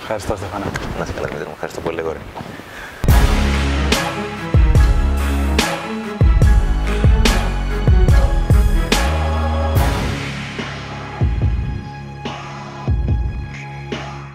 [0.00, 0.64] Ευχαριστώ, Στεφανέ.
[0.98, 1.52] Να σε καλά, μου.
[1.52, 2.20] Ευχαριστώ πολύ, Γόρι.